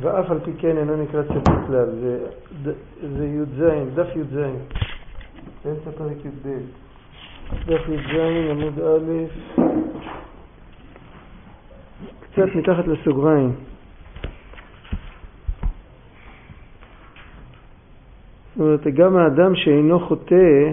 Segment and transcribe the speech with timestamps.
[0.00, 1.88] ואף על פי כן אינו נקרא צדיק כלל.
[2.62, 2.72] זה,
[3.18, 3.62] זה י"ז,
[3.94, 4.38] דף י"ז.
[5.64, 6.48] באמצע פרק י"ב.
[7.66, 8.16] דף י"ז,
[8.50, 9.10] עמוד א',
[12.20, 13.52] קצת מתחת לסוגריים.
[18.56, 20.70] זאת אומרת, גם האדם שאינו חוטא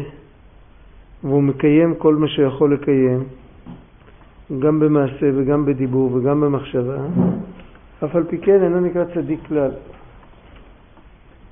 [1.24, 3.24] והוא מקיים כל מה שיכול לקיים,
[4.60, 6.98] גם במעשה וגם בדיבור וגם במחשבה,
[8.06, 9.72] אף על פי כן אינו נקרא צדיק כלל.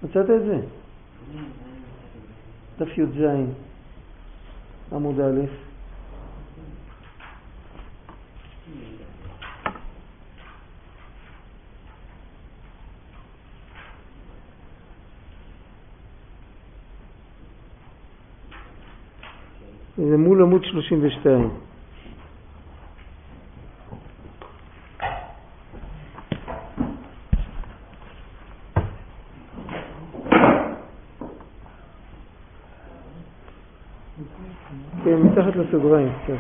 [0.04, 0.60] מצאת את זה?
[2.80, 3.22] דף י"ז,
[4.92, 5.42] עמוד א'.
[19.98, 21.50] זה מול עמוד 32.
[35.04, 35.20] כן,
[35.86, 36.36] מתחת לסוגריים קצת.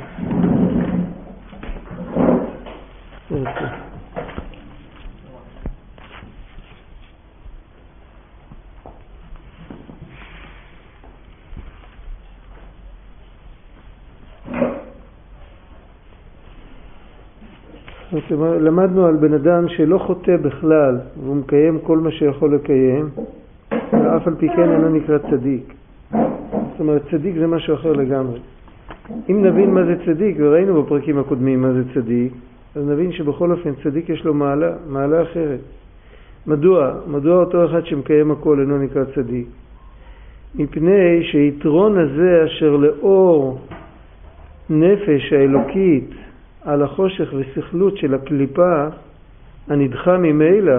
[18.59, 23.09] למדנו על בן אדם שלא חוטא בכלל והוא מקיים כל מה שיכול לקיים
[23.71, 25.73] ואף על פי כן אינו נקרא צדיק.
[26.11, 28.39] זאת אומרת, צדיק זה משהו אחר לגמרי.
[29.29, 32.33] אם נבין מה זה צדיק, וראינו בפרקים הקודמים מה זה צדיק,
[32.75, 35.59] אז נבין שבכל אופן צדיק יש לו מעלה, מעלה אחרת.
[36.47, 36.91] מדוע?
[37.07, 39.47] מדוע אותו אחד שמקיים הכל אינו נקרא צדיק?
[40.55, 43.59] מפני שיתרון הזה אשר לאור
[44.69, 46.09] נפש האלוקית
[46.65, 48.87] על החושך וסכלות של הקליפה
[49.67, 50.77] הנדחה ממילא,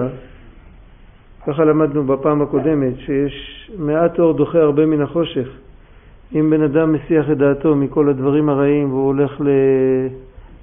[1.47, 5.49] ככה למדנו בפעם הקודמת, שיש מעט אור דוחה הרבה מן החושך.
[6.35, 9.41] אם בן אדם מסיח את דעתו מכל הדברים הרעים והוא הולך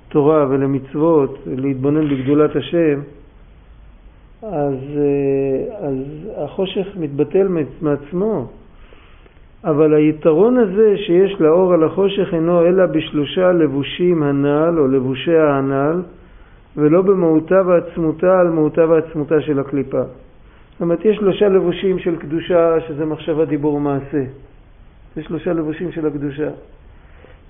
[0.08, 3.00] לתורה ולמצוות, להתבונן בגדולת השם,
[4.42, 5.96] אז, אה, אז
[6.36, 7.48] החושך מתבטל
[7.80, 8.46] מעצמו.
[9.64, 16.02] אבל היתרון הזה שיש לאור על החושך אינו אלא בשלושה לבושים הנ"ל או לבושי הנ"ל
[16.76, 20.02] ולא במהותה ועצמותה על מהותה ועצמותה של הקליפה.
[20.72, 24.24] זאת אומרת, יש שלושה לבושים של קדושה שזה מחשבה, דיבור ומעשה.
[25.16, 26.50] יש שלושה לבושים של הקדושה.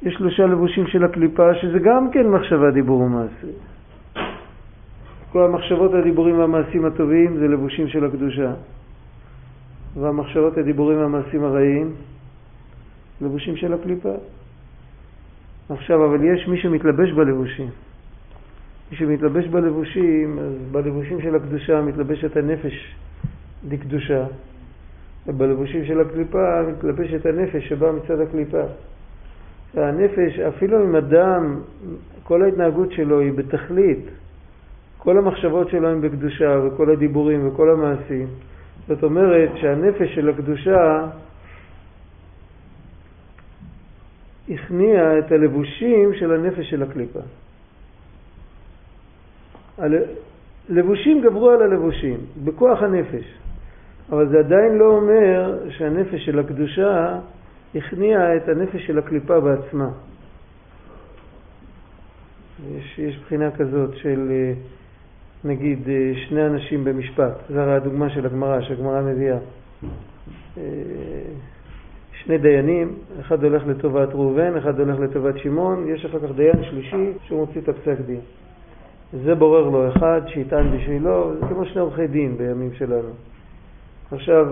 [0.03, 3.47] יש שלושה לבושים של הקליפה שזה גם כן מחשבה, דיבור ומעשה.
[5.33, 8.53] כל המחשבות, הדיבורים והמעשים הטובים זה לבושים של הקדושה.
[9.95, 11.95] והמחשבות, הדיבורים והמעשים הרעים,
[13.21, 14.15] לבושים של הקליפה.
[15.69, 17.69] עכשיו, אבל יש מי שמתלבש בלבושים.
[18.91, 22.95] מי שמתלבש בלבושים, אז בלבושים של הקדושה מתלבשת הנפש
[23.69, 24.25] לקדושה,
[25.27, 28.63] ובלבושים של הקליפה מתלבשת הנפש שבאה מצד הקליפה.
[29.75, 31.61] הנפש, אפילו אם אדם,
[32.23, 34.05] כל ההתנהגות שלו היא בתכלית,
[34.99, 38.27] כל המחשבות שלו הן בקדושה, וכל הדיבורים וכל המעשים,
[38.89, 41.07] זאת אומרת שהנפש של הקדושה
[44.49, 47.21] הכניע את הלבושים של הנפש של הקליפה.
[50.69, 53.44] לבושים גברו על הלבושים, בכוח הנפש.
[54.11, 57.19] אבל זה עדיין לא אומר שהנפש של הקדושה
[57.75, 59.89] הכניע את הנפש של הקליפה בעצמה.
[62.77, 64.33] יש, יש בחינה כזאת של
[65.45, 69.39] נגיד אה, שני אנשים במשפט, זו הרי הדוגמה של הגמרא, שהגמרא מביאה.
[70.59, 70.63] אה,
[72.13, 77.13] שני דיינים, אחד הולך לטובת ראובן, אחד הולך לטובת שמעון, יש אחר כך דיין שלישי
[77.27, 78.21] שהוא מוציא את הפסק דין.
[79.25, 83.09] זה בורר לו אחד שיטען בשבילו, זה כמו שני עורכי דין בימים שלנו.
[84.13, 84.47] עכשיו,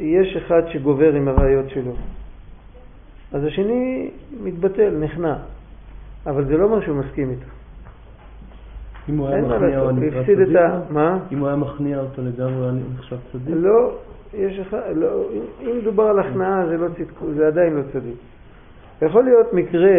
[0.00, 1.92] יש אחד שגובר עם הראיות שלו,
[3.32, 4.10] אז השני
[4.42, 5.34] מתבטל, נכנע,
[6.26, 7.46] אבל זה לא אומר שהוא מסכים איתו.
[9.08, 10.48] אם הוא היה מכניע אותו נקרא צדיק?
[10.90, 11.18] מה?
[11.32, 13.54] אם הוא היה מכניע אותו לגמרי, אני נחשב צדיק?
[13.56, 13.90] לא,
[14.34, 15.24] יש אחד, לא,
[15.62, 18.14] אם מדובר על הכנעה זה לא צדקו, זה עדיין לא צדיק.
[19.02, 19.90] יכול להיות מקרה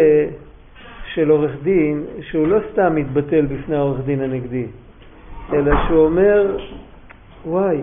[1.14, 4.66] של עורך דין שהוא לא סתם מתבטל בפני העורך דין הנגדי,
[5.52, 6.56] אלא שהוא אומר,
[7.46, 7.80] וואי,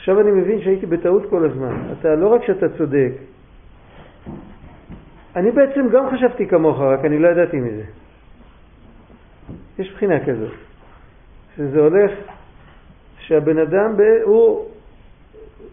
[0.00, 1.76] עכשיו אני מבין שהייתי בטעות כל הזמן.
[1.98, 3.12] אתה, לא רק שאתה צודק,
[5.36, 7.84] אני בעצם גם חשבתי כמוך, רק אני לא ידעתי מזה.
[9.78, 10.52] יש בחינה כזאת,
[11.56, 12.10] שזה הולך,
[13.18, 14.68] שהבן אדם, ב, הוא,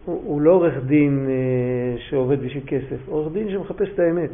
[0.06, 4.32] הוא, הוא לא עורך דין אה, שעובד בשביל כסף, עורך דין שמחפש את האמת.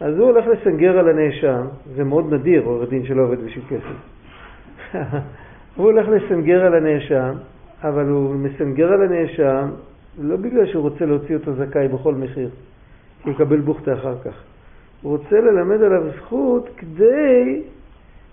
[0.00, 1.66] אז הוא הולך לסנגר על הנאשם,
[1.96, 3.96] זה מאוד נדיר עורך דין שלא עובד בשביל כסף.
[5.76, 7.34] הוא הולך לסנגר על הנאשם,
[7.82, 9.68] אבל הוא מסנגר על הנאשם
[10.18, 12.48] לא בגלל שהוא רוצה להוציא אותו זכאי בכל מחיר,
[13.22, 14.42] כי יקבל בוכתה אחר כך.
[15.02, 17.62] הוא רוצה ללמד עליו זכות כדי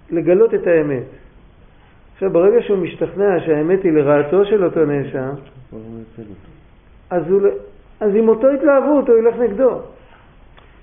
[0.09, 1.03] לגלות את האמת.
[2.13, 5.29] עכשיו, ברגע שהוא משתכנע שהאמת היא לרעתו של אותו נאשם,
[7.09, 7.41] אז, הוא,
[7.99, 9.79] אז עם אותו התלהבות הוא ילך נגדו.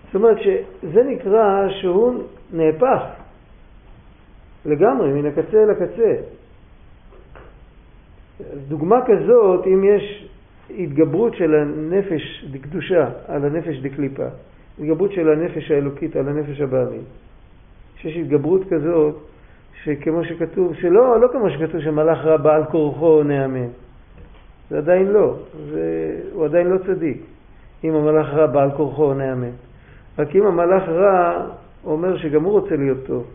[0.06, 2.22] זאת אומרת שזה נקרא שהוא
[2.52, 3.02] נהפך
[4.66, 6.14] לגמרי, מן הקצה אל הקצה.
[8.69, 10.29] דוגמה כזאת, אם יש
[10.79, 14.27] התגברות של הנפש דקדושה על הנפש דקליפה,
[14.79, 17.05] התגברות של הנפש האלוקית על הנפש הבעמית,
[17.97, 19.15] שיש התגברות כזאת,
[19.83, 23.69] שכמו שכתוב, שלא, לא כמו שכתוב שמלאך רע בעל כורחו נאמן.
[24.71, 25.37] זה עדיין לא,
[25.71, 27.23] זה, הוא עדיין לא צדיק,
[27.85, 29.51] אם המלאך רע בעל כורחו נאמן.
[30.19, 31.47] רק אם המלאך רע
[31.85, 33.27] אומר שגם הוא רוצה להיות טוב.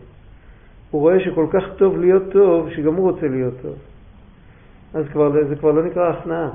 [0.90, 3.74] הוא רואה שכל כך טוב להיות טוב, שגם הוא רוצה להיות טוב.
[4.94, 6.50] אז כבר, זה כבר לא נקרא הכנעה.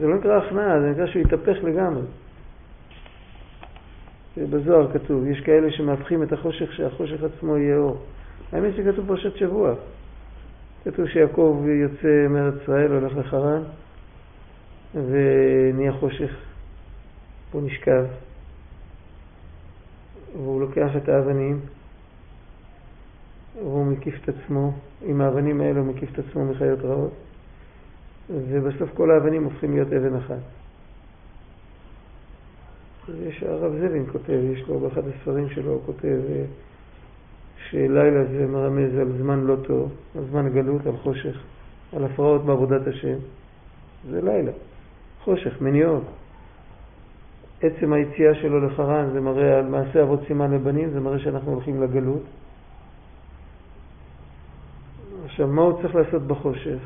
[0.00, 2.02] זה לא נקרא הכנעה, זה נקרא שהוא התהפך לגמרי.
[4.36, 7.96] בזוהר כתוב, יש כאלה שמהפכים את החושך, שהחושך עצמו יהיה אור.
[8.52, 9.74] האמת שכתוב פרשת שבוע.
[10.84, 13.62] כתוב שיעקב יוצא מארץ ישראל, הולך לחרן,
[14.94, 16.36] ונהיה חושך.
[17.52, 18.04] הוא נשכב,
[20.32, 21.60] והוא לוקח את האבנים,
[23.56, 24.72] והוא מקיף את עצמו,
[25.02, 27.12] עם האבנים האלה הוא מקיף את עצמו מחיות רעות,
[28.30, 30.38] ובסוף כל האבנים הופכים להיות אבן אחת.
[33.26, 36.44] יש הרב זבין כותב, יש לו באחד הספרים שלו, הוא כותב אה,
[37.70, 41.42] שלילה זה מרמז על זמן לא טוב, על זמן גלות, על חושך,
[41.96, 43.16] על הפרעות בעבודת השם.
[44.10, 44.52] זה לילה,
[45.24, 46.04] חושך, מניעות.
[47.62, 51.82] עצם היציאה שלו לחרן זה מראה על מעשה אבות סימן לבנים, זה מראה שאנחנו הולכים
[51.82, 52.22] לגלות.
[55.36, 56.78] עכשיו, מה הוא צריך לעשות בחושך?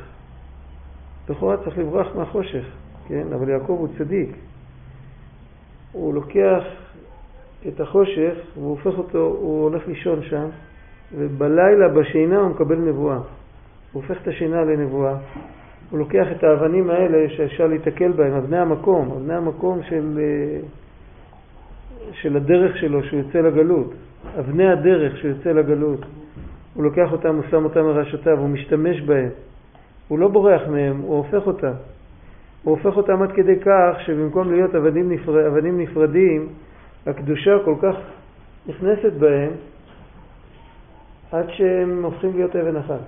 [1.29, 2.65] לכאורה צריך לברוח מהחושך,
[3.09, 3.27] כן?
[3.35, 4.29] אבל יעקב הוא צדיק.
[5.93, 6.63] הוא לוקח
[7.69, 10.47] את החושך והוא הופך אותו, הוא הולך לישון שם,
[11.15, 13.17] ובלילה, בשינה, הוא מקבל נבואה.
[13.17, 13.23] הוא
[14.03, 15.17] הופך את השינה לנבואה.
[15.91, 20.61] הוא לוקח את האבנים האלה שאפשר להתקל בהם, אבני המקום, אבני המקום של, אה,
[22.13, 23.95] של הדרך שלו שהוא יוצא לגלות,
[24.39, 26.01] אבני הדרך שהוא יוצא לגלות.
[26.75, 29.29] הוא לוקח אותם, הוא שם אותם מראשותיו, הוא משתמש בהם.
[30.09, 31.73] הוא לא בורח מהם, הוא הופך אותם.
[32.63, 36.49] הוא הופך אותם עד כדי כך שבמקום להיות אבנים, נפרד, אבנים נפרדים,
[37.07, 37.97] הקדושה כל כך
[38.67, 39.51] נכנסת בהם
[41.33, 43.01] עד שהם הופכים להיות אבן אחת.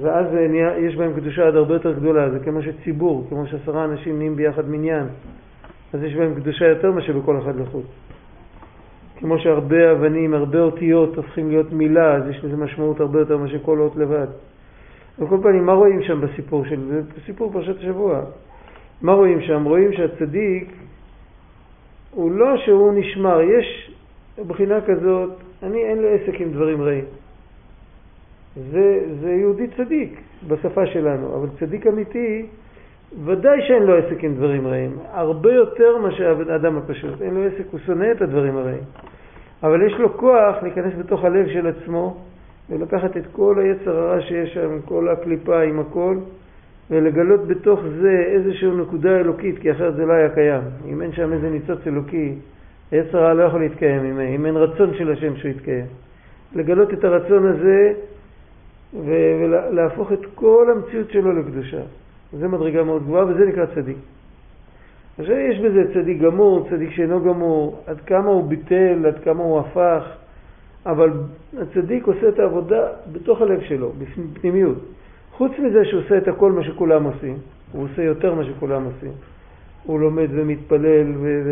[0.00, 0.26] ואז
[0.78, 4.68] יש בהם קדושה עד הרבה יותר גדולה, זה כמו שציבור, כמו שעשרה אנשים נהיים ביחד
[4.68, 5.06] מניין,
[5.92, 7.86] אז יש בהם קדושה יותר מאשר בכל אחד לחוץ.
[9.24, 13.58] כמו שהרבה אבנים, הרבה אותיות הופכים להיות מילה, אז יש לזה משמעות הרבה יותר מאשר
[13.62, 14.26] כל אות לבד.
[15.20, 17.00] על כל פנים, מה רואים שם בסיפור של זה?
[17.16, 18.20] בסיפור פרשת השבוע.
[19.02, 19.64] מה רואים שם?
[19.64, 20.72] רואים שהצדיק
[22.10, 23.92] הוא לא שהוא נשמר, יש
[24.46, 25.30] בחינה כזאת,
[25.62, 27.04] אני אין לי עסק עם דברים רעים.
[28.70, 32.46] זה, זה יהודי צדיק בשפה שלנו, אבל צדיק אמיתי,
[33.24, 34.96] ודאי שאין לו עסק עם דברים רעים.
[35.12, 37.22] הרבה יותר מאשר האדם הפשוט.
[37.22, 38.84] אין לו עסק, הוא שונא את הדברים הרעים.
[39.64, 42.16] אבל יש לו כוח להיכנס בתוך הלב של עצמו
[42.70, 46.16] ולקחת את כל היצר הרע שיש שם, כל הקליפה, עם הכל,
[46.90, 50.62] ולגלות בתוך זה איזושהי נקודה אלוקית, כי אחרת זה לא היה קיים.
[50.88, 52.34] אם אין שם איזה ניצוץ אלוקי,
[52.90, 55.86] היצר הרע לא יכול להתקיים, אם, אם אין רצון של השם שהוא יתקיים.
[56.54, 57.92] לגלות את הרצון הזה
[59.04, 61.80] ולהפוך את כל המציאות שלו לקדושה.
[62.32, 63.96] זו מדרגה מאוד גבוהה וזה נקרא צדיק.
[65.18, 69.60] עכשיו יש בזה צדיק גמור, צדיק שאינו גמור, עד כמה הוא ביטל, עד כמה הוא
[69.60, 70.04] הפך,
[70.86, 71.10] אבל
[71.58, 74.78] הצדיק עושה את העבודה בתוך הלב שלו, בפנימיות.
[75.32, 77.36] חוץ מזה שהוא עושה את הכל מה שכולם עושים,
[77.72, 79.12] הוא עושה יותר מה שכולם עושים.
[79.84, 81.42] הוא לומד ומתפלל ו...
[81.44, 81.50] ו...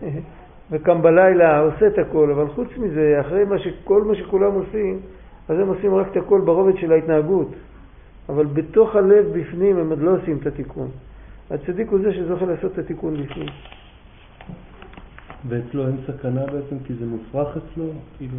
[0.70, 5.00] וקם בלילה, עושה את הכל, אבל חוץ מזה, אחרי מה שכל מה שכולם עושים,
[5.48, 7.48] אז הם עושים רק את הכל ברובד של ההתנהגות.
[8.28, 10.88] אבל בתוך הלב בפנים הם עוד לא עושים את התיקון.
[11.50, 13.48] הצדיק הוא זה שזוכה לעשות את התיקון בפנים.
[15.48, 17.84] ואצלו אין סכנה בעצם כי זה מופרך אצלו?
[18.16, 18.36] כאילו...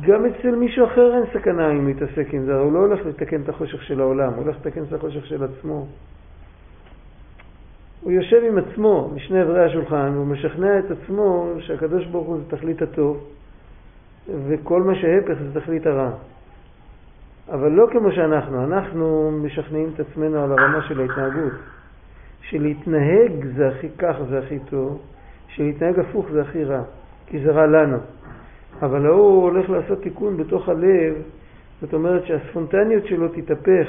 [0.00, 3.42] גם אצל מישהו אחר אין סכנה אם הוא יתעסק עם זה, הוא לא הולך לתקן
[3.42, 5.86] את החושך של העולם, הוא הולך לתקן את החושך של עצמו.
[8.02, 12.56] הוא יושב עם עצמו משני אברי השולחן, והוא משכנע את עצמו שהקדוש ברוך הוא זה
[12.56, 13.24] תכלית הטוב,
[14.48, 16.10] וכל מה שהפך זה תכלית הרע.
[17.52, 21.52] אבל לא כמו שאנחנו, אנחנו משכנעים את עצמנו על הרמה של ההתנהגות.
[22.48, 25.02] שלהתנהג זה הכי כך, זה הכי טוב,
[25.48, 26.82] שלהתנהג הפוך זה הכי רע,
[27.26, 27.98] כי זה רע לנו.
[28.82, 31.14] אבל ההוא הולך לעשות תיקון בתוך הלב,
[31.80, 33.88] זאת אומרת שהספונטניות שלו תתהפך,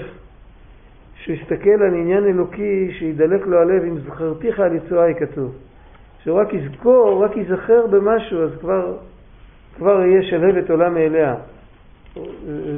[1.15, 5.55] שהוא יסתכל על עניין אלוקי, שידלק לו הלב, אם זכרתיך על יצואי כתוב.
[6.23, 8.97] שהוא רק יזכור, רק ייזכר במשהו, אז כבר,
[9.75, 11.35] כבר יהיה שלהבת עולם מאליה.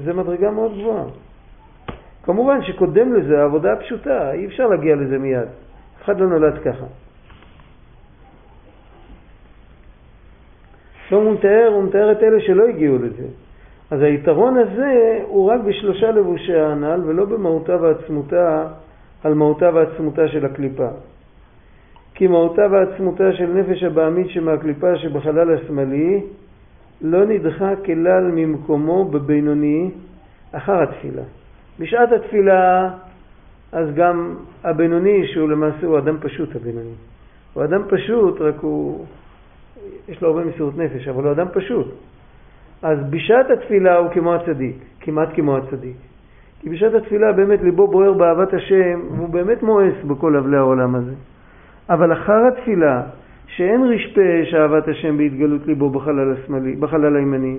[0.06, 1.04] זה מדרגה מאוד גבוהה.
[2.24, 5.48] כמובן שקודם לזה העבודה הפשוטה, אי אפשר להגיע לזה מיד.
[6.08, 6.86] אחד לא נולד ככה.
[11.10, 13.28] שלמה הוא מתאר, הוא מתאר את אלה שלא הגיעו לזה.
[13.92, 18.68] אז היתרון הזה הוא רק בשלושה לבושי הנ"ל ולא במהותה ועצמותה,
[19.24, 20.88] על מהותה ועצמותה של הקליפה.
[22.14, 26.22] כי מהותה ועצמותה של נפש הבעמית שמהקליפה שבחלל השמאלי
[27.02, 29.92] לא נדחה כלל ממקומו בבינוני
[30.52, 31.24] אחר התפילה.
[31.80, 32.90] בשעת התפילה
[33.78, 36.96] אז גם הבינוני, שהוא למעשה הוא אדם פשוט הבינוני.
[37.54, 39.06] הוא אדם פשוט, רק הוא,
[40.10, 41.88] יש לו הרבה מסירות נפש, אבל הוא אדם פשוט.
[42.82, 45.96] אז בשעת התפילה הוא כמו הצדיק, כמעט כמו הצדיק.
[46.62, 51.14] כי בשעת התפילה באמת ליבו בוער באהבת השם, והוא באמת מואס בכל אבלי העולם הזה.
[51.90, 53.02] אבל אחר התפילה,
[53.48, 57.58] שאין רשפה שאהבת השם בהתגלות ליבו בחלל השמאלי, בחלל הימני,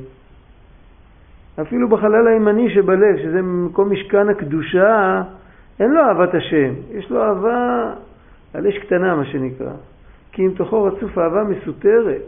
[1.60, 5.22] אפילו בחלל הימני שבלב, שזה מקום משכן הקדושה,
[5.80, 7.94] אין לו אהבת השם, יש לו אהבה
[8.54, 9.72] על אש קטנה, מה שנקרא.
[10.32, 12.22] כי אם תוכו רצוף אהבה מסותרת,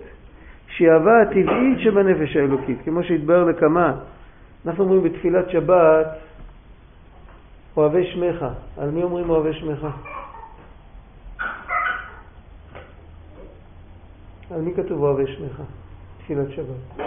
[0.66, 3.94] שהיא אהבה הטבעית שבנפש האלוקית, כמו שהתבהר לכמה.
[4.66, 6.06] אנחנו אומרים בתפילת שבת,
[7.76, 8.44] אוהבי שמך.
[8.78, 9.86] על מי אומרים אוהבי שמך?
[14.54, 15.62] על מי כתוב אוהבי שמך?
[16.18, 17.06] תפילת שבת.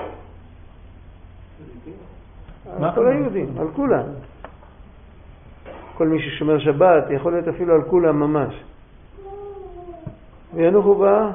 [2.82, 4.04] על כל היהודים, על כולם.
[5.98, 8.64] כל מי ששומר שבת, יכול להיות אפילו על כולם ממש.
[10.54, 11.32] וינוחו בה,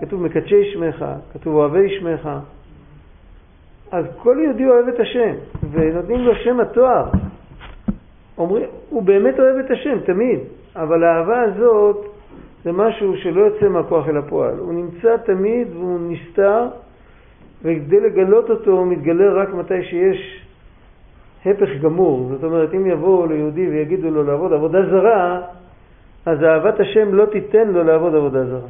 [0.00, 2.28] כתוב מקדשי שמך, כתוב אוהבי שמך.
[3.90, 5.34] אז כל יהודי אוהב את השם,
[5.70, 7.04] ונותנים לו שם התואר.
[8.38, 10.38] אומרים, הוא באמת אוהב את השם, תמיד,
[10.76, 12.06] אבל האהבה הזאת
[12.64, 14.58] זה משהו שלא יוצא מהכוח אל הפועל.
[14.58, 16.66] הוא נמצא תמיד והוא נסתר,
[17.62, 20.47] וכדי לגלות אותו הוא מתגלה רק מתי שיש
[21.46, 22.28] הפך גמור.
[22.30, 25.40] זאת אומרת, אם יבואו ליהודי ויגידו לו לעבוד עבודה זרה,
[26.26, 28.68] אז אהבת השם לא תיתן לו לעבוד עבודה זרה.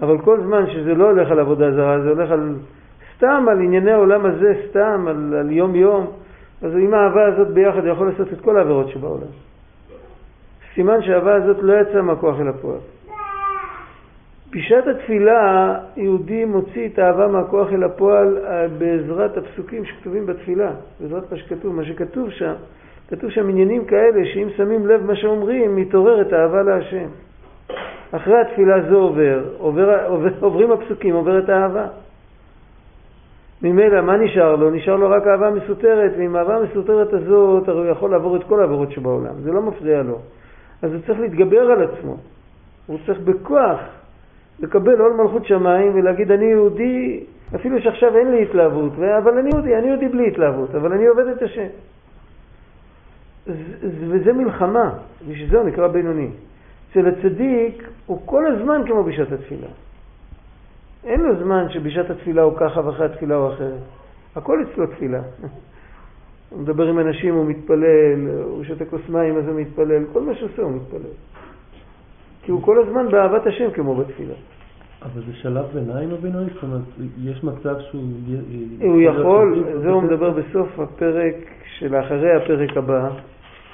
[0.00, 2.54] אבל כל זמן שזה לא הולך על עבודה זרה, זה הולך על
[3.16, 6.06] סתם על ענייני העולם הזה, סתם על, על יום יום,
[6.62, 9.32] אז עם האהבה הזאת ביחד יכול לעשות את כל העבירות שבעולם.
[10.74, 12.78] סימן שהאהבה הזאת לא יצאה מהכוח אל הפועל.
[14.52, 21.32] בשעת התפילה יהודי מוציא את האהבה מהכוח אל הפועל אה, בעזרת הפסוקים שכתובים בתפילה, בעזרת
[21.32, 21.74] מה שכתוב.
[21.74, 22.52] מה שכתוב שם,
[23.08, 27.06] כתוב שם עניינים כאלה שאם שמים לב מה שאומרים, מתעוררת האהבה להשם.
[28.12, 31.86] אחרי התפילה זה עובר, עובר, עובר עוברים הפסוקים, עוברת האהבה.
[33.62, 34.70] ממילא, מה נשאר לו?
[34.70, 38.60] נשאר לו רק אהבה מסותרת, ועם האהבה המסותרת הזאת הרי הוא יכול לעבור את כל
[38.60, 40.18] העבירות שבעולם, זה לא מפריע לו.
[40.82, 42.16] אז הוא צריך להתגבר על עצמו.
[42.86, 43.80] הוא צריך בכוח
[44.60, 47.24] לקבל עול מלכות שמיים ולהגיד אני יהודי,
[47.54, 51.26] אפילו שעכשיו אין לי התלהבות, אבל אני יהודי, אני יהודי בלי התלהבות, אבל אני עובד
[51.26, 51.66] את השם.
[54.08, 54.90] וזה מלחמה,
[55.28, 56.28] בשביל זה הוא נקרא בינוני.
[56.90, 59.68] אצל הצדיק הוא כל הזמן כמו בשעת התפילה.
[61.04, 63.80] אין לו זמן שבשעת התפילה הוא ככה ואחרי התפילה הוא אחרת.
[64.36, 65.20] הכל אצלו תפילה.
[66.50, 70.34] הוא מדבר עם אנשים, הוא מתפלל, הוא שותה כוס מים אז הוא מתפלל, כל מה
[70.34, 71.10] שעושה הוא מתפלל.
[72.42, 74.34] כי הוא כל הזמן באהבת השם כמו בתפילה.
[75.02, 76.44] אבל זה שלב ביניים הבינוי?
[76.54, 76.82] זאת אומרת,
[77.22, 78.02] יש מצב שהוא...
[78.80, 81.34] הוא יכול, זה הוא מדבר בסוף הפרק
[81.78, 83.10] של אחרי הפרק הבא.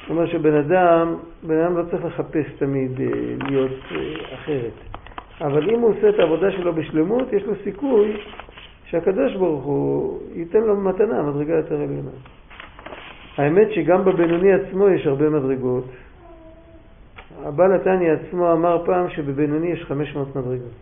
[0.01, 3.07] זאת אומרת שבן אדם, בן אדם לא צריך לחפש תמיד אה,
[3.49, 4.73] להיות אה, אחרת.
[5.41, 8.17] אבל אם הוא עושה את העבודה שלו בשלמות, יש לו סיכוי
[8.85, 12.11] שהקדוש ברוך הוא ייתן לו מתנה, מדרגה יותר עליונה.
[13.37, 15.85] האמת שגם בבינוני עצמו יש הרבה מדרגות.
[17.45, 20.73] הבעל התניא עצמו אמר פעם שבבינוני יש 500 מדרגות.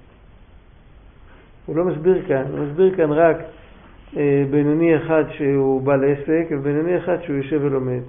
[1.67, 3.37] הוא לא מסביר כאן, הוא מסביר כאן רק
[4.17, 8.01] אה, בינוני אחד שהוא בעל עסק ובינוני אחד שהוא יושב ולומד.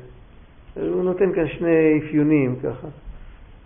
[0.76, 2.88] הוא נותן כאן שני אפיונים ככה.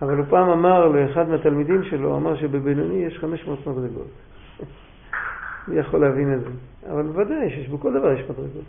[0.02, 4.08] אבל הוא פעם אמר לאחד מהתלמידים שלו, אמר שבבינוני יש 500 מדרגות.
[5.68, 6.50] אני יכול להבין את זה.
[6.92, 8.64] אבל בוודאי שיש בכל דבר יש מדרגות.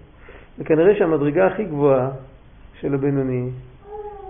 [0.58, 2.10] וכנראה שהמדרגה הכי גבוהה
[2.80, 3.50] של הבינוני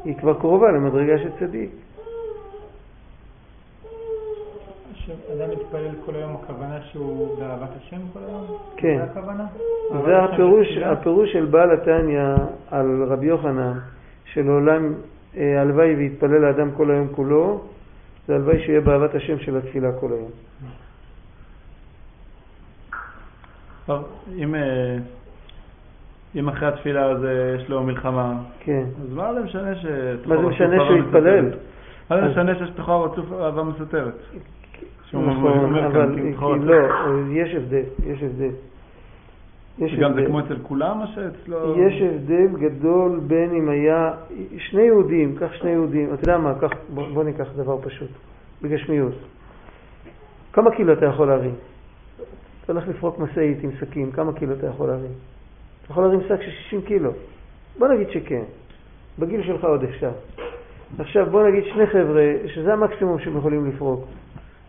[0.04, 1.70] היא כבר קרובה למדרגה של צדיק.
[5.32, 8.58] אדם מתפלל כל היום, הכוונה שהוא באהבת השם כל היום?
[8.76, 8.96] כן.
[8.96, 9.46] זה הכוונה?
[10.06, 12.22] זה הפירוש, הפירוש של בעל התניא
[12.70, 13.78] על רבי יוחנן,
[14.24, 14.94] שלעולם
[15.36, 17.60] אה, הלוואי ויתפלל האדם כל היום כולו,
[18.28, 20.30] זה הלוואי שיהיה באהבת השם של התפילה כל היום.
[23.86, 24.04] טוב,
[24.36, 24.54] אם...
[26.36, 28.84] אם אחרי התפילה הזה יש לו מלחמה, כן.
[29.02, 29.86] אז מה זה משנה ש...
[30.26, 31.50] מה זה משנה שהוא יתפלל?
[32.10, 34.14] מה זה משנה שיש תוכו רצוף אהבה מסותרת?
[35.14, 36.76] נכון, אבל לא,
[37.32, 38.50] יש הבדל, יש הבדל.
[39.78, 41.78] יש גם זה כמו אצל כולם או שאצלו...
[41.78, 44.12] יש הבדל גדול בין אם היה
[44.58, 48.10] שני יהודים, קח שני יהודים, אתה יודע מה, קח, בוא, בוא ניקח דבר פשוט,
[48.62, 49.14] בגשמיות.
[50.52, 51.54] כמה קילו אתה יכול להרים?
[52.64, 55.12] אתה הולך לפרוק משאית עם שקים, כמה קילו אתה יכול להרים?
[55.90, 57.10] אתה יכול להרים שק של 60 קילו.
[57.78, 58.42] בוא נגיד שכן.
[59.18, 60.10] בגיל שלך עוד אפשר.
[60.98, 64.04] עכשיו בוא נגיד שני חבר'ה, שזה המקסימום שהם יכולים לפרוק.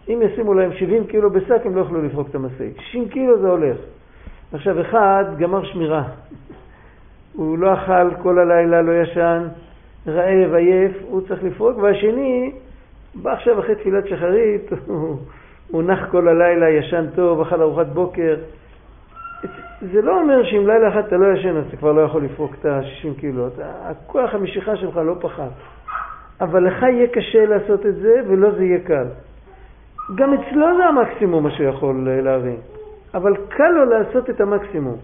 [0.09, 2.77] אם ישימו להם 70 קילו בשק, הם לא יוכלו לפרוק את המשאית.
[2.79, 3.77] 60 קילו זה הולך.
[4.53, 6.03] עכשיו, אחד גמר שמירה.
[7.33, 9.47] הוא לא אכל כל הלילה, לא ישן,
[10.07, 12.51] רעב, עייף, הוא צריך לפרוק, והשני
[13.15, 14.69] בא עכשיו אחרי תפילת שחרית,
[15.71, 18.35] הוא נח כל הלילה, ישן טוב, אכל ארוחת בוקר.
[19.81, 22.55] זה לא אומר שאם לילה אחד אתה לא ישן אז אתה כבר לא יכול לפרוק
[22.59, 23.47] את ה-60 קילו.
[23.63, 25.51] הכוח המשיכה שלך לא פחת.
[26.41, 29.05] אבל לך יהיה קשה לעשות את זה ולא זה יהיה קל.
[30.15, 32.57] גם אצלו זה המקסימום מה שהוא יכול אה, להרים.
[33.13, 34.97] אבל קל לו לעשות את המקסימום.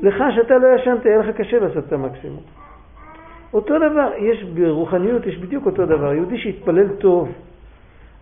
[0.00, 2.42] לך שאתה לא ישנת, יהיה לך קשה לעשות את המקסימום.
[3.54, 6.14] אותו דבר, יש ברוחניות, יש בדיוק אותו דבר.
[6.14, 7.32] יהודי שהתפלל טוב,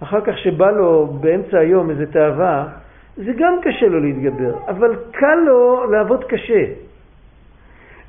[0.02, 2.68] אחר כך שבא לו באמצע היום איזה תאווה,
[3.16, 6.64] זה גם קשה לו להתגבר, אבל קל לו לעבוד קשה.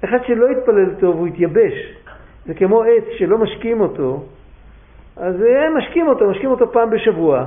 [0.03, 1.74] אחד שלא התפלל טוב, הוא התייבש.
[2.46, 4.24] זה כמו עץ שלא משקים אותו,
[5.17, 5.36] אז
[5.77, 7.46] משקים אותו, משקים אותו פעם בשבוע,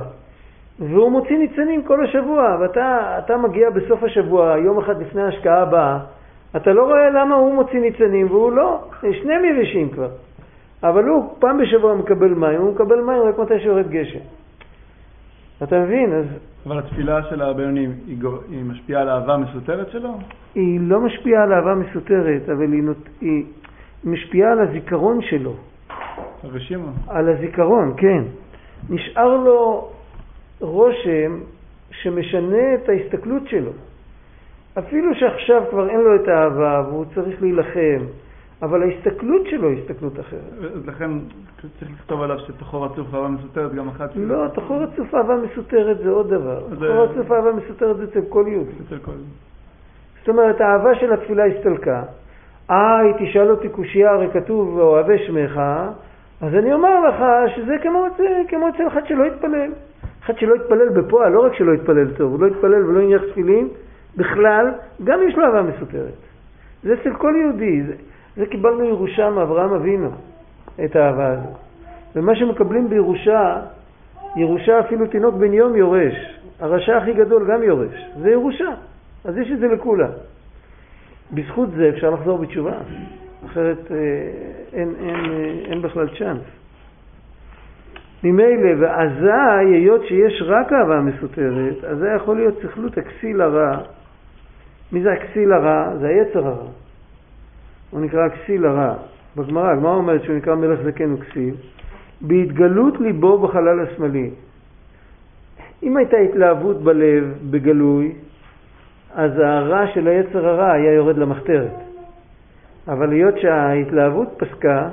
[0.79, 5.99] והוא מוציא ניצנים כל השבוע, ואתה מגיע בסוף השבוע, יום אחד לפני ההשקעה הבאה,
[6.55, 8.79] אתה לא רואה למה הוא מוציא ניצנים והוא לא,
[9.21, 10.09] שניהם יבשים כבר.
[10.83, 14.19] אבל הוא פעם בשבוע מקבל מים, הוא מקבל מים רק מתי שיורד גשם.
[15.63, 16.13] אתה מבין?
[16.13, 16.25] אז...
[16.65, 18.17] אבל התפילה של הבינוני היא,
[18.49, 20.17] היא משפיעה על האהבה המסותרת שלו?
[20.55, 23.09] היא לא משפיעה על אהבה מסותרת, אבל היא, נות...
[23.21, 23.45] היא
[24.03, 25.53] משפיעה על הזיכרון שלו.
[26.43, 26.91] הרשימה.
[27.07, 28.23] על הזיכרון, כן.
[28.89, 29.91] נשאר לו
[30.59, 31.39] רושם
[31.91, 33.71] שמשנה את ההסתכלות שלו.
[34.79, 38.05] אפילו שעכשיו כבר אין לו את האהבה והוא צריך להילחם,
[38.65, 40.41] אבל ההסתכלות שלו היא הסתכלות אחרת.
[40.85, 41.11] לכן
[41.79, 44.09] צריך לכתוב עליו שתוכו רצוף אהבה מסותרת גם אחת.
[44.15, 46.59] לא, תוכו רצוף אהבה מסותרת זה עוד דבר.
[46.69, 48.71] תוכו רצוף אהבה מסותרת זה אצל כל יהודי.
[48.87, 49.29] אצל כל יהודי.
[50.19, 52.03] זאת אומרת, האהבה של התפילה הסתלקה.
[52.69, 55.61] אה, היא תשאל אותי קושייה, הרי כתוב אוהבי שמך,
[56.41, 57.25] אז אני אומר לך
[57.55, 58.05] שזה כמו,
[58.47, 59.71] כמו אצל אחד שלא התפלל.
[60.23, 63.67] אחד שלא התפלל בפועל, לא רק שלא התפלל טוב, הוא לא התפלל ולא הניח תפילין,
[64.17, 64.71] בכלל,
[65.03, 66.13] גם יש לו אהבה מסותרת.
[66.83, 67.93] זה אצל כל יהודי, זה,
[68.35, 70.09] זה קיבלנו ירושה מאברהם אבינו,
[70.85, 71.55] את האהבה הזאת.
[72.15, 73.61] ומה שמקבלים בירושה,
[74.35, 78.69] ירושה אפילו תינוק בן יום יורש, הרשע הכי גדול גם יורש, זה ירושה,
[79.25, 80.09] אז יש את זה לכולם.
[81.33, 82.73] בזכות זה אפשר לחזור בתשובה,
[83.45, 83.97] אחרת אה,
[84.73, 86.41] אין, אין, אה, אין בכלל צ'אנס.
[88.23, 93.77] ממילא, ואזי, היות שיש רק אהבה מסותרת, אז זה יכול להיות סכלות הכסיל הרע.
[94.91, 95.97] מי זה הכסיל הרע?
[95.99, 96.67] זה היצר הרע.
[97.95, 98.93] הוא נקרא הכסיל הרע.
[99.37, 101.55] בגמרא, הגמרא אומרת שהוא נקרא מלך זקן וכסיל.
[102.21, 104.29] בהתגלות ליבו בחלל השמאלי.
[105.83, 108.11] אם הייתה התלהבות בלב בגלוי,
[109.13, 111.71] אז הרע של היצר הרע היה יורד למחתרת.
[112.87, 114.89] אבל היות שההתלהבות פסקה,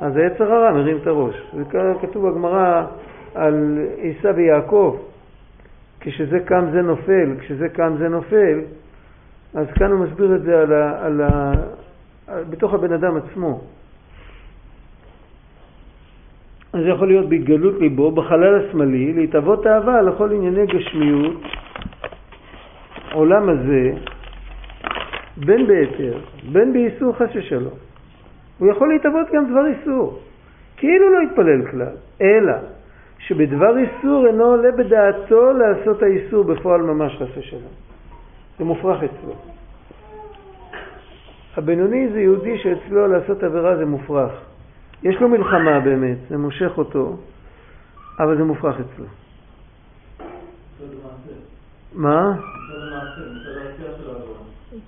[0.00, 1.54] אז היצר הרע מרים את הראש.
[1.54, 2.86] וכתוב בגמרא
[3.34, 4.96] על עיסא ויעקב,
[6.00, 8.60] כשזה קם זה נופל, כשזה קם זה נופל,
[9.54, 11.20] אז כאן הוא מסביר את זה על ה, על
[12.50, 13.60] בתוך הבן אדם עצמו.
[16.72, 21.42] אז זה יכול להיות בהתגלות ליבו, בחלל השמאלי, להתאבות אהבה לכל ענייני גשמיות,
[23.12, 23.92] עולם הזה,
[25.36, 26.18] בין בהיתר,
[26.52, 27.74] בין באיסור חס ושלום.
[28.58, 30.20] הוא יכול להתאבות גם דבר איסור,
[30.76, 32.54] כאילו לא יתפלל כלל, אלא
[33.18, 37.72] שבדבר איסור אינו עולה בדעתו לעשות האיסור בפועל ממש חס ושלום.
[38.58, 39.51] זה מופרך אצלו.
[41.56, 44.32] הבינוני זה יהודי שאצלו לעשות עבירה זה מופרך.
[45.02, 47.16] יש לו מלחמה באמת, זה מושך אותו,
[48.18, 49.04] אבל זה מופרך אצלו.
[51.94, 52.36] מה?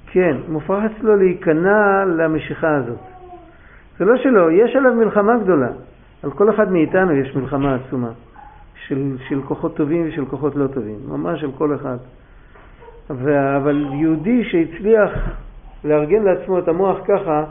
[0.07, 2.99] כן, מופרך אצלו להיכנע למשיכה הזאת.
[3.99, 5.69] זה לא שלא, יש עליו מלחמה גדולה.
[6.23, 8.11] על כל אחד מאיתנו יש מלחמה עצומה.
[8.87, 10.99] של, של כוחות טובים ושל כוחות לא טובים.
[11.09, 11.97] ממש על כל אחד.
[13.11, 13.57] ו...
[13.57, 15.11] אבל יהודי שהצליח
[15.85, 17.45] לארגן לעצמו את המוח ככה,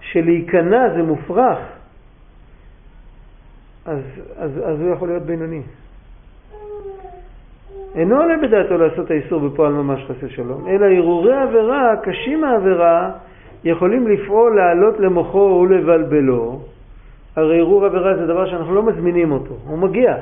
[0.00, 1.58] שלהיכנע זה מופרך,
[3.86, 3.98] אז,
[4.38, 5.62] אז, אז הוא יכול להיות בינוני.
[7.94, 13.10] אינו עולה בדעתו לעשות האיסור בפועל ממש חסר שלום, אלא הרהורי עבירה קשים מהעבירה
[13.64, 16.60] יכולים לפעול לעלות למוחו ולבלבלו.
[17.36, 20.16] הרי הרהור עבירה זה דבר שאנחנו לא מזמינים אותו, הוא מגיע.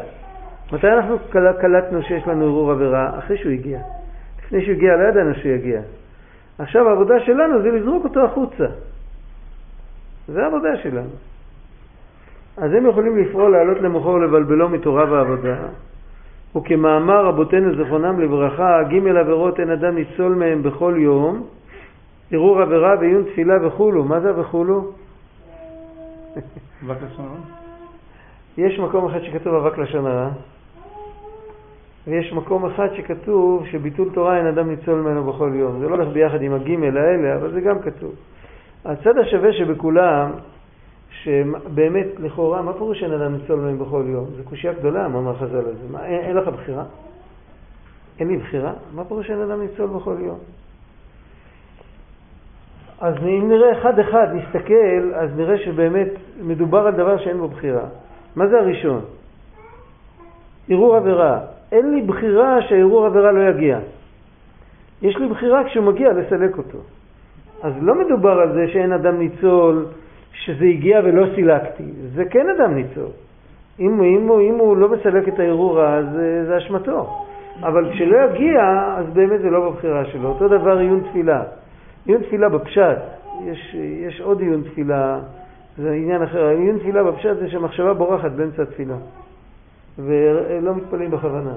[0.72, 1.16] מתי אנחנו
[1.60, 3.18] קלטנו שיש לנו הרהור עבירה?
[3.18, 3.80] אחרי שהוא הגיע.
[4.46, 5.80] לפני שהוא הגיע לא ידענו שהוא יגיע.
[6.58, 8.66] עכשיו העבודה שלנו זה לזרוק אותו החוצה.
[10.28, 11.10] זה העבודה שלנו.
[12.56, 15.56] אז הם יכולים לפעול, לעלות למוחו ולבלבלו מתורה ועבודה.
[16.56, 21.46] וכמאמר רבותינו זכרונם לברכה, ג' עבירות אין אדם ניצול מהם בכל יום,
[22.32, 24.04] ערעור עבירה ועיון תפילה וכולו.
[24.04, 24.92] מה זה וכולו?
[28.58, 30.30] יש מקום אחד שכתוב אבק לשון הרע,
[32.06, 35.80] ויש מקום אחד שכתוב שביטול תורה אין אדם ניצול ממנו בכל יום.
[35.80, 38.14] זה לא הולך ביחד עם הגימל האלה, אבל זה גם כתוב.
[38.84, 40.30] הצד השווה שבכולם,
[41.10, 44.26] שבאמת, לכאורה, מה פירוש אין אדם ניצול ממנו בכל יום?
[44.36, 45.86] זו קושייה גדולה, מה אמר חז"ל הזה.
[45.90, 46.84] מה, אין, אין לך בחירה?
[48.18, 48.72] אין לי בחירה?
[48.94, 50.38] מה פירוש אין אדם ניצול בכל יום?
[53.00, 56.08] אז אם נראה אחד-אחד, נסתכל, אז נראה שבאמת
[56.42, 57.84] מדובר על דבר שאין בו בחירה.
[58.36, 59.00] מה זה הראשון?
[60.68, 61.55] ערעור עבירה.
[61.72, 63.78] אין לי בחירה שהערעור עבירה לא יגיע.
[65.02, 66.78] יש לי בחירה כשהוא מגיע לסלק אותו.
[67.62, 69.86] אז לא מדובר על זה שאין אדם ניצול,
[70.32, 71.84] שזה הגיע ולא סילקתי.
[72.14, 73.10] זה כן אדם ניצול.
[73.80, 76.06] אם, אם, אם הוא לא מסלק את הערעור אז
[76.46, 77.26] זה אשמתו.
[77.62, 78.60] אבל כשלא יגיע,
[78.96, 80.28] אז באמת זה לא בבחירה שלו.
[80.28, 81.42] אותו דבר עיון תפילה.
[82.06, 82.98] עיון תפילה בפשט,
[83.44, 83.76] יש,
[84.08, 85.18] יש עוד עיון תפילה,
[85.76, 86.46] זה עניין אחר.
[86.46, 88.94] עיון תפילה בפשט זה שהמחשבה בורחת באמצע התפילה.
[89.98, 91.52] ולא מתפללים בכוונה.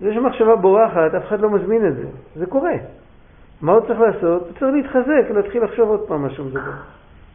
[0.00, 2.06] זה שמחשבה בורחת, אף אחד לא מזמין את זה.
[2.36, 2.72] זה קורה.
[3.62, 4.48] מה הוא צריך לעשות?
[4.58, 6.72] צריך להתחזק, להתחיל לחשוב עוד פעם מה שהוא מדבר.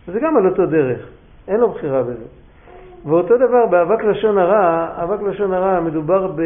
[0.08, 1.00] זה גם על אותו דרך,
[1.48, 2.26] אין לו בחירה בזה.
[3.06, 6.42] ואותו דבר באבק לשון הרע, אבק לשון הרע מדובר ב,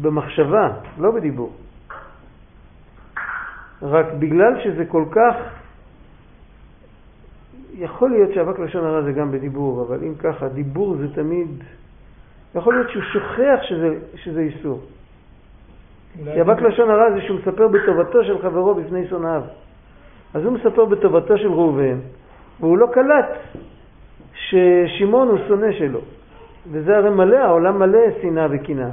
[0.00, 1.52] במחשבה, לא בדיבור.
[3.82, 5.34] רק בגלל שזה כל כך...
[7.74, 11.48] יכול להיות שאבק לשון הרע זה גם בדיבור, אבל אם ככה, דיבור זה תמיד
[12.54, 14.80] יכול להיות שהוא שוכח שזה, שזה איסור.
[16.24, 19.42] כי אבק לשון הרע זה שהוא מספר בטובתו של חברו בפני שונאיו.
[20.34, 21.98] אז הוא מספר בטובתו של ראובן,
[22.60, 23.28] והוא לא קלט
[24.34, 26.00] ששמעון הוא שונא שלו.
[26.70, 28.90] וזה הרי מלא, העולם מלא שנאה וקנאה.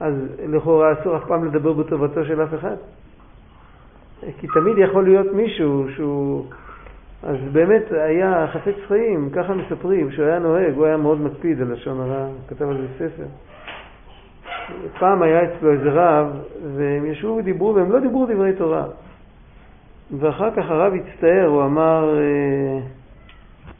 [0.00, 0.14] אז
[0.48, 2.76] לכאורה אסור אף פעם לדבר בטובתו של אף אחד.
[4.38, 6.44] כי תמיד יכול להיות מישהו שהוא
[7.22, 11.72] אז באמת היה חפץ חיים, ככה מספרים, שהוא היה נוהג, הוא היה מאוד מקפיד על
[11.72, 13.26] לשון הרע, הוא כתב על זה ספר.
[14.98, 16.26] פעם היה אצלו איזה רב,
[16.76, 18.84] והם ישבו ודיברו, והם לא דיברו דברי תורה.
[20.18, 22.80] ואחר כך הרב הצטער, הוא אמר, אה,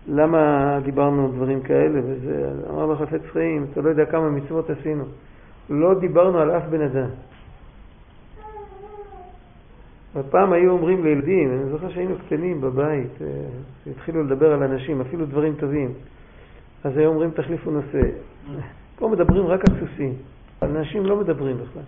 [0.09, 5.05] למה דיברנו דברים כאלה וזה, אמר לו חפץ חיים, אתה לא יודע כמה מצוות עשינו.
[5.71, 7.09] לא דיברנו על אף בן אדם.
[10.17, 13.27] ופעם היו אומרים לילדים, אני זוכר שהיינו קטנים בבית, אה,
[13.91, 15.93] התחילו לדבר על אנשים, אפילו דברים טובים.
[16.85, 18.01] אז היו אומרים תחליפו נושא.
[18.99, 20.13] פה מדברים רק על סוסים,
[20.61, 21.83] על אנשים לא מדברים בכלל.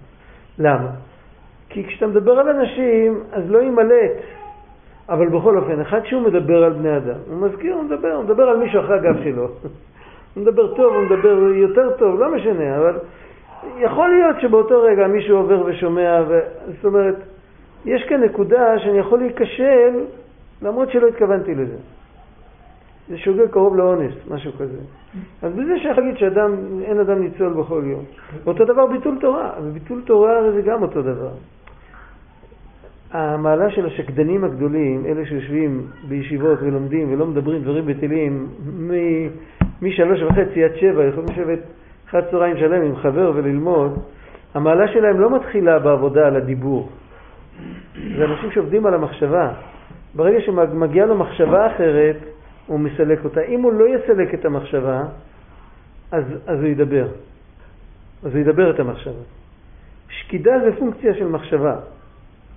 [0.59, 0.91] למה?
[1.69, 4.13] כי כשאתה מדבר על אנשים, אז לא יימלט.
[5.09, 8.43] אבל בכל אופן, אחד שהוא מדבר על בני אדם, הוא מזכיר, הוא מדבר, הוא מדבר
[8.43, 9.49] על מישהו אחרי הגב שלו.
[10.35, 12.99] הוא מדבר טוב, הוא מדבר יותר טוב, לא משנה, אבל
[13.79, 16.41] יכול להיות שבאותו רגע מישהו עובר ושומע, ו...
[16.77, 17.15] זאת אומרת,
[17.85, 20.05] יש כאן נקודה שאני יכול להיכשל
[20.63, 21.77] למרות שלא התכוונתי לזה.
[23.09, 24.79] זה שוגר קרוב לאונס, משהו כזה.
[25.43, 28.05] אז בזה שאתה להגיד שאדם, אין אדם ניצול בכל יום.
[28.47, 31.31] אותו דבר ביטול תורה, וביטול תורה זה גם אותו דבר.
[33.11, 38.49] המעלה של השקדנים הגדולים, אלה שיושבים בישיבות ולומדים ולא מדברים דברים בטלים,
[39.83, 41.59] משלוש וחצי עד שבע, יכולים לשבת
[42.09, 43.99] אחת צהריים שלם עם חבר וללמוד,
[44.55, 46.89] המעלה שלהם לא מתחילה בעבודה על הדיבור.
[48.17, 49.53] זה אנשים שעובדים על המחשבה.
[50.15, 52.17] ברגע שמגיעה לו מחשבה אחרת,
[52.67, 53.41] הוא מסלק אותה.
[53.43, 55.03] אם הוא לא יסלק את המחשבה,
[56.13, 57.07] אז, אז הוא ידבר.
[58.23, 59.23] אז הוא ידבר את המחשבה.
[60.09, 61.77] שקידה זה פונקציה של מחשבה,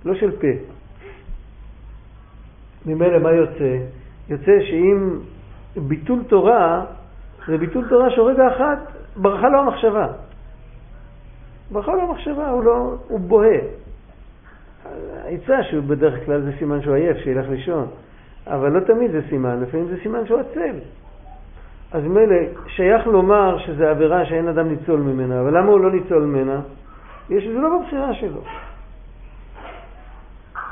[0.04, 0.46] לא של פה.
[2.86, 3.76] ממילא מה יוצא?
[4.28, 5.18] יוצא שאם
[5.76, 6.84] ביטול תורה,
[7.46, 8.78] זה ביטול תורה שרגע אחת
[9.16, 10.06] ברכה לו המחשבה.
[11.70, 13.58] ברכה לו המחשבה, הוא, לא, הוא בוהה.
[15.24, 17.86] העצה שהוא בדרך כלל זה סימן שהוא עייף, שילך לישון.
[18.46, 20.76] אבל לא תמיד זה סימן, לפעמים זה סימן שהוא עצל.
[21.92, 26.22] אז מילא, שייך לומר שזה עבירה שאין אדם ניצול ממנה, אבל למה הוא לא ניצול
[26.22, 26.60] ממנה?
[27.30, 28.40] יש, זה לא בבחירה שלו.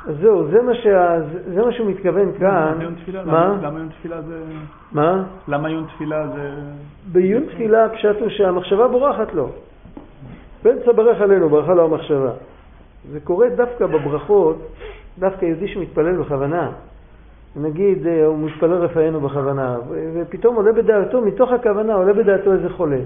[0.06, 1.20] אז זהו, זה מה, שה,
[1.54, 2.78] זה מה שהוא מתכוון כאן.
[3.24, 3.56] מה?
[3.62, 4.42] למה עיון תפילה זה...
[4.92, 5.24] מה?
[5.48, 6.50] למה עיון תפילה זה...
[7.12, 9.50] בעיון תפילה הפשט הוא שהמחשבה בורחת לו.
[10.62, 12.30] באמצע ברך עלינו, ברכה לו המחשבה.
[13.10, 14.56] זה קורה דווקא בברכות,
[15.18, 16.70] דווקא יהודי שמתפלל בכוונה.
[17.56, 19.76] נגיד, אה, הוא מתפלל רפאנו בכוונה,
[20.14, 23.00] ופתאום עולה בדעתו, מתוך הכוונה עולה בדעתו איזה חולה.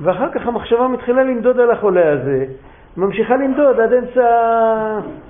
[0.00, 2.44] ואחר כך המחשבה מתחילה למדוד על החולה הזה,
[2.96, 4.28] ממשיכה למדוד עד אמצע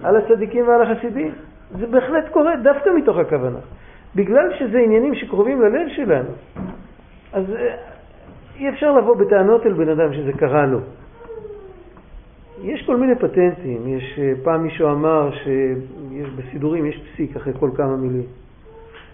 [0.02, 1.32] על הצדיקים ועל החסידים.
[1.78, 3.58] זה בהחלט קורה דווקא מתוך הכוונה.
[4.14, 6.30] בגלל שזה עניינים שקרובים ללב שלנו.
[7.32, 7.76] אז אה,
[8.56, 10.78] אי אפשר לבוא בטענות אל בן אדם שזה קרה לו.
[12.62, 17.96] יש כל מיני פטנטים, יש, אה, פעם מישהו אמר שבסידורים יש פסיק אחרי כל כמה
[17.96, 18.26] מילים.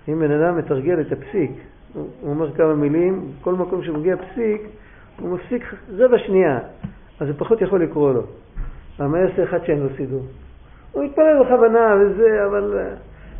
[0.08, 1.50] אם בן אדם מתרגל את הפסיק,
[1.94, 4.62] הוא אומר כמה מילים, כל מקום שמגיע פסיק,
[5.20, 6.58] הוא מפסיק רבע שנייה,
[7.20, 8.22] אז זה פחות יכול לקרוא לו.
[8.98, 10.22] אבל מה יעשה אחד שאין לו סידור?
[10.92, 12.94] הוא מתפלל בכוונה וזה, אבל אה,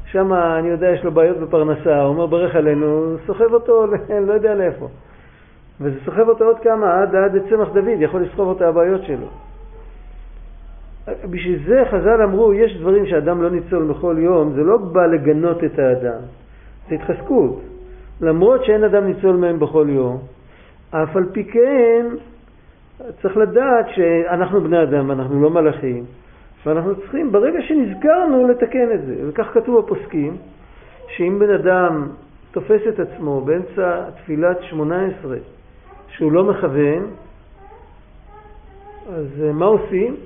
[0.05, 3.87] שם אני יודע, יש לו בעיות בפרנסה, הוא אומר ברך עלינו, סוחב אותו,
[4.27, 4.88] לא יודע לאיפה.
[5.81, 9.27] וזה סוחב אותו עוד כמה, עד, עד צמח דוד, יכול לסחוב אותו הבעיות שלו.
[11.09, 15.65] בשביל זה חז"ל אמרו, יש דברים שאדם לא ניצול בכל יום, זה לא בא לגנות
[15.65, 16.21] את האדם,
[16.88, 17.61] זה התחזקות.
[18.21, 20.19] למרות שאין אדם ניצול מהם בכל יום,
[20.91, 22.07] אף על פי כן
[23.23, 26.05] צריך לדעת שאנחנו בני אדם, אנחנו לא מלאכים,
[26.67, 29.15] ואנחנו צריכים ברגע שנזכרנו לתקן את זה.
[29.29, 30.37] וכך כתוב בפוסקים,
[31.09, 32.09] שאם בן אדם
[32.51, 35.37] תופס את עצמו באמצע תפילת שמונה עשרה
[36.09, 37.07] שהוא לא מכוון,
[39.09, 40.17] אז אה, מה עושים?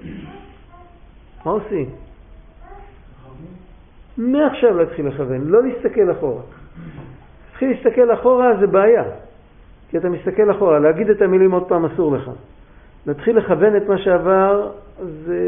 [1.47, 1.87] מה עושים?
[4.19, 6.43] מעכשיו להתחיל לכוון, לא להסתכל אחורה.
[7.51, 9.05] להתחיל להסתכל אחורה זה בעיה,
[9.91, 12.31] כי אתה מסתכל אחורה, להגיד את המילים עוד פעם אסור לך.
[13.07, 14.71] להתחיל לכוון את מה שעבר,
[15.25, 15.39] זה...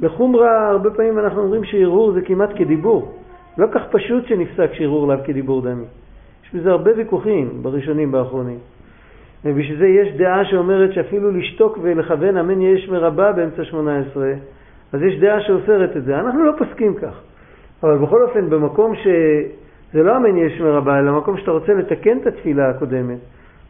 [0.00, 3.12] בחומרה הרבה פעמים אנחנו אומרים שערעור זה כמעט כדיבור.
[3.58, 5.84] לא כך פשוט שנפסק שערעור לאו כדיבור דמי.
[6.44, 8.58] יש בזה הרבה ויכוחים בראשונים באחרונים.
[9.44, 14.32] ובשביל זה יש דעה שאומרת שאפילו לשתוק ולכוון אמן יש מרבה באמצע שמונה עשרה,
[14.92, 16.20] אז יש דעה שאוסרת את זה.
[16.20, 17.20] אנחנו לא פוסקים כך.
[17.82, 22.26] אבל בכל אופן, במקום שזה לא אמן יש מרבה, אלא מקום שאתה רוצה לתקן את
[22.26, 23.18] התפילה הקודמת,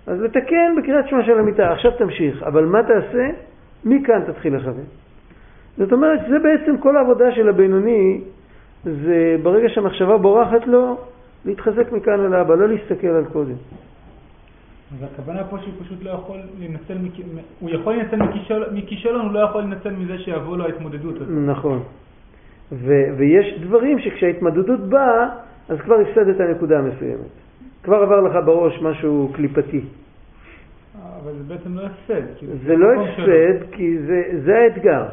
[0.07, 1.73] אז לתקן בקריאת שמע של המיטה.
[1.73, 2.43] עכשיו תמשיך.
[2.43, 3.29] אבל מה תעשה?
[3.85, 4.85] מכאן תתחיל לכוון.
[5.79, 8.21] זאת אומרת, זה בעצם כל העבודה של הבינוני,
[8.85, 10.97] זה ברגע שהמחשבה בורחת לו,
[11.45, 13.55] להתחזק מכאן ולהבא, לא להסתכל על קודם.
[14.93, 16.97] אז הכוונה פה שהוא פשוט לא יכול לנצל,
[17.61, 18.17] הוא יכול לנצל
[18.73, 21.29] מכישלון, הוא לא יכול לנצל מזה שיבוא לו ההתמודדות הזאת.
[21.47, 21.83] נכון.
[22.73, 25.29] ו- ויש דברים שכשההתמודדות באה,
[25.69, 27.31] אז כבר הפסדת נקודה מסוימת.
[27.83, 29.81] כבר עבר לך בראש משהו קליפתי.
[31.23, 32.23] אבל זה בעצם לא הפסד.
[32.67, 35.05] זה לא הפסד, כי זה, זה האתגר.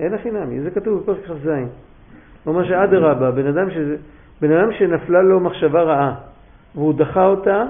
[0.00, 1.46] אין הכי נמי, זה כתוב בפרק כ"ז.
[1.46, 3.96] הוא אומר שאדרבה, בן אדם, שזה,
[4.40, 6.14] בן אדם שנפלה לו מחשבה רעה,
[6.74, 7.64] והוא דחה אותה,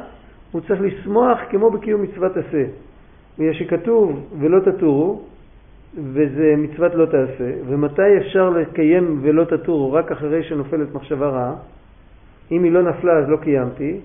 [0.54, 2.64] הוא צריך לשמוח כמו בקיום מצוות עשה.
[3.38, 5.22] בגלל שכתוב ולא תטורו,
[6.12, 9.92] וזה מצוות לא תעשה, ומתי אפשר לקיים ולא תטורו?
[9.92, 11.54] רק אחרי שנופלת מחשבה רעה.
[12.52, 14.00] אם היא לא נפלה אז לא קיימתי,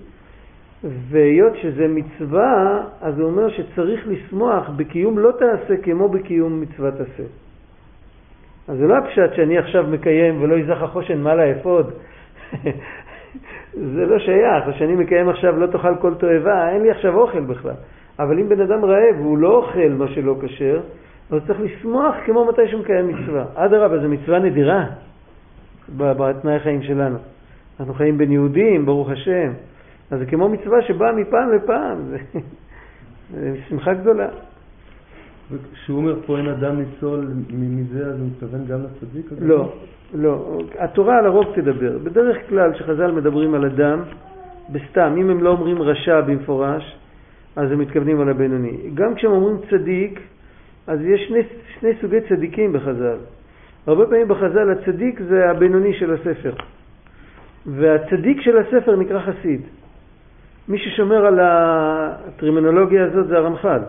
[0.84, 7.28] והיות שזה מצווה, אז הוא אומר שצריך לשמוח בקיום לא תעשה כמו בקיום מצוות עשה.
[8.68, 11.90] אז זה לא הפשט שאני עכשיו מקיים ולא יזך החושן מה לאפוד.
[13.74, 17.40] זה לא שייך, או שאני מקיים עכשיו לא תאכל כל תועבה, אין לי עכשיו אוכל
[17.40, 17.74] בכלל.
[18.18, 20.80] אבל אם בן אדם רעב והוא לא אוכל מה שלא כשר,
[21.30, 23.44] אז צריך לשמוח כמו מתי שהוא מקיים מצווה.
[23.54, 24.84] אדרבה, זו מצווה נדירה
[25.96, 27.18] בתנאי החיים שלנו.
[27.80, 29.52] אנחנו חיים בין יהודים, ברוך השם.
[30.10, 32.18] אז זה כמו מצווה שבאה מפעם לפעם, זה,
[33.34, 34.28] זה שמחה גדולה.
[35.72, 39.26] כשהוא אומר פה אין אדם ניצול מזה, אז הוא מתכוון גם לצדיק?
[39.40, 39.72] לא,
[40.14, 40.58] לא.
[40.78, 41.98] התורה על הרוב תדבר.
[41.98, 44.02] בדרך כלל כשחז"ל מדברים על אדם,
[44.72, 46.96] בסתם, אם הם לא אומרים רשע במפורש,
[47.56, 48.76] אז הם מתכוונים על הבינוני.
[48.94, 50.20] גם כשהם אומרים צדיק,
[50.86, 51.40] אז יש שני,
[51.80, 53.16] שני סוגי צדיקים בחז"ל.
[53.86, 56.52] הרבה פעמים בחז"ל הצדיק זה הבינוני של הספר.
[57.66, 59.60] והצדיק של הספר נקרא חסיד.
[60.68, 63.80] מי ששומר על הטרמינולוגיה הזאת זה הרמח"ל.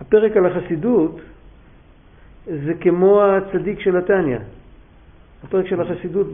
[0.00, 1.20] הפרק על החסידות
[2.46, 4.38] זה כמו הצדיק של התניא,
[5.44, 6.26] הפרק של החסידות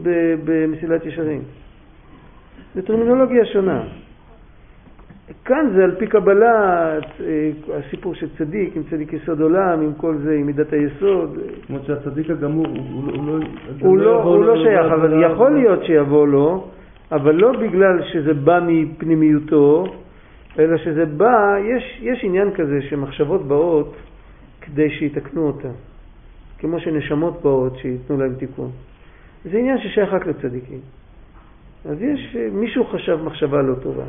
[0.45, 1.41] במסילת ישרים.
[2.75, 3.83] זו טרמינולוגיה שונה.
[5.45, 10.15] כאן זה על פי קבלה, אה, הסיפור של צדיק, עם צדיק יסוד עולם, עם כל
[10.23, 11.39] זה, עם מידת היסוד.
[11.67, 13.39] כמו שהצדיק הגמור, הוא לא...
[13.79, 16.67] הוא לא, הוא לא שייך, אבל יכול להיות שיבוא לו,
[17.11, 19.95] אבל לא בגלל שזה בא מפנימיותו,
[20.59, 23.95] אלא שזה בא, יש, יש עניין כזה שמחשבות באות
[24.61, 25.69] כדי שיתקנו אותה,
[26.57, 28.71] כמו שנשמות באות שייתנו להם תיקון.
[29.51, 30.79] זה עניין ששייך רק לצדיקים.
[31.85, 34.05] אז יש, מישהו חשב מחשבה לא טובה,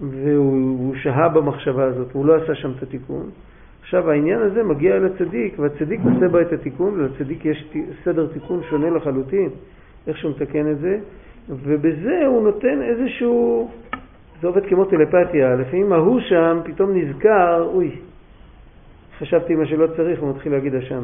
[0.00, 3.30] והוא שהה במחשבה הזאת, הוא לא עשה שם את התיקון,
[3.82, 7.72] עכשיו העניין הזה מגיע אל הצדיק, והצדיק עושה בה את התיקון, ולצדיק יש
[8.04, 9.48] סדר תיקון שונה לחלוטין,
[10.06, 10.98] איך שהוא מתקן את זה,
[11.48, 13.70] ובזה הוא נותן איזשהו,
[14.42, 17.90] זה עובד כמו טלפתיה, לפעמים ההוא שם פתאום נזכר, אוי,
[19.18, 21.02] חשבתי מה שלא צריך, הוא מתחיל להגיד אשם.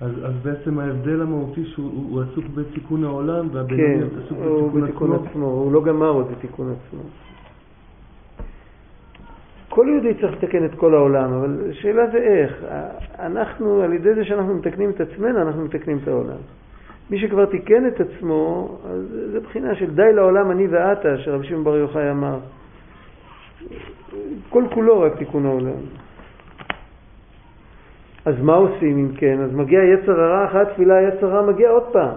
[0.00, 5.28] אז, אז בעצם ההבדל המהותי שהוא עסוק בתיקון העולם, והבינוני כן, עסוק בתיקון, בתיקון עצמו.
[5.28, 5.46] עצמו.
[5.46, 7.00] הוא לא גמר עוד את תיקון עצמו.
[9.68, 12.64] כל יהודי צריך לתקן את כל העולם, אבל השאלה זה איך.
[13.18, 16.38] אנחנו, על ידי זה שאנחנו מתקנים את עצמנו, אנחנו מתקנים את העולם.
[17.12, 19.00] מי שכבר תיקן את עצמו, אז
[19.32, 22.38] זה בחינה של די לעולם אני ואתה, שרבי שמעון בר יוחאי אמר.
[24.48, 25.80] כל כולו רק תיקון העולם.
[28.24, 29.40] אז מה עושים אם כן?
[29.40, 32.14] אז מגיע יצר הרע, אחרי התפילה יצר הרע מגיע עוד פעם.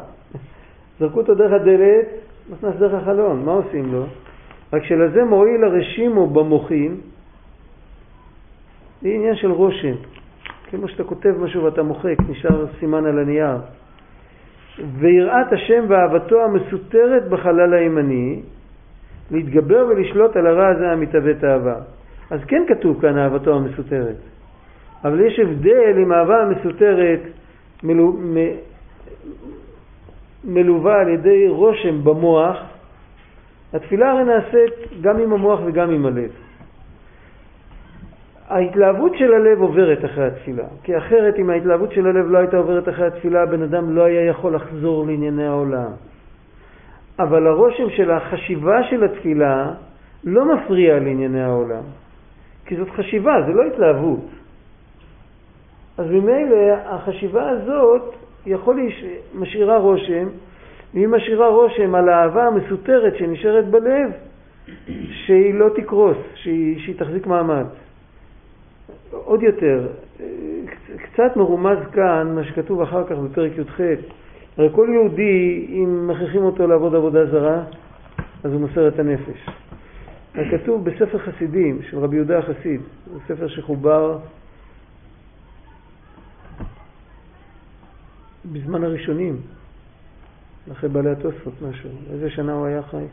[0.99, 2.07] זרקו אותו דרך הדלת,
[2.49, 4.05] נכנס דרך החלון, מה עושים לו?
[4.73, 6.95] רק שלזה מועיל הרשימו במוחין,
[9.01, 9.95] זה עניין של רושם.
[10.69, 13.57] כמו שאתה כותב משהו ואתה מוחק, נשאר סימן על הנייר.
[14.99, 18.41] ויראת השם ואהבתו המסותרת בחלל הימני,
[19.31, 21.75] להתגבר ולשלוט על הרע הזה המתהווה תאווה.
[22.31, 24.15] אז כן כתוב כאן אהבתו המסותרת.
[25.03, 27.19] אבל יש הבדל אם האהבה המסותרת
[27.83, 28.35] מלו, מ,
[30.43, 32.57] מלווה על ידי רושם במוח.
[33.73, 36.31] התפילה הרי נעשית גם עם המוח וגם עם הלב.
[38.49, 42.89] ההתלהבות של הלב עוברת אחרי התפילה, כי אחרת אם ההתלהבות של הלב לא הייתה עוברת
[42.89, 45.91] אחרי התפילה, הבן אדם לא היה יכול לחזור לענייני העולם.
[47.19, 49.71] אבל הרושם של החשיבה של התפילה
[50.23, 51.83] לא מפריע לענייני העולם,
[52.65, 54.25] כי זאת חשיבה, זה לא התלהבות.
[55.97, 58.13] אז ממילא החשיבה הזאת
[58.45, 59.03] יכול להש...
[59.35, 60.27] משאירה רושם,
[60.93, 64.11] והיא משאירה רושם על האהבה המסותרת שנשארת בלב,
[65.11, 67.65] שהיא לא תקרוס, שהיא, שהיא תחזיק מעמד.
[69.11, 69.87] עוד יותר,
[71.03, 73.79] קצת מרומז כאן מה שכתוב אחר כך בפרק י"ח,
[74.57, 77.63] הרי כל יהודי, אם מכריחים אותו לעבוד עבודה זרה,
[78.43, 79.49] אז הוא מוסר את הנפש.
[80.33, 82.81] כתוב בספר חסידים של רבי יהודה החסיד,
[83.13, 84.17] זה ספר שחובר
[88.51, 89.37] בזמן הראשונים,
[90.71, 91.89] אחרי בעלי התוספות משהו.
[92.11, 93.05] איזה שנה הוא היה חי?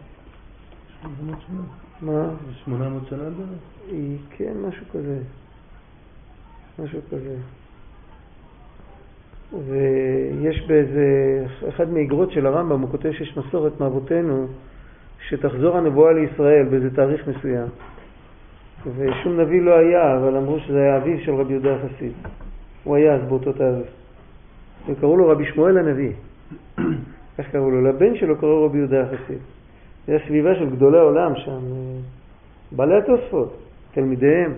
[1.03, 1.61] 800 שנה.
[2.03, 2.29] מה?
[2.65, 4.21] 800 שנה בערך?
[4.31, 5.19] כן, משהו כזה.
[6.79, 7.37] משהו כזה.
[9.67, 11.07] ויש באיזה,
[11.69, 14.47] אחד מאגרות של הרמב"ם, הוא כותב שיש מסורת מאבותינו
[15.29, 17.69] שתחזור הנבואה לישראל באיזה תאריך מסוים.
[18.97, 22.13] ושום נביא לא היה, אבל אמרו שזה היה אביו של רבי יהודה החסיד.
[22.85, 23.87] הוא היה אז באותו תאריך.
[24.89, 26.13] וקראו לו רבי שמואל הנביא.
[27.39, 27.83] איך קראו לו?
[27.83, 29.39] לבן שלו קראו רבי יהודה החסיד.
[30.07, 31.61] זה הסביבה של גדולי העולם שם,
[32.73, 33.57] בעלי התוספות,
[33.93, 34.53] תלמידיהם.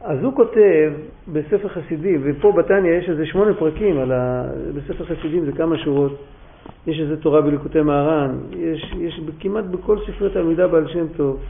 [0.00, 0.92] אז הוא כותב
[1.32, 4.42] בספר חסידים, ופה בתניא יש איזה שמונה פרקים, ה...
[4.74, 6.12] בספר חסידים זה כמה שורות,
[6.86, 11.40] יש איזה תורה בליקוטי מהר"ן, יש, יש כמעט בכל ספרי תלמידה בעל שם טוב.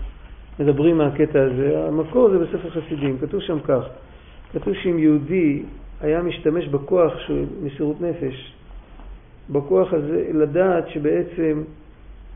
[0.61, 3.83] מדברים מהקטע הזה, המקור זה בספר חסידים, כתוב שם כך,
[4.53, 5.63] כתוב שאם יהודי
[6.01, 8.55] היה משתמש בכוח של מסירות נפש,
[9.51, 11.63] בכוח הזה לדעת שבעצם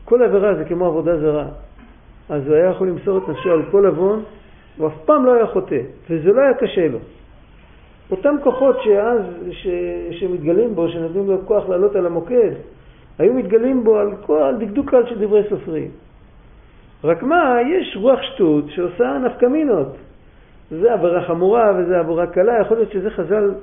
[0.05, 1.47] כל עבירה זה כמו עבודה זרה,
[2.29, 4.23] אז הוא היה יכול למסור את נפשו על כל עוון
[4.77, 5.79] הוא אף פעם לא היה חוטא,
[6.09, 6.99] וזה לא היה קשה לו.
[8.11, 9.67] אותם כוחות שאז, ש,
[10.11, 12.51] שמתגלים בו, שנותנים לו כוח לעלות על המוקד,
[13.19, 15.91] היו מתגלים בו על, כל, על דקדוק קל של דברי סופרים.
[17.03, 19.95] רק מה, יש רוח שטות שעושה נפקמינות.
[20.71, 23.53] זה עבירה חמורה וזה עבירה קלה, יכול להיות שזה חז"ל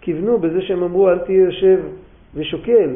[0.00, 1.80] כיוונו בזה שהם אמרו אל תהיה יושב
[2.34, 2.90] ושוקל,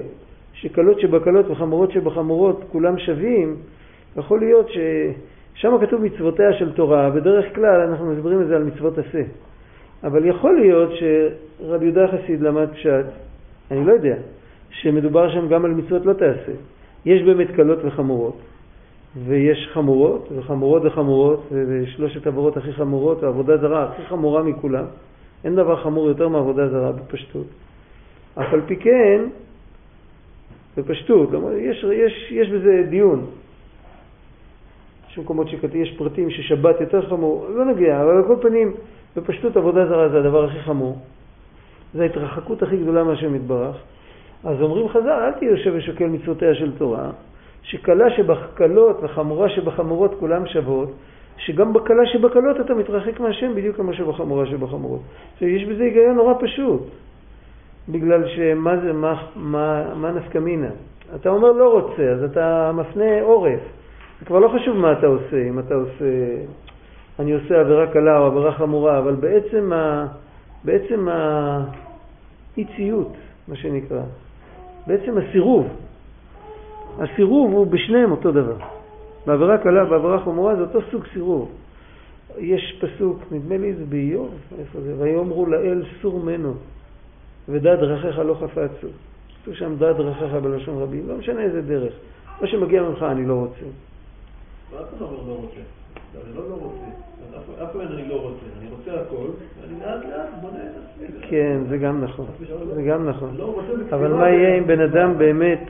[0.52, 3.56] שקלות שבקלות וחמורות שבחמורות כולם שווים,
[4.16, 4.78] יכול להיות ש...
[5.54, 9.22] שם כתוב מצוותיה של תורה, בדרך כלל אנחנו מסבירים את זה על מצוות עשה.
[10.04, 13.04] אבל יכול להיות שרבי יהודה חסיד למד פשט,
[13.70, 14.14] אני לא יודע,
[14.70, 16.52] שמדובר שם גם על מצוות לא תעשה.
[17.04, 18.38] יש באמת קלות וחמורות,
[19.26, 24.84] ויש חמורות, וחמורות וחמורות, ושלושת עבורות הכי חמורות, העבודה זרה הכי חמורה מכולם.
[25.44, 27.46] אין דבר חמור יותר מעבודה זרה בפשטות.
[28.34, 29.20] אף על פי כן,
[30.76, 33.26] בפשטות, יש, יש, יש בזה דיון.
[35.14, 38.74] יש מקומות שכתוב, יש פרטים ששבת יותר חמור, לא נגיע, אבל על כל פנים,
[39.16, 40.98] בפשטות עבודה זרה זה הדבר הכי חמור.
[41.94, 43.76] זו ההתרחקות הכי גדולה מהשם יתברך.
[44.44, 47.10] אז אומרים חז"ל, אל תהיה יושב ושוקל מצוותיה של תורה,
[47.62, 50.88] שקלה שבקלות וחמורה שבחמורות כולם שוות,
[51.36, 55.00] שגם בקלה שבקלות אתה מתרחק מהשם בדיוק כמו שבחמורה שבחמורות.
[55.40, 56.82] יש בזה היגיון נורא פשוט,
[57.88, 60.70] בגלל שמה זה, מה, מה, מה נפקא מינה?
[61.14, 63.83] אתה אומר לא רוצה, אז אתה מפנה עורף.
[64.20, 66.04] זה כבר לא חשוב מה אתה עושה, אם אתה עושה
[67.18, 70.06] אני עושה עבירה קלה או עבירה חמורה, אבל בעצם, ה,
[70.64, 71.08] בעצם
[72.58, 73.12] האי-ציות,
[73.48, 74.02] מה שנקרא,
[74.86, 75.66] בעצם הסירוב,
[76.98, 78.56] הסירוב הוא בשניהם אותו דבר.
[79.26, 81.50] בעבירה קלה, בעבירה חמורה זה אותו סוג סירוב.
[82.38, 84.94] יש פסוק, נדמה לי זה באיוב, איפה זה?
[84.98, 86.54] ויאמרו לאל סור מנו,
[87.48, 88.88] ודע דרכיך לא חפצו.
[89.42, 91.92] כתוב שם דע דרכיך בלשון רבים, לא משנה איזה דרך.
[92.40, 93.66] מה שמגיע ממך אני לא רוצה.
[94.74, 95.60] מה אתה אומר לא רוצה?
[96.14, 96.86] אני לא לא רוצה.
[97.64, 98.46] אף פעם אני לא רוצה.
[98.60, 99.26] אני רוצה הכל,
[99.60, 100.70] ואני לאט לאט בונה את
[101.04, 101.28] עצמי.
[101.30, 102.26] כן, זה גם נכון.
[102.74, 103.36] זה גם נכון.
[103.36, 103.60] לא
[103.92, 105.60] אבל מה יהיה אם בן אדם באמת,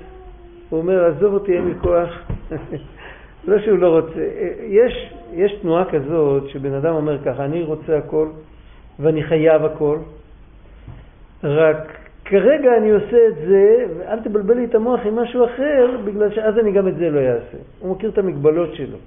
[0.70, 2.08] הוא אומר, עזוב אותי, אין לי כוח.
[3.48, 4.28] לא שהוא לא רוצה.
[4.68, 8.28] יש, יש תנועה כזאת שבן אדם אומר ככה, אני רוצה הכל
[9.00, 9.98] ואני חייב הכל,
[11.44, 11.93] רק
[12.24, 16.58] כרגע אני עושה את זה, ואל תבלבל לי את המוח עם משהו אחר, בגלל שאז
[16.58, 17.58] אני גם את זה לא אעשה.
[17.80, 18.98] הוא מכיר את המגבלות שלו.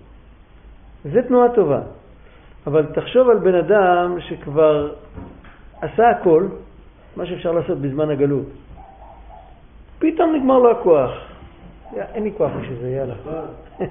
[1.04, 1.82] זה תנועה טובה.
[2.68, 4.94] אבל תחשוב על בן אדם שכבר
[5.82, 6.48] עשה הכל,
[7.16, 8.46] מה שאפשר לעשות בזמן הגלות.
[10.00, 11.12] פתאום נגמר לו הכוח.
[12.14, 13.14] אין לי כוח בשביל זה, יאללה.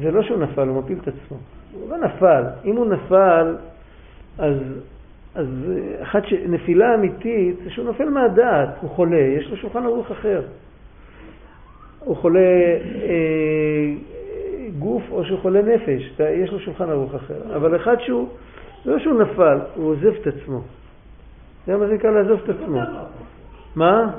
[0.00, 1.36] זה לא שהוא נפל, הוא מפיל את עצמו.
[1.72, 2.44] הוא לא נפל.
[2.64, 3.56] אם הוא נפל,
[4.38, 4.54] אז,
[5.38, 5.46] אז
[6.02, 6.32] אחת ש...
[6.32, 10.42] נפילה אמיתית זה שהוא נופל מהדעת, הוא חולה, יש לו שולחן ערוך אחר.
[12.00, 13.94] הוא חולה אה,
[14.78, 17.56] גוף או שהוא חולה נפש, יש לו שולחן ערוך אחר.
[17.56, 18.28] אבל אחד שהוא,
[18.86, 20.60] לא שהוא נפל, הוא עוזב את עצמו.
[21.66, 22.80] זה מה זה נקרא לעזוב את עצמו.
[23.76, 24.10] מה?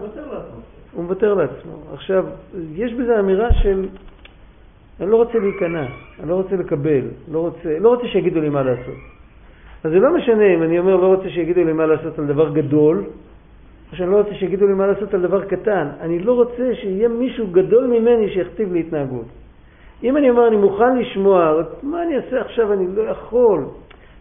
[0.94, 1.74] הוא מוותר לעצמו.
[1.94, 2.26] עכשיו,
[2.74, 3.88] יש בזה אמירה של
[5.00, 5.86] אני לא רוצה להיכנע,
[6.20, 7.02] אני לא רוצה לקבל,
[7.32, 9.19] לא רוצה, לא רוצה שיגידו לי מה לעשות.
[9.84, 12.50] אז זה לא משנה אם אני אומר לא רוצה שיגידו לי מה לעשות על דבר
[12.50, 13.04] גדול,
[13.92, 15.88] או שאני לא רוצה שיגידו לי מה לעשות על דבר קטן.
[16.00, 19.26] אני לא רוצה שיהיה מישהו גדול ממני שיכתיב לי התנהגות.
[20.04, 21.54] אם אני אומר אני מוכן לשמוע,
[21.84, 23.66] מה אני אעשה עכשיו, אני לא יכול.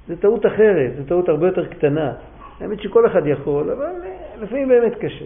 [0.08, 2.12] זו טעות אחרת, זו טעות הרבה יותר קטנה.
[2.60, 3.86] האמת שכל אחד יכול, אבל
[4.40, 5.24] לפעמים באמת קשה.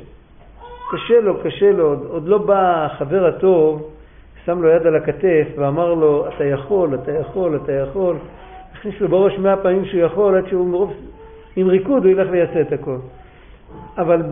[0.93, 3.91] קשה לו, קשה לו, עוד, עוד לא בא החבר הטוב
[4.45, 8.17] שם לו יד על הכתף ואמר לו, אתה יכול, אתה יכול, אתה יכול.
[8.83, 10.93] הכניס לו בראש מאה פעמים שהוא יכול, עד שהוא מרוב,
[11.57, 12.97] עם ריקוד הוא ילך ויעשה את הכל.
[13.99, 14.23] אבל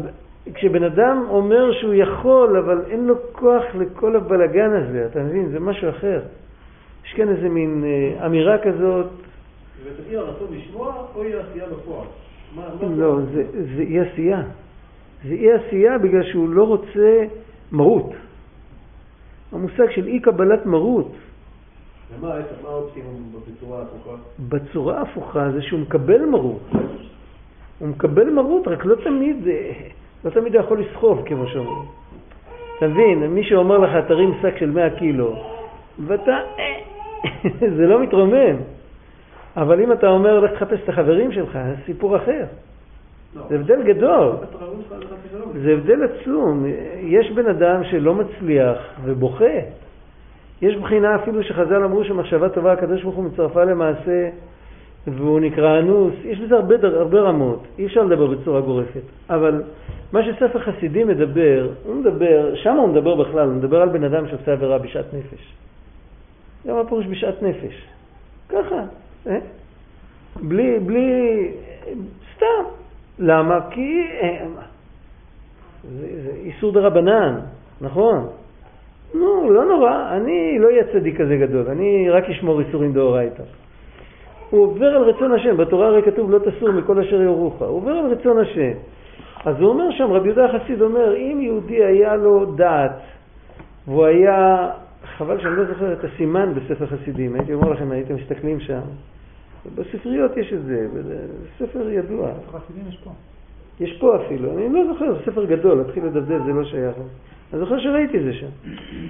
[0.54, 5.48] כשבן אדם אומר שהוא יכול, אבל אין לו כוח לכל הבלגן הזה, אתה מבין?
[5.48, 6.20] זה משהו אחר.
[7.06, 9.06] יש כאן איזה מין אה, אמירה כזאת.
[9.84, 12.06] וזה אי הרצון לשמוע או אי עשייה בפועל?
[12.96, 13.44] לא, זה,
[13.76, 14.42] זה אי עשייה.
[15.24, 17.24] זה אי עשייה בגלל שהוא לא רוצה
[17.72, 18.12] מרות.
[19.52, 21.12] המושג של אי קבלת מרות.
[22.18, 22.34] ומה
[22.64, 24.16] האופטימום בצורה הפוכה?
[24.48, 26.70] בצורה הפוכה זה שהוא מקבל מרות.
[27.78, 29.36] הוא מקבל מרות, רק לא תמיד,
[30.24, 31.88] לא תמיד הוא יכול לסחוב, כמו שאומרים.
[32.78, 35.36] אתה מבין, מי שאומר לך, תרים שק של 100 קילו,
[36.06, 36.38] ואתה,
[37.76, 38.56] זה לא מתרומם.
[39.56, 42.44] אבל אם אתה אומר, לך תחפש את החברים שלך, זה סיפור אחר.
[43.36, 43.42] לא.
[43.48, 44.32] זה הבדל גדול.
[45.62, 46.64] זה הבדל עצום.
[47.00, 49.54] יש בן אדם שלא מצליח ובוכה.
[50.62, 54.28] יש בחינה אפילו שחז"ל אמרו שמחשבה טובה, הקדוש ברוך הוא מצרפה למעשה
[55.06, 56.14] והוא נקרא אנוס.
[56.24, 57.62] יש בזה הרבה, הרבה רמות.
[57.78, 59.02] אי אפשר לדבר בצורה גורפת.
[59.30, 59.62] אבל
[60.12, 64.28] מה שספר חסידים מדבר, הוא מדבר, שם הוא מדבר בכלל, הוא מדבר על בן אדם
[64.28, 65.54] שעושה עבירה בשעת נפש.
[66.64, 67.86] זה מה פירוש בשעת נפש?
[68.48, 68.84] ככה,
[69.26, 69.38] אה?
[70.42, 71.48] בלי, בלי,
[72.36, 72.64] סתם.
[73.18, 73.58] למה?
[73.70, 74.46] כי אה,
[75.84, 77.40] זה, זה איסור דה רבנן,
[77.80, 78.28] נכון?
[79.14, 83.42] נו, לא נורא, אני לא אהיה צדיק כזה גדול, אני רק אשמור איסורים דאורייתא.
[84.50, 87.92] הוא עובר על רצון השם, בתורה הרי כתוב לא תסור מכל אשר יורוך, הוא עובר
[87.92, 88.72] על רצון השם.
[89.44, 93.00] אז הוא אומר שם, רבי יהודה החסיד אומר, אם יהודי היה לו דעת,
[93.86, 94.70] והוא היה,
[95.16, 98.80] חבל שאני לא זוכר את הסימן בספר חסידים, הייתי אומר לכם, הייתם מסתכלים שם,
[99.74, 100.86] בספריות יש את זה,
[101.58, 102.28] ספר ידוע.
[102.88, 103.10] יש פה.
[103.80, 106.96] יש פה אפילו, אני לא זוכר, זה ספר גדול, להתחיל לדבר זה לא שייך.
[107.52, 108.46] אני זוכר שראיתי את זה שם.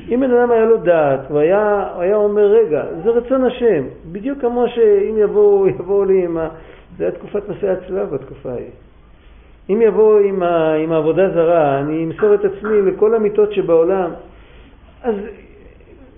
[0.09, 3.85] אם בן אדם היה לו דעת, הוא היה, הוא היה אומר, רגע, זה רצון השם,
[4.13, 6.49] בדיוק כמו שאם יבואו, יבואו לי עם ה...
[6.97, 8.71] זה היה תקופת מסעי הצלב בתקופה ההיא.
[9.71, 10.75] אם יבואו עם, ה...
[10.75, 14.11] עם העבודה זרה, אני אמסור את עצמי לכל המיטות שבעולם,
[15.03, 15.15] אז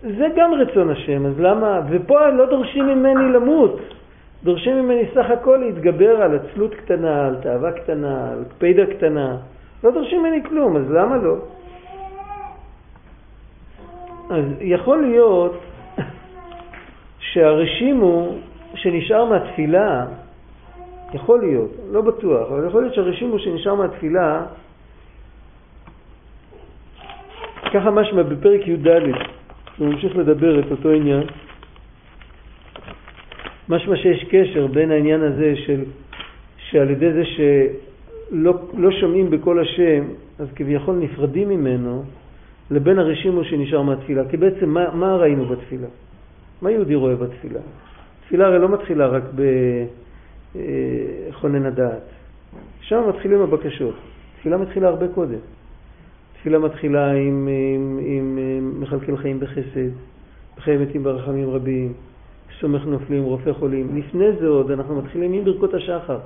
[0.03, 1.81] זה גם רצון השם, אז למה?
[1.91, 3.81] ופה לא דורשים ממני למות.
[4.45, 9.37] דורשים ממני סך הכל להתגבר על עצלות קטנה, על תאווה קטנה, על קפידה קטנה.
[9.85, 11.37] לא דורשים ממני כלום, אז למה לא?
[14.31, 15.61] אז יכול להיות
[17.18, 18.35] שהרשימו
[18.75, 20.07] שנשאר מהתפילה,
[21.14, 24.47] יכול להיות, לא בטוח, אבל יכול להיות שהרשימו שנשאר מהתפילה,
[27.75, 28.87] ככה משמע בפרק י"ד,
[29.79, 31.23] הוא ממשיך לדבר את אותו עניין.
[33.68, 35.85] משמע שיש קשר בין העניין הזה של,
[36.57, 40.05] שעל ידי זה שלא לא שומעים בקול השם,
[40.39, 42.05] אז כביכול נפרדים ממנו,
[42.73, 44.29] לבין הרשימו שנשאר מהתפילה.
[44.29, 45.89] כי בעצם מה, מה ראינו בתפילה?
[46.62, 47.61] מה יהודי רואה בתפילה?
[48.25, 49.23] תפילה הרי לא מתחילה רק
[50.55, 52.03] בכונן הדעת.
[52.81, 53.95] שם מתחילים הבקשות.
[54.39, 55.39] תפילה מתחילה הרבה קודם.
[56.39, 59.91] תפילה מתחילה עם, עם, עם, עם מכלכל חיים בחסד,
[60.57, 61.93] בחיי מתים ברחמים רבים,
[62.61, 63.97] סומך נופלים, רופא חולים.
[63.97, 66.18] לפני זה עוד אנחנו מתחילים עם ברכות השחר.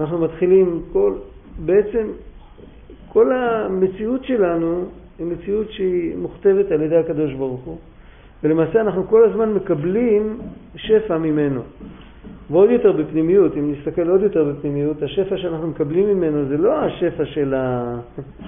[0.00, 1.12] אנחנו מתחילים כל,
[1.64, 2.06] בעצם
[3.08, 4.84] כל המציאות שלנו
[5.22, 7.78] היא מציאות שהיא מוכתבת על ידי הקדוש ברוך הוא,
[8.42, 10.38] ולמעשה אנחנו כל הזמן מקבלים
[10.76, 11.60] שפע ממנו.
[12.50, 17.24] ועוד יותר בפנימיות, אם נסתכל עוד יותר בפנימיות, השפע שאנחנו מקבלים ממנו זה לא השפע
[17.24, 17.94] של ה...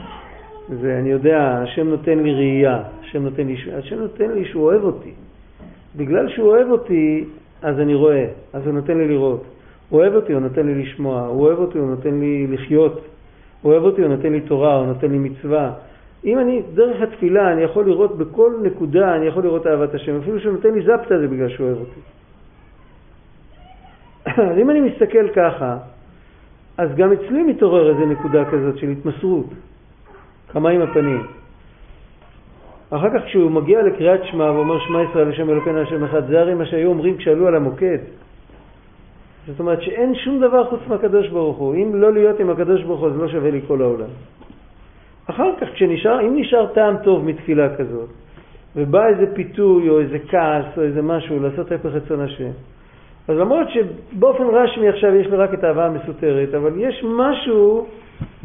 [0.80, 4.84] זה, אני יודע, השם נותן לי ראייה, השם נותן לי, השם נותן לי שהוא אוהב
[4.84, 5.12] אותי.
[5.96, 7.24] בגלל שהוא אוהב אותי,
[7.62, 9.44] אז אני רואה, אז הוא נותן לי לראות.
[9.88, 13.00] הוא אוהב אותי, הוא נותן לי לשמוע, הוא אוהב אותי, הוא נותן לי לחיות,
[13.62, 15.72] הוא אוהב אותי, הוא נותן לי תורה, הוא נותן לי מצווה.
[16.24, 20.18] אם אני, דרך התפילה, אני יכול לראות בכל נקודה, אני יכול לראות אהבת השם.
[20.18, 22.00] אפילו שהוא נותן לי זפטה זה בגלל שהוא אוהב אותי.
[24.50, 25.76] אז אם אני מסתכל ככה,
[26.78, 29.46] אז גם אצלי מתעורר איזה נקודה כזאת של התמסרות,
[30.52, 31.26] כמה עם הפנים.
[32.90, 36.54] אחר כך כשהוא מגיע לקריאת שמע ואומר שמע ישראל השם אלוקינו השם אחד, זה הרי
[36.54, 37.98] מה שהיו אומרים כשעלו על המוקד.
[39.46, 41.74] זאת אומרת שאין שום דבר חוץ מהקדוש ברוך הוא.
[41.74, 44.08] אם לא להיות עם הקדוש ברוך הוא, אז לא שווה לי כל העולם.
[45.30, 48.08] אחר כך, כשנשאר, אם נשאר טעם טוב מתפילה כזאת,
[48.76, 52.50] ובא איזה פיתוי או איזה כעס או איזה משהו לעשות הפך רצון השם,
[53.28, 57.86] אז למרות שבאופן רשמי עכשיו יש לי רק את האהבה המסותרת, אבל יש משהו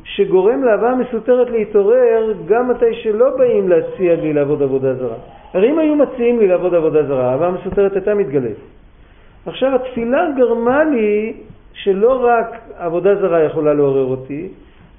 [0.03, 5.15] שגורם לאהבה המסותרת להתעורר גם מתי שלא באים להציע לי לעבוד עבודה זרה.
[5.53, 8.57] הרי אם היו מציעים לי לעבוד עבודה זרה, האהבה המסותרת הייתה מתגלית.
[9.45, 11.33] עכשיו התפילה גרמה לי
[11.73, 14.47] שלא רק עבודה זרה יכולה לעורר אותי,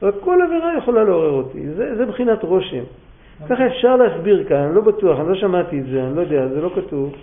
[0.02, 1.68] אבל כל עבירה יכולה לעורר אותי.
[1.68, 2.84] זה, זה בחינת רושם.
[3.48, 6.48] ככה אפשר להסביר כאן, אני לא בטוח, אני לא שמעתי את זה, אני לא יודע,
[6.48, 7.14] זה לא כתוב,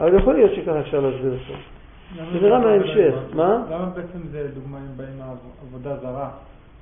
[0.00, 1.54] אבל יכול להיות שככה אפשר להסביר את זה.
[2.32, 3.64] זה נראה מההמשך, מה?
[3.70, 5.20] למה בעצם זה, דוגמה, אם באים
[5.68, 6.30] עבודה זרה?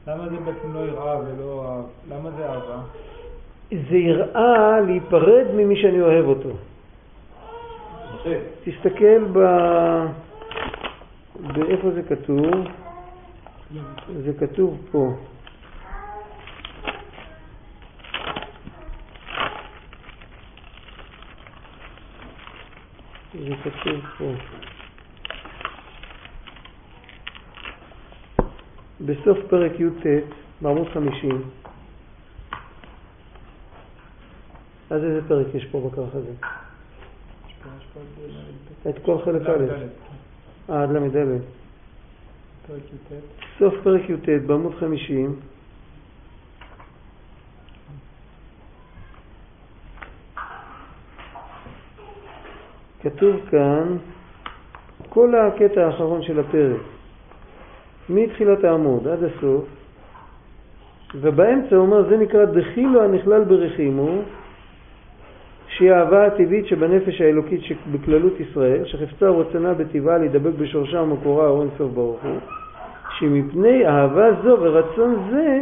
[0.07, 1.81] למה זה בעצם לא יראה ולא...
[2.11, 2.81] למה זה אהבה?
[3.71, 6.49] זה יראה להיפרד ממי שאני אוהב אותו.
[8.65, 9.39] תסתכל ב...
[11.55, 12.51] באיפה זה כתוב?
[14.25, 15.13] זה כתוב פה.
[23.33, 24.33] זה כתוב פה.
[29.01, 30.07] בסוף פרק י"ט,
[30.61, 31.43] בעמוד 50,
[34.91, 36.33] אז איזה פרק יש פה בכרך הזה?
[38.89, 39.65] את כל חלק א'.
[40.69, 41.41] עד ל"ד.
[43.59, 45.41] סוף פרק י"ט, בעמוד 50,
[53.03, 53.97] כתוב כאן
[55.09, 56.81] כל הקטע האחרון של הפרק.
[58.09, 59.65] מתחילת העמוד עד הסוף,
[61.15, 64.23] ובאמצע הוא אומר, זה נקרא דחילו הנכלל ברחימו,
[65.69, 71.93] שהיא האהבה הטבעית שבנפש האלוקית שבכללות ישראל, שחפצה ורצונה בטבעה להידבק בשורשה ומקורה אור אינסוף
[71.93, 72.39] ברוך הוא,
[73.19, 75.61] שמפני אהבה זו ורצון זה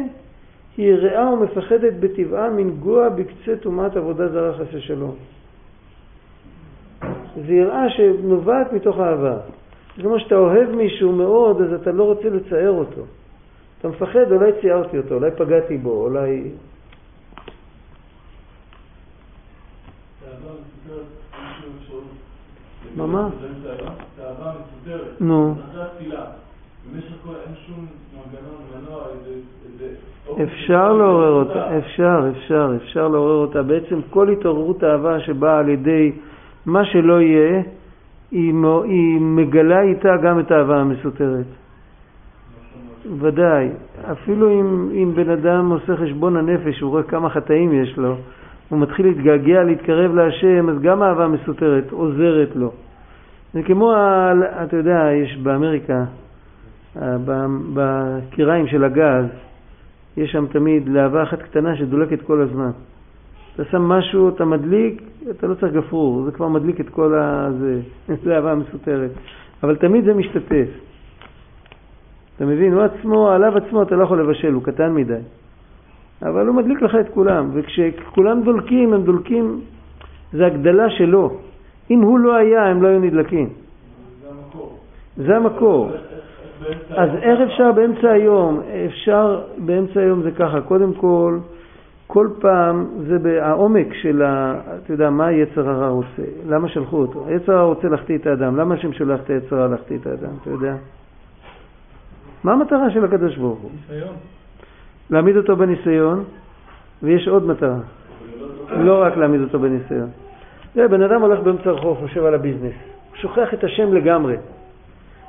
[0.76, 5.14] היא יראה ומפחדת בטבעה מנגוע בקצה טומאת עבודה זרה חסה שלום.
[7.36, 9.36] זה יראה שנובעת מתוך אהבה.
[9.96, 13.02] זה כמו שאתה אוהב מישהו מאוד, אז אתה לא רוצה לצייר אותו.
[13.78, 16.50] אתה מפחד, אולי ציירתי אותו, אולי פגעתי בו, אולי...
[22.96, 23.28] מה, מה?
[25.20, 25.54] נו.
[30.42, 33.62] אפשר לעורר אותה, אפשר, אפשר, אפשר לעורר אותה.
[33.62, 36.12] בעצם כל התעוררות אהבה שבאה על ידי
[36.66, 37.62] מה שלא יהיה,
[38.30, 38.54] היא,
[38.84, 41.46] היא מגלה איתה גם את האהבה המסותרת.
[43.18, 43.68] ודאי,
[44.12, 48.16] אפילו אם, אם בן אדם עושה חשבון הנפש, הוא רואה כמה חטאים יש לו,
[48.68, 52.72] הוא מתחיל להתגעגע, להתקרב להשם, אז גם האהבה המסותרת עוזרת לו.
[53.54, 53.92] זה כמו,
[54.64, 56.04] אתה יודע, יש באמריקה,
[57.74, 59.26] בקיריים של הגז,
[60.16, 62.70] יש שם תמיד להבה אחת קטנה שדולקת כל הזמן.
[63.55, 67.51] אתה שם משהו, אתה מדליק, אתה לא צריך גפרור, זה כבר מדליק את כל ה...
[67.59, 67.80] זה,
[68.24, 69.11] זה אהבה מסותרת.
[69.62, 70.68] אבל תמיד זה משתתף.
[72.36, 72.72] אתה מבין?
[72.72, 75.14] הוא עצמו, עליו עצמו אתה לא יכול לבשל, הוא קטן מדי.
[76.22, 79.61] אבל הוא מדליק לך את כולם, וכשכולם דולקים, הם דולקים,
[80.32, 81.36] זה הגדלה שלו.
[81.90, 83.48] אם הוא לא היה, הם לא היו נדלקים.
[85.16, 85.90] זה המקור.
[86.90, 88.61] אז איך אפשר באמצע היום?
[88.86, 91.38] אפשר באמצע היום זה ככה, קודם כל,
[92.12, 94.61] כל פעם זה העומק של ה...
[94.84, 96.22] אתה יודע, מה היצר הרע רוצה?
[96.48, 97.26] למה שלחו אותו?
[97.26, 100.30] היצר הרע רוצה להחטיא את האדם, למה השם שולח את היצר הרע להחטיא את האדם?
[100.42, 100.74] אתה יודע?
[102.44, 103.70] מה המטרה של הקדוש ברוך הוא?
[103.70, 104.14] ניסיון.
[105.11, 106.24] להעמיד אותו בניסיון,
[107.02, 107.78] ויש עוד מטרה,
[108.70, 110.08] לא רק להעמיד אותו בניסיון.
[110.74, 112.72] תראה, בן אדם הולך באמצע הרחוב, חושב על הביזנס,
[113.11, 114.36] הוא שוכח את השם לגמרי.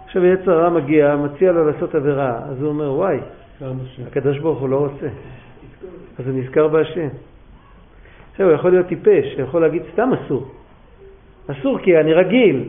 [0.06, 3.20] עכשיו יצר הרע מגיע, מציע לו לעשות עבירה, אז הוא אומר, וואי,
[4.08, 5.08] הקדוש ברוך הוא לא רוצה.
[6.22, 7.08] אז הוא נזכר בהשם.
[8.32, 10.48] עכשיו, הוא יכול להיות טיפש, הוא יכול להגיד סתם אסור.
[11.48, 12.64] אסור כי אני רגיל,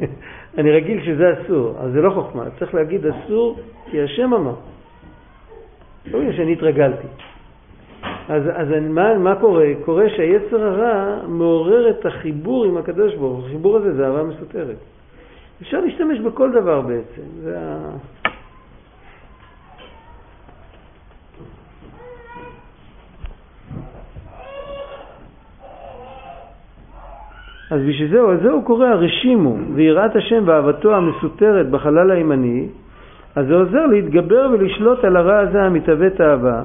[0.58, 3.58] אני רגיל שזה אסור, אז זה לא חוכמה, צריך להגיד אסור
[3.90, 4.54] כי השם אמר.
[6.06, 7.06] לא בגלל שאני התרגלתי.
[8.28, 9.66] אז, אז מה, מה קורה?
[9.84, 13.46] קורה שהיצר הרע מעורר את החיבור עם הקדוש ברוך הוא.
[13.46, 14.76] החיבור הזה זה אהבה מסותרת.
[15.62, 17.22] אפשר להשתמש בכל דבר בעצם.
[17.42, 17.96] זה ה...
[27.70, 32.68] אז בשביל זה, על זה הוא קורא הרשימו, ויראת השם ואהבתו המסותרת בחלל הימני,
[33.36, 36.62] אז זה עוזר להתגבר ולשלוט על הרע הזה המתהווה תאווה,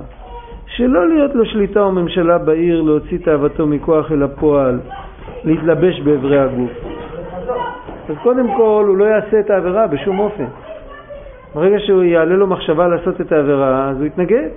[0.67, 4.79] שלא להיות לו שליטה או ממשלה בעיר, להוציא תאוותו מכוח אל הפועל,
[5.43, 6.71] להתלבש באברי הגוף.
[8.09, 10.45] אז קודם כל הוא לא יעשה את העבירה בשום אופן.
[11.55, 14.49] ברגע שהוא יעלה לו מחשבה לעשות את העבירה, אז הוא יתנגד,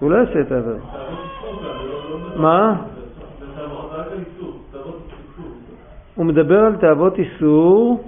[0.00, 0.78] הוא לא יעשה את העבירה.
[2.36, 2.74] מה?
[6.18, 8.04] הוא מדבר על תאוות איסור,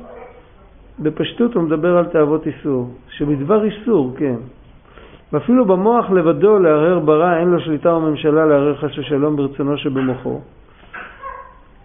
[0.98, 4.34] בפשטות הוא מדבר על תאוות איסור, שבדבר איסור, כן.
[5.32, 10.40] ואפילו במוח לבדו לערער ברע אין לו שליטה או ממשלה לערער חס ושלום ברצונו שבמוחו.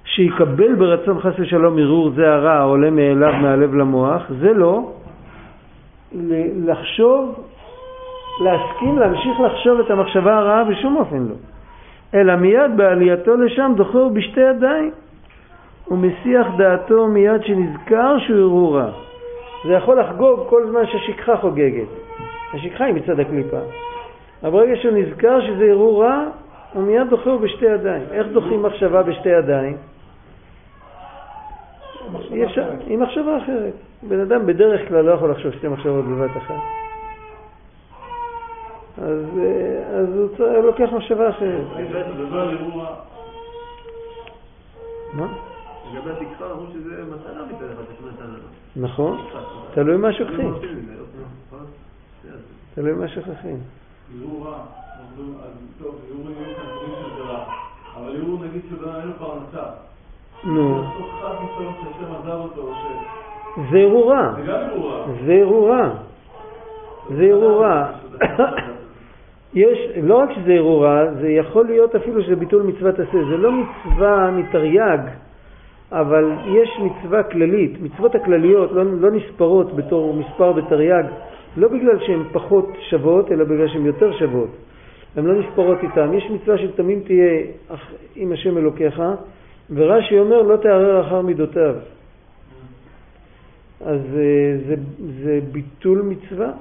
[0.06, 4.92] שיקבל ברצון חס ושלום ערעור זה הרע העולה מאליו מהלב למוח, זה לא.
[6.66, 7.36] לחשוב,
[8.44, 11.36] להסכים להמשיך לחשוב את המחשבה הרעה בשום אופן לא.
[12.14, 14.92] אלא מיד בעלייתו לשם דוחר בשתי ידיים.
[15.92, 18.90] ומסיח דעתו מיד שנזכר שהוא רע.
[19.68, 21.88] זה יכול לחגוג כל זמן שהשכחה חוגגת.
[22.54, 23.60] השכחה היא מצד הקליפה.
[24.44, 26.26] אבל ברגע שהוא נזכר שזה רע,
[26.74, 28.04] הוא מיד דוחה בשתי ידיים.
[28.12, 29.78] איך דוחים מחשבה בשתי ידיים?
[32.88, 33.74] עם מחשבה אחרת.
[34.04, 36.56] בן אדם בדרך כלל לא יכול לחשוב שתי מחשבות בבת אחת.
[38.98, 41.66] אז, אה, אז הוא צריך, לוקח מחשבה אחרת.
[45.14, 45.28] מה?
[45.94, 48.38] לגבי התקרה אמרו שזה מתנה מצד אחד, זה מתנה.
[48.76, 49.18] נכון,
[49.74, 50.54] תלוי מה שוכחים.
[51.52, 51.58] לא
[52.76, 53.60] תלוי מה שוכחים.
[54.22, 54.58] ערעור רע,
[55.80, 57.44] טוב, ערעור יהיו כאן דברים שזה רע,
[57.96, 59.70] אבל ערעור נגיד שבן אין לו פרנסה.
[60.44, 60.84] נו.
[63.72, 64.34] זה ערעור רע.
[64.36, 65.06] זה גם ערעור רע.
[65.26, 65.90] זה ערעור רע.
[67.10, 67.92] זה ערעור רע.
[69.54, 73.18] יש, לא רק שזה ערעור רע, זה יכול להיות אפילו שזה ביטול מצוות עשה.
[73.30, 75.00] זה לא מצווה מתרי"ג,
[75.92, 77.82] אבל יש מצווה כללית.
[77.82, 81.04] מצוות הכלליות לא, לא נספרות בתור מספר בתרי"ג,
[81.58, 84.50] לא בגלל שהן פחות שוות, אלא בגלל שהן יותר שוות.
[85.16, 86.14] הן לא נספרות איתן.
[86.14, 87.42] יש מצווה של תמים תהיה
[88.16, 89.02] עם השם אלוקיך,
[89.70, 91.76] ורש"י אומר לא תערער אחר מידותיו.
[93.82, 94.76] אז זה, זה,
[95.24, 96.52] זה ביטול מצווה.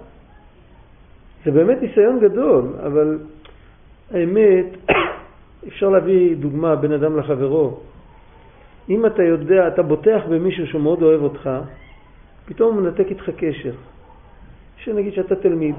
[1.44, 3.18] זה באמת ניסיון גדול, אבל
[4.10, 4.66] האמת,
[5.68, 7.80] אפשר להביא דוגמה בין אדם לחברו.
[8.88, 11.50] אם אתה יודע, אתה בוטח במישהו שמאוד אוהב אותך,
[12.44, 13.72] פתאום הוא מנתק איתך קשר.
[14.76, 15.74] שנגיד שאתה תלמיד,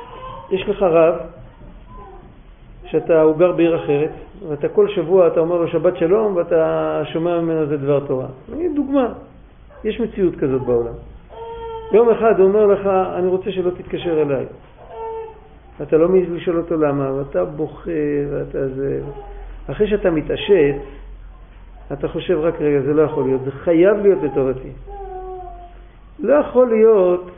[0.54, 1.14] יש לך רב,
[2.84, 4.10] שאתה, הוא גר בעיר אחרת,
[4.48, 8.26] ואתה כל שבוע אתה אומר לו שבת שלום ואתה שומע ממנו איזה דבר תורה.
[8.52, 9.12] נגיד דוגמה,
[9.84, 10.94] יש מציאות כזאת בעולם.
[11.92, 14.46] יום אחד הוא אומר לך, אני רוצה שלא תתקשר אליי.
[15.82, 17.90] אתה לא מעז לשאול אותו למה, ואתה בוכה
[18.30, 19.00] ואתה זה...
[19.70, 20.74] אחרי שאתה מתעשת,
[21.92, 24.70] אתה חושב רק רגע, זה לא יכול להיות, זה חייב להיות לטובתי.
[26.18, 27.30] לא יכול להיות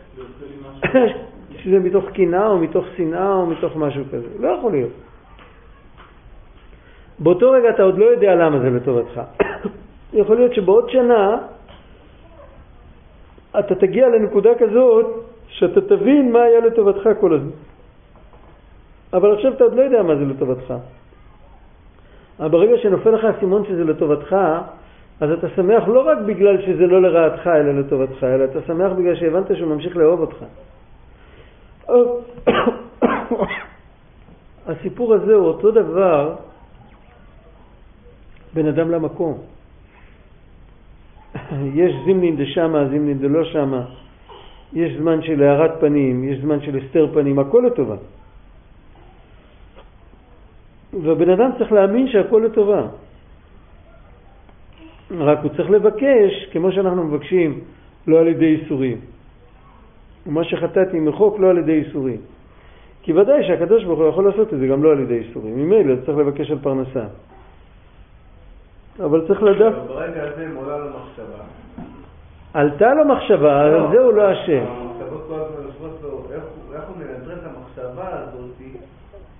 [1.58, 4.28] שזה מתוך קנאה או מתוך שנאה או מתוך משהו כזה.
[4.40, 4.92] לא יכול להיות.
[7.18, 9.20] באותו רגע אתה עוד לא יודע למה זה לטובתך.
[10.20, 11.38] יכול להיות שבעוד שנה
[13.58, 15.06] אתה תגיע לנקודה כזאת
[15.48, 17.50] שאתה תבין מה היה לטובתך כל הזמן.
[19.12, 20.74] אבל עכשיו אתה עוד לא יודע מה זה לטובתך.
[22.40, 24.36] אבל ברגע שנופל לך הסימון שזה לטובתך,
[25.20, 29.16] אז אתה שמח לא רק בגלל שזה לא לרעתך אלא לטובתך, אלא אתה שמח בגלל
[29.16, 30.44] שהבנת שהוא ממשיך לאהוב אותך.
[34.68, 36.34] הסיפור הזה הוא אותו דבר
[38.54, 39.38] בין אדם למקום.
[41.80, 43.84] יש זימנין דשמה, זימנין דלא שמה.
[44.72, 47.96] יש זמן של הארת פנים, יש זמן של הסתר פנים, הכל לטובה.
[50.92, 52.82] והבן אדם צריך להאמין שהכל לטובה.
[55.10, 57.60] רק הוא צריך לבקש, כמו שאנחנו מבקשים,
[58.06, 59.00] לא על ידי איסורים.
[60.26, 62.20] ומה שחטאתי מחוק לא על ידי איסורים.
[63.02, 65.56] כי ודאי שהקדוש ברוך הוא יכול לעשות את זה גם לא על ידי איסורים.
[65.56, 67.04] ממילא צריך לבקש על פרנסה.
[69.04, 69.74] אבל צריך לדעת...
[69.74, 71.44] ברגע הזה אם עולה לו מחשבה.
[72.54, 74.64] עלתה לו מחשבה, אבל לא, זה הוא לא אשם.
[74.66, 76.24] המחשבות כל הזמן יושבות לו,
[76.74, 78.50] איך הוא מנטרל את המחשבה הזאת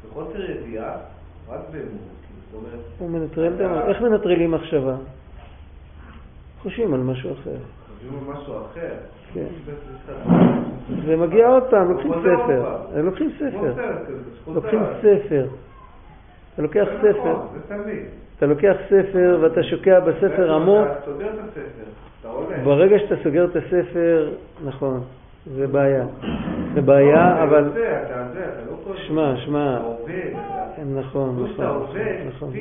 [0.06, 0.92] בחוסר ידיעה,
[1.50, 2.68] רק באמון.
[2.98, 4.94] הוא מנטרל את המ- איך מנטרלים מחשבה?
[6.62, 7.50] חושבים על משהו אחר.
[7.94, 8.94] חושבים על משהו אחר.
[9.34, 9.44] כן.
[11.06, 12.76] זה- מגיע עוד פעם, לוקחים ספר.
[12.94, 13.50] הם לוקחים ספר.
[13.50, 14.54] שחוזר.
[14.54, 15.46] לוקחים ספר.
[16.54, 17.10] אתה לוקח ספר.
[17.18, 17.46] נכון.
[18.36, 20.86] אתה לוקח ספר ואתה שוקע בספר עמוק.
[20.86, 22.64] אתה סוגר את הספר.
[22.64, 24.30] ברגע שאתה סוגר את הספר,
[24.64, 25.00] נכון,
[25.56, 26.04] זה בעיה.
[26.74, 27.64] זה בעיה, אתה אבל...
[27.66, 28.76] יוצא, אתה זה, אתה לא.
[28.96, 29.80] שמע, שמע.
[29.80, 31.82] אתה- נכון, נכון,
[32.28, 32.56] נכון.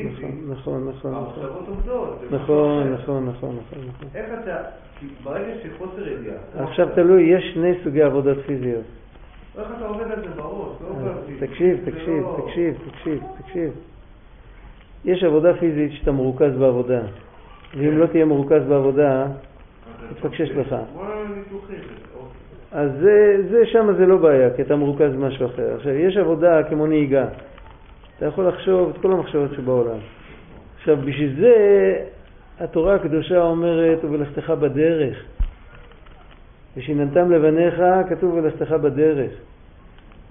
[0.47, 1.13] נכון, נכון, נכון, נכון.
[2.31, 2.93] נכון.
[2.93, 3.55] נכון, נכון, נכון,
[3.87, 4.07] נכון.
[4.15, 4.55] איך אתה,
[5.23, 8.83] ברגע שחוסר ידיעה, עכשיו תלוי, יש שני סוגי עבודות פיזיות.
[9.57, 11.47] איך אתה עובד על זה בראש, לא בפיזי.
[11.47, 13.71] תקשיב, תקשיב, לא- תקשיב, תקשיב, תקשיב.
[15.05, 17.01] יש עבודה פיזית שאתה מרוכז בעבודה,
[17.77, 19.27] ואם לא תהיה מרוכז בעבודה,
[20.09, 20.75] תתפקשש לך.
[22.77, 25.75] אז זה, זה שם זה לא בעיה, כי אתה מרוכז במשהו אחר.
[25.75, 27.27] עכשיו, יש עבודה כמו נהיגה.
[28.17, 29.97] אתה יכול לחשוב את כל המחשבות שבעולם.
[30.77, 31.53] עכשיו, בשביל זה
[32.59, 35.23] התורה הקדושה אומרת, ובלכתך בדרך.
[36.77, 39.31] ושיננתם לבניך, כתוב ולכתך בדרך.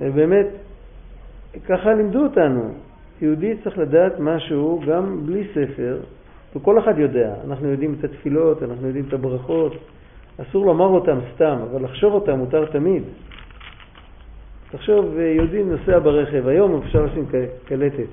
[0.00, 0.46] ובאמת,
[1.68, 2.74] ככה לימדו אותנו.
[3.22, 5.98] יהודי צריך לדעת משהו גם בלי ספר,
[6.56, 7.34] וכל אחד יודע.
[7.46, 9.72] אנחנו יודעים את התפילות, אנחנו יודעים את הברכות.
[10.42, 13.02] אסור לומר אותם סתם, אבל לחשוב אותם מותר תמיד.
[14.70, 17.26] תחשוב, אה, יהודי נוסע ברכב, היום אפשר לשים
[17.64, 18.06] קלטת.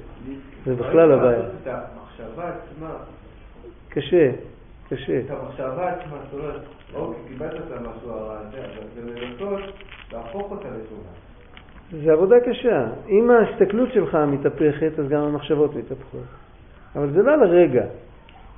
[0.65, 1.39] זה בכלל צריך הבעיה.
[1.39, 2.93] את המחשבה עצמה,
[3.89, 4.31] קשה,
[4.89, 5.19] קשה.
[5.19, 6.61] את המחשבה עצמה, זאת אומרת,
[6.93, 9.59] אוקיי, קיבלת את המשהו הרע הזה, אבל זה לנסות
[10.13, 12.03] להפוך אותה לטובה.
[12.03, 12.87] זה עבודה קשה.
[13.09, 16.23] אם ההסתכלות שלך מתהפכת, אז גם המחשבות מתהפכות.
[16.95, 17.85] אבל זה לא לרגע.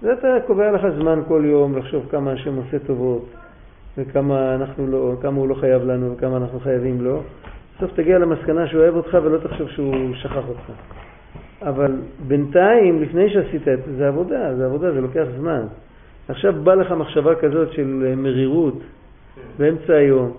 [0.02, 3.26] זה אתה קובע לך זמן כל יום לחשוב כמה השם עושה טובות,
[3.98, 7.22] וכמה אנחנו לא, כמה הוא לא חייב לנו וכמה אנחנו חייבים לו.
[7.78, 10.72] בסוף תגיע למסקנה שהוא אוהב אותך ולא תחשוב שהוא שכח אותך.
[11.62, 11.92] אבל
[12.28, 15.62] בינתיים, לפני שעשית את זה, זה עבודה, זה עבודה, זה לוקח זמן.
[16.28, 18.80] עכשיו בא לך מחשבה כזאת של אה, מרירות
[19.58, 20.32] באמצע היום,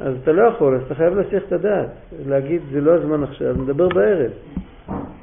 [0.00, 1.90] אז אתה לא יכול, אז אתה חייב להסיח את הדעת,
[2.26, 4.30] להגיד זה לא הזמן עכשיו, נדבר בערב.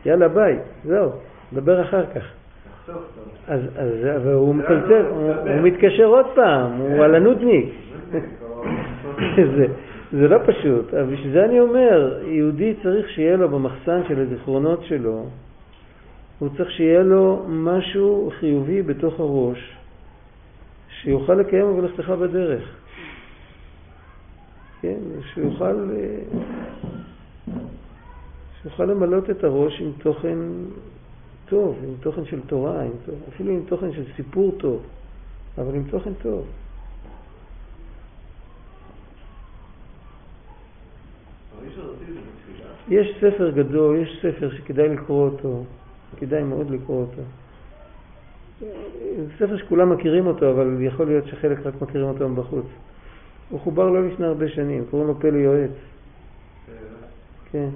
[0.06, 1.12] יאללה ביי, זהו,
[1.52, 2.24] נדבר אחר כך.
[3.48, 5.32] אז, אז הוא מצלצל, לא הוא.
[5.32, 7.70] הוא מתקשר עוד פעם, הוא על הנודניק.
[9.58, 9.66] זה,
[10.12, 14.84] זה לא פשוט, אבל בשביל זה אני אומר, יהודי צריך שיהיה לו במחסן של הזיכרונות
[14.84, 15.26] שלו,
[16.40, 19.76] הוא צריך שיהיה לו משהו חיובי בתוך הראש,
[21.02, 22.64] שיוכל לקיים ולכתך בדרך.
[24.82, 25.00] כן,
[25.34, 26.42] שיוכל, אה,
[28.62, 30.38] שיוכל למלות את הראש עם תוכן
[31.50, 34.84] טוב, עם תוכן של תורה, עם תוכן, אפילו עם תוכן של סיפור טוב,
[35.58, 36.46] אבל עם תוכן טוב.
[42.90, 45.64] יש ספר גדול, יש ספר שכדאי לקרוא אותו,
[46.18, 47.22] כדאי מאוד לקרוא אותו.
[48.60, 52.66] זה ספר שכולם מכירים אותו, אבל יכול להיות שחלק רק מכירים אותו מבחוץ.
[53.50, 55.72] הוא חובר לא לפני הרבה שנים, קוראים לו פלא יועץ,
[57.52, 57.70] כן.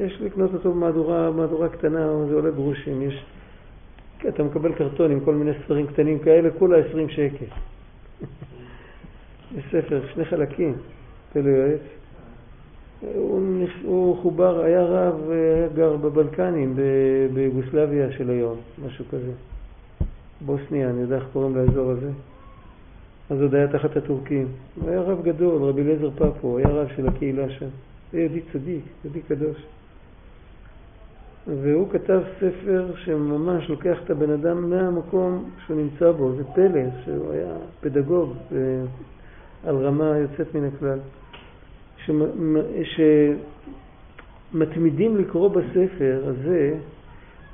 [0.00, 3.02] יש לקנות אותו במהדורה מהדורה קטנה, זה עולה גרושים.
[3.02, 3.24] יש...
[4.28, 7.44] אתה מקבל קרטון עם כל מיני ספרים קטנים כאלה, כולה 20 שקל.
[9.56, 10.74] יש ספר, שני חלקים,
[11.32, 11.80] פלא יועץ.
[13.14, 16.76] הוא, הוא חובר, היה רב, היה גר בבלקנים,
[17.34, 19.32] ביוגוסלביה של היום, משהו כזה.
[20.40, 22.10] בוסניה, אני יודע איך קוראים לאזור הזה.
[23.30, 24.48] אז עוד היה תחת הטורקים.
[24.80, 27.68] הוא היה רב גדול, רבי אליעזר פפו, היה רב של הקהילה שם.
[28.12, 29.56] זה יהודי צדיק, יהודי קדוש.
[31.46, 37.32] והוא כתב ספר שממש לוקח את הבן אדם מהמקום שהוא נמצא בו, זה פלא, שהוא
[37.32, 38.58] היה פדגוג אה,
[39.66, 40.98] על רמה יוצאת מן הכלל.
[42.06, 42.56] שמ-
[44.52, 46.74] שמתמידים לקרוא בספר הזה,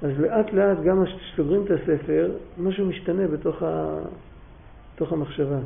[0.02, 3.98] אז לאט לאט גם כשסוגרים את הספר, משהו משתנה בתוך, ה...
[4.94, 5.58] בתוך המחשבה.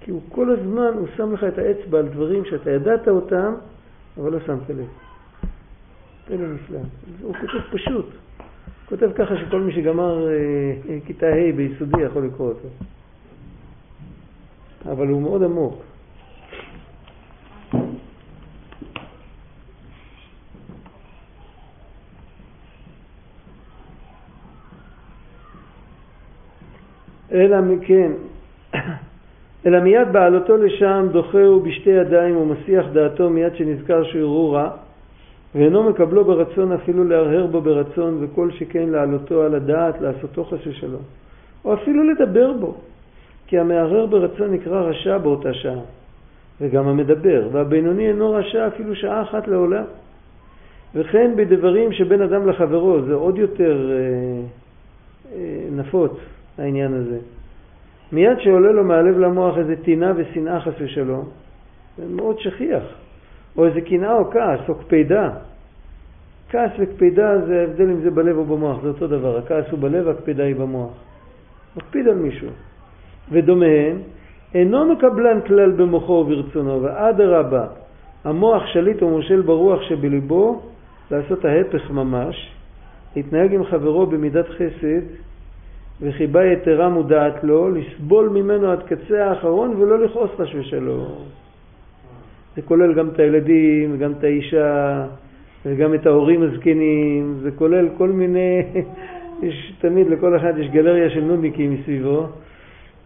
[0.00, 3.54] כי הוא כל הזמן, הוא שם לך את האצבע על דברים שאתה ידעת אותם,
[4.20, 5.07] אבל לא שמת לב.
[6.28, 6.78] פלא נפלא.
[7.22, 8.06] הוא כותב פשוט.
[8.06, 10.32] הוא כותב ככה שכל מי שגמר אה,
[10.88, 12.68] אה, כיתה ה' ביסודי יכול לקרוא אותו.
[14.92, 15.82] אבל הוא מאוד עמוק.
[27.32, 28.12] אלא מכן,
[29.66, 34.70] אלא מיד בעלותו לשם דוחהו בשתי ידיים ומסיח דעתו מיד שנזכר שהוא רע,
[35.54, 41.02] ואינו מקבלו ברצון אפילו להרהר בו ברצון, וכל שכן לעלותו על הדעת לעשותו חס ושלום,
[41.64, 42.74] או אפילו לדבר בו,
[43.46, 45.80] כי המהרהר ברצון נקרא רשע באותה שעה,
[46.60, 49.84] וגם המדבר, והבינוני אינו רשע אפילו שעה אחת לעולם.
[50.94, 53.96] וכן בדברים שבין אדם לחברו, זה עוד יותר אה,
[55.32, 56.12] אה, נפוץ
[56.58, 57.18] העניין הזה.
[58.12, 61.28] מיד שעולה לו מהלב למוח איזה טינה ושנאה חס ושלום,
[61.98, 62.82] זה מאוד שכיח,
[63.58, 65.30] או איזה קנאה או כעס או קפידה.
[66.50, 70.08] כעס וקפידה זה ההבדל אם זה בלב או במוח, זה אותו דבר, הכעס הוא בלב,
[70.08, 70.92] הקפידה היא במוח.
[71.76, 72.48] מקפיד על מישהו.
[73.30, 73.96] ודומיהן,
[74.54, 77.66] אינו מקבלן כלל במוחו וברצונו, ואדרבה,
[78.24, 80.62] המוח שליט ומושל ברוח שבליבו,
[81.10, 82.52] לעשות ההפך ממש,
[83.16, 85.02] להתנהג עם חברו במידת חסד,
[86.00, 91.47] וחיבה יתרה מודעת לו, לסבול ממנו עד קצה האחרון ולא לכעוס חס ושלום.
[92.58, 95.04] זה כולל גם את הילדים, וגם את האישה,
[95.66, 98.62] וגם את ההורים הזקנים, זה כולל כל מיני,
[99.42, 102.26] יש תמיד לכל אחד יש גלריה של נודניקים מסביבו,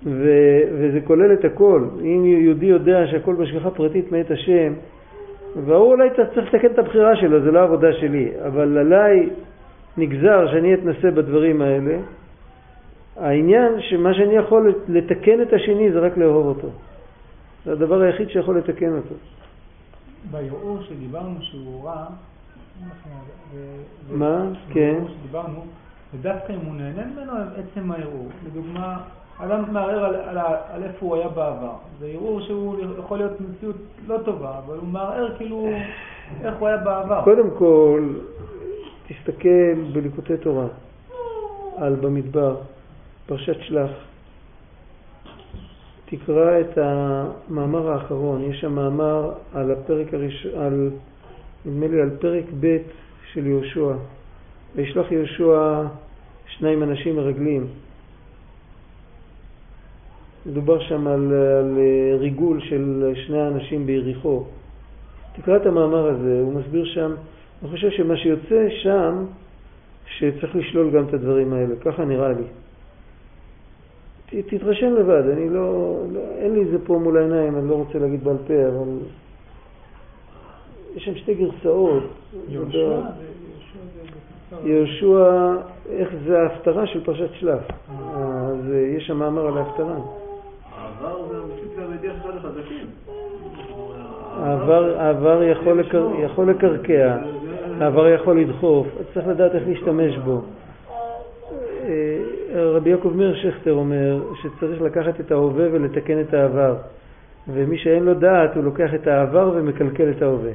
[0.07, 0.29] ו,
[0.73, 1.85] וזה כולל את הכל.
[2.01, 4.73] אם יהודי יודע שהכל בהשגחה פרטית מאת השם,
[5.65, 9.29] והוא אולי צריך לתקן את הבחירה שלו, זה לא עבודה שלי, אבל עליי
[9.97, 11.97] נגזר שאני אתנסה בדברים האלה.
[13.17, 16.69] העניין שמה שאני יכול לתקן את השני זה רק לאהוב אותו.
[17.65, 19.15] זה הדבר היחיד שיכול לתקן אותו.
[20.31, 22.07] בערעור שדיברנו שהוא רע,
[24.11, 24.49] מה?
[24.73, 25.05] כן.
[25.09, 25.65] שדיברנו,
[26.15, 28.29] ודווקא אם הוא נהנה ממנו, עצם הערעור.
[28.47, 28.99] לדוגמה,
[29.39, 30.39] אדם מערער על, על,
[30.73, 31.75] על איפה הוא היה בעבר.
[31.99, 35.69] זה ערעור שהוא יכול להיות מציאות לא טובה, אבל הוא מערער כאילו
[36.45, 37.23] איך הוא היה בעבר.
[37.25, 38.15] קודם כל,
[39.07, 40.67] תסתכל בליקוטי תורה,
[41.77, 42.57] על במדבר,
[43.27, 43.91] פרשת שלח.
[46.17, 50.91] תקרא את המאמר האחרון, יש שם מאמר על הפרק הראשון,
[51.67, 52.77] נדמה לי על פרק ב'
[53.33, 53.93] של יהושע.
[54.77, 55.83] וישלח יהושע
[56.47, 57.67] שניים אנשים מרגלים.
[60.47, 61.79] מדובר שם על, על
[62.19, 64.45] ריגול של שני האנשים ביריחו.
[65.37, 67.13] תקרא את המאמר הזה, הוא מסביר שם,
[67.63, 69.25] אני חושב שמה שיוצא שם,
[70.07, 72.45] שצריך לשלול גם את הדברים האלה, ככה נראה לי.
[74.41, 77.99] תתרשם לבד, אני לא, לא, אין לי את זה פה מול העיניים, אני לא רוצה
[77.99, 78.99] להגיד בעל פה, אבל
[80.97, 82.03] יש שם שתי גרסאות.
[82.49, 83.01] יהושע
[84.65, 85.55] יהושע,
[85.91, 87.61] איך זה ההפטרה של פרשת שלף.
[88.15, 88.59] אז
[88.97, 89.97] יש שם מאמר על ההפטרה.
[94.97, 97.17] העבר יכול, לקר, יכול לקרקע,
[97.81, 100.41] העבר יכול לדחוף, צריך לדעת איך להשתמש בו.
[102.55, 106.77] רבי יעקב מאיר שכטר אומר שצריך לקחת את ההווה ולתקן את העבר.
[107.49, 110.53] ומי שאין לו דעת הוא לוקח את העבר ומקלקל את ההווה.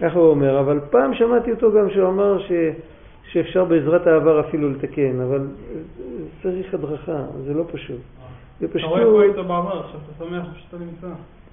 [0.00, 2.52] ככה הוא אומר, אבל פעם שמעתי אותו גם שהוא אמר ש,
[3.32, 5.46] שאפשר בעזרת העבר אפילו לתקן, אבל
[6.42, 8.00] צריך הדרכה, זה לא פשוט.
[8.60, 8.80] זה פשוט...
[8.80, 11.06] אתה רואה איפה היית בעבר, עכשיו אתה שמח שאתה נמצא.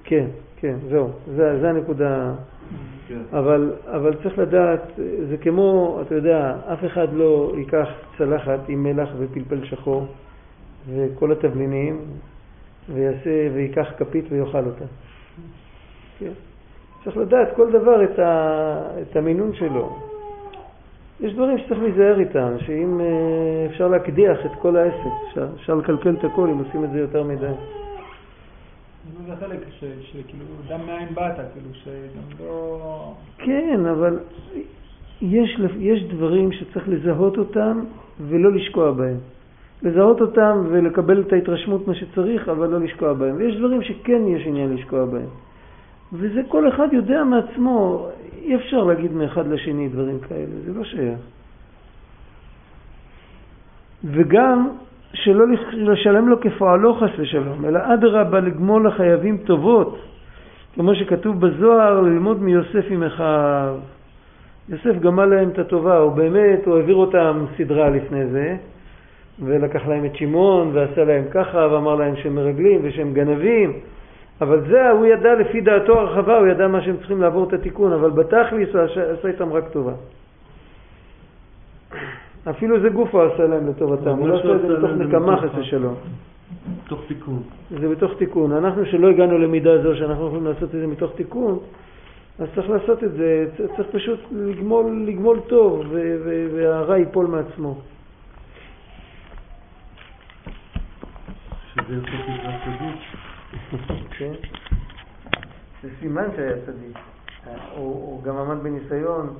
[0.03, 0.25] כן,
[0.59, 2.33] כן, זהו, זה, זה הנקודה.
[3.07, 3.21] כן.
[3.37, 4.81] אבל, אבל צריך לדעת,
[5.29, 7.87] זה כמו, אתה יודע, אף אחד לא ייקח
[8.17, 10.05] צלחת עם מלח ופלפל שחור
[10.89, 11.99] וכל התבלינים
[12.93, 14.85] ויעשה, ויקח כפית ויאכל אותה.
[16.19, 16.31] כן.
[17.03, 19.99] צריך לדעת כל דבר את, ה, את המינון שלו.
[21.19, 26.15] יש דברים שצריך להיזהר איתם, שאם אה, אפשר להקדיח את כל העסק, אפשר, אפשר לקלקל
[26.19, 27.53] את הכל אם עושים את זה יותר מדי.
[29.27, 33.13] זה חלק שכאילו, גם מאין באת, כאילו, שגם לא...
[33.37, 34.19] כן, אבל
[35.21, 37.79] יש, יש דברים שצריך לזהות אותם
[38.27, 39.17] ולא לשקוע בהם.
[39.83, 43.35] לזהות אותם ולקבל את ההתרשמות מה שצריך, אבל לא לשקוע בהם.
[43.37, 45.29] ויש דברים שכן יש עניין לשקוע בהם.
[46.13, 48.07] וזה כל אחד יודע מעצמו,
[48.41, 51.19] אי אפשר להגיד מאחד לשני דברים כאלה, זה לא שייך.
[54.03, 54.69] וגם
[55.13, 59.99] שלא לשלם לו כפועלו חס ושלום, אלא אדרבה לגמול לחייבים טובות,
[60.73, 63.75] כמו שכתוב בזוהר, ללמוד מיוסף עם אחיו.
[64.69, 68.55] יוסף גמל להם את הטובה, הוא באמת, הוא העביר אותם סדרה לפני זה,
[69.39, 73.73] ולקח להם את שמעון, ועשה להם ככה, ואמר להם שהם מרגלים ושהם גנבים,
[74.41, 77.93] אבל זה, הוא ידע לפי דעתו הרחבה, הוא ידע מה שהם צריכים לעבור את התיקון,
[77.93, 78.81] אבל בתכלס הוא
[79.19, 79.93] עשה איתם רק טובה.
[82.49, 85.49] אפילו זה גוף הוא עשה להם לטובתם, הוא לא עשה את זה מתוך נקמה חס
[85.57, 85.95] ושלום.
[86.87, 87.43] תוך תיקון.
[87.69, 88.51] זה בתוך תיקון.
[88.51, 91.59] אנחנו שלא הגענו למידה זו שאנחנו יכולים לעשות את זה מתוך תיקון,
[92.39, 97.77] אז צריך לעשות את זה, צריך פשוט לגמול, לגמול טוב ו- ו- והרע ייפול מעצמו.
[101.73, 102.99] שזה יכול להיות צדיק.
[104.17, 104.33] כן?
[105.83, 106.97] זה סימן שהיה צדיק.
[107.75, 109.33] הוא, הוא גם עמד בניסיון.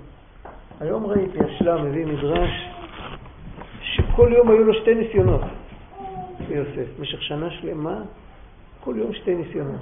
[0.80, 2.50] היום ראיתי, השלם מביא מדרש
[3.94, 5.42] שכל יום היו לו שתי ניסיונות
[6.50, 7.00] ליוסף.
[7.00, 8.02] במשך שנה שלמה,
[8.80, 9.82] כל יום שתי ניסיונות.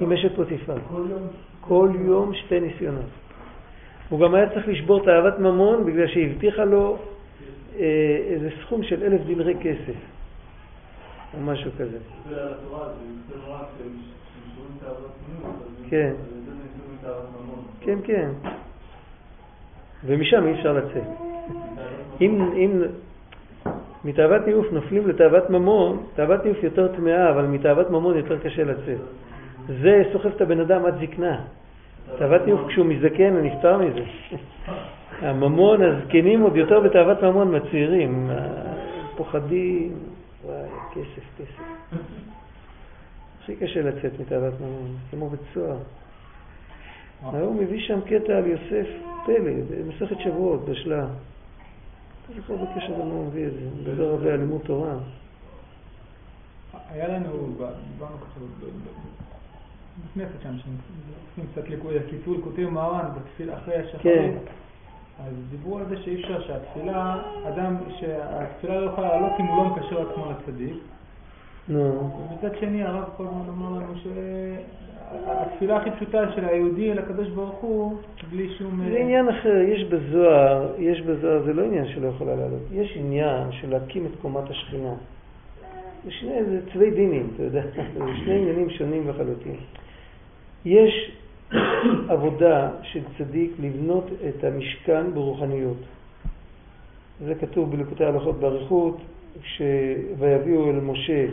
[0.00, 0.76] עם אשת פוטיפר.
[1.60, 3.10] כל יום שתי ניסיונות.
[4.08, 6.98] הוא גם היה צריך לשבור את אהבת ממון בגלל שהבטיחה לו
[7.78, 7.84] אה,
[8.30, 9.98] איזה סכום של אלף דינרי כסף,
[11.34, 11.98] או משהו כזה.
[15.90, 16.12] כן.
[17.80, 18.30] כן, כן.
[20.04, 21.35] ומשם אי אפשר לצאת.
[22.20, 22.82] אם, אם
[24.04, 29.00] מתאוות ניאוף נופלים לתאוות ממון, תאוות ניאוף יותר טמאה, אבל מתאוות ממון יותר קשה לצאת.
[29.66, 31.40] זה סוחב את הבן אדם עד זקנה.
[32.18, 34.04] תאוות ניאוף כשהוא מזדקן הוא נפטר מזה.
[35.26, 38.30] הממון, הזקנים עוד יותר בתאוות ממון מהצעירים.
[39.16, 39.92] פוחדים,
[40.44, 41.62] וואי, כסף, כסף.
[43.42, 45.76] הכי קשה לצאת מתאוות ממון, כמו בית סוהר.
[47.32, 48.86] היום מביא שם קטע על יוסף
[49.26, 51.06] פלא, במסכת שבועות, בשלה.
[52.34, 54.94] זוכר בקשר למה הוא מביא את זה, הוא מדבר הרבה על לימוד תורה.
[56.90, 57.28] היה לנו,
[57.92, 58.70] דיברנו ככה ב- ב-
[60.04, 64.04] בכנסת שם, שעושים קצת ליקוי, קיצור כותב מרן בתפילה אחרי השחרית.
[64.04, 64.38] כן.
[65.26, 69.70] אז דיברו על זה שאי אפשר שהתפילה, אדם, שהתפילה לא יכולה לעלות אם הוא לא
[69.70, 70.76] מקשר עצמו לצדיק.
[71.68, 73.94] נו, ומצד שני הרב כל הזמן אמר לנו
[75.10, 77.96] שהתפילה הכי פשוטה של היהודי אל הקדוש ברוך הוא,
[78.30, 78.80] בלי שום...
[78.90, 83.52] זה עניין אחר, יש בזוהר, יש בזוהר, זה לא עניין שלא יכולה לעלות, יש עניין
[83.52, 84.94] של להקים את קומת השכינה.
[86.04, 87.62] זה שני, זה צווי דינים, אתה יודע,
[87.98, 89.56] זה שני עניינים שונים לחלוטין.
[90.64, 91.10] יש
[92.08, 95.76] עבודה של צדיק לבנות את המשכן ברוחניות.
[97.24, 98.96] זה כתוב בליקוטי ההלכות באריכות,
[99.42, 99.62] כש-
[100.18, 101.26] ויביאו אל משה,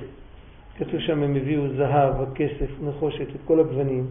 [0.78, 4.06] כתוב שם הם הביאו זהב, הכסף, נחושת, את כל הגוונים.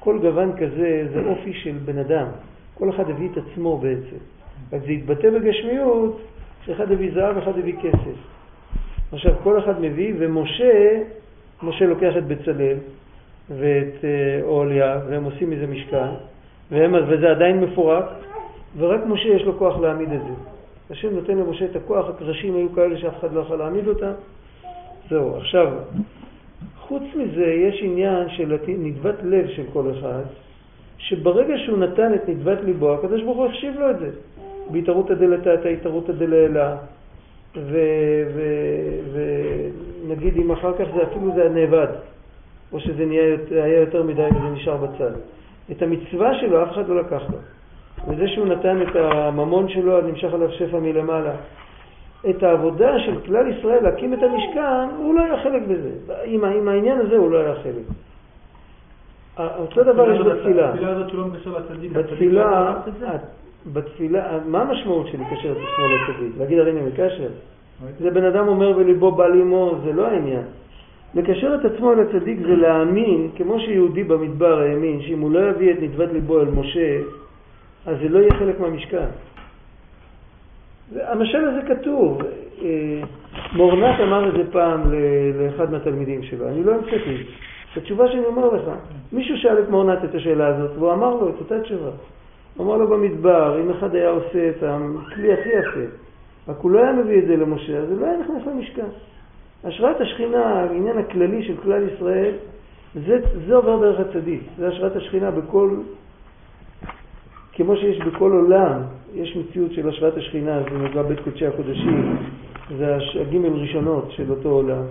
[0.00, 2.26] כל גוון כזה זה אופי של בן אדם.
[2.74, 4.16] כל אחד הביא את עצמו בעצם.
[4.72, 6.20] רק זה התבטא בגשמיות
[6.64, 8.18] שאחד הביא זהב, אחד הביא כסף.
[9.12, 11.02] עכשיו כל אחד מביא, ומשה,
[11.62, 12.76] משה לוקח את בצלאל
[13.50, 16.10] ואת אה, אוליה, והם עושים מזה משכן,
[16.70, 18.04] והם, וזה עדיין מפורק,
[18.76, 20.34] ורק משה יש לו כוח להעמיד את זה.
[20.90, 24.12] השם נותן למשה את הכוח, הקרשים היו כאלה שאף אחד לא יכול להעמיד אותם.
[25.10, 25.72] זהו, עכשיו,
[26.78, 30.22] חוץ מזה יש עניין של נדבת לב של כל אחד,
[30.98, 34.10] שברגע שהוא נתן את נדבת ליבו, הקדוש ברוך הוא החשיב לו את זה.
[34.70, 36.62] בהתערותא דלתתא, התערותא דלעילא,
[40.04, 41.86] ונגיד אם אחר כך זה אפילו זה נאבד,
[42.72, 45.12] או שזה נהיה, היה יותר מדי וזה נשאר בצד.
[45.70, 47.38] את המצווה שלו אף אחד לא לקח לו.
[48.08, 51.32] וזה שהוא נתן את הממון שלו, אז נמשך עליו שפע מלמעלה.
[52.30, 55.90] את העבודה של כלל ישראל להקים את המשכן, הוא לא היה חלק בזה.
[56.24, 57.84] עם, עם העניין הזה הוא לא היה חלק.
[59.58, 60.70] אותו דבר יש בתפילה.
[60.70, 61.92] התפילה הזאת שהוא לא מקשר לצדיק.
[61.92, 62.74] בתפילה?
[63.72, 66.38] בתפילה, מה המשמעות של לקשר את עצמו לצדיק?
[66.38, 67.28] להגיד הרי אני מקשר?
[68.00, 70.42] זה בן אדם אומר בליבו בא לי עמו, זה לא העניין.
[71.14, 75.76] לקשר את עצמו לצדיק זה להאמין, כמו שיהודי במדבר האמין, שאם הוא לא יביא את
[75.82, 76.98] נדבת ליבו אל משה,
[77.86, 79.06] אז זה לא יהיה חלק מהמשכן.
[80.96, 82.22] המשל הזה כתוב.
[82.62, 83.02] אה,
[83.52, 84.80] מורנת אמר את זה פעם
[85.34, 87.32] לאחד מהתלמידים שלו, אני לא המצאתי את זה.
[87.74, 88.70] זו תשובה שאני אומר לך.
[89.12, 91.90] מישהו שאל את מורנת את השאלה הזאת, והוא אמר לו את אותה תשובה.
[92.56, 95.94] הוא אמר לו במדבר, אם אחד היה עושה את הכלי הכי יפה,
[96.48, 98.86] רק הוא לא היה מביא את זה למשה, אז הוא לא היה נכנס למשכן.
[99.64, 102.32] השראת השכינה, העניין הכללי של כלל ישראל,
[102.94, 104.40] זה, זה עובר דרך הצדיק.
[104.58, 105.76] זה השראת השכינה בכל,
[107.52, 108.82] כמו שיש בכל עולם,
[109.14, 112.16] יש מציאות של השראת השכינה, זה נקרא בית קודשי הקודשים,
[112.78, 114.82] זה הגימל ראשונות של אותו עולם.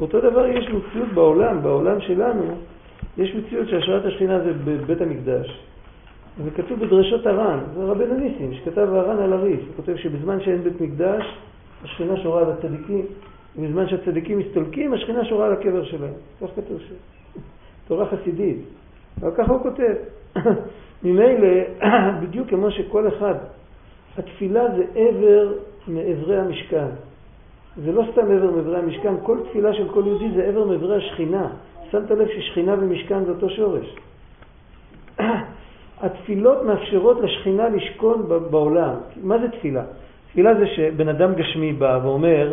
[0.00, 2.44] אותו דבר יש מציאות בעולם, בעולם שלנו,
[3.18, 5.62] יש מציאות שהשראת השכינה זה בבית המקדש.
[6.44, 10.62] זה כתוב בדרשות הר"ן, זה רבנו ניסים, שכתב הר"ן על הריף, הוא כותב שבזמן שאין
[10.62, 11.24] בית מקדש,
[11.84, 13.06] השכינה שורה על הצדיקים,
[13.58, 16.12] ובזמן שהצדיקים מסתלקים, השכינה שורה על הקבר שלהם.
[16.40, 16.94] כך כתוב שם.
[17.88, 18.56] תורה חסידית.
[19.20, 19.94] אבל ככה הוא כותב.
[21.04, 21.48] ממילא,
[22.22, 23.34] בדיוק כמו שכל אחד,
[24.18, 25.52] התפילה זה עבר
[25.88, 26.86] מאברי המשכן.
[27.84, 31.48] זה לא סתם עבר מאברי המשכן, כל תפילה של כל יהודי זה עבר מאברי השכינה.
[31.90, 33.96] שמת לב ששכינה ומשכן זה אותו שורש.
[36.00, 38.94] התפילות מאפשרות לשכינה לשכון בעולם.
[39.22, 39.84] מה זה תפילה?
[40.30, 42.52] תפילה זה שבן אדם גשמי בא ואומר,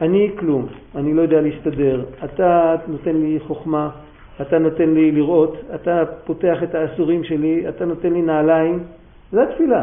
[0.00, 3.90] אני כלום, אני לא יודע להסתדר, אתה נותן לי חוכמה,
[4.40, 8.84] אתה נותן לי לראות, אתה פותח את האסורים שלי, אתה נותן לי נעליים,
[9.32, 9.82] זה התפילה.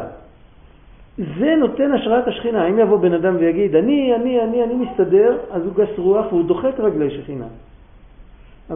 [1.40, 2.68] זה נותן השראת השכינה.
[2.68, 6.44] אם יבוא בן אדם ויגיד, אני, אני, אני, אני מסתדר, אז הוא גס רוח והוא
[6.44, 7.46] דוחק רגלי שכינה.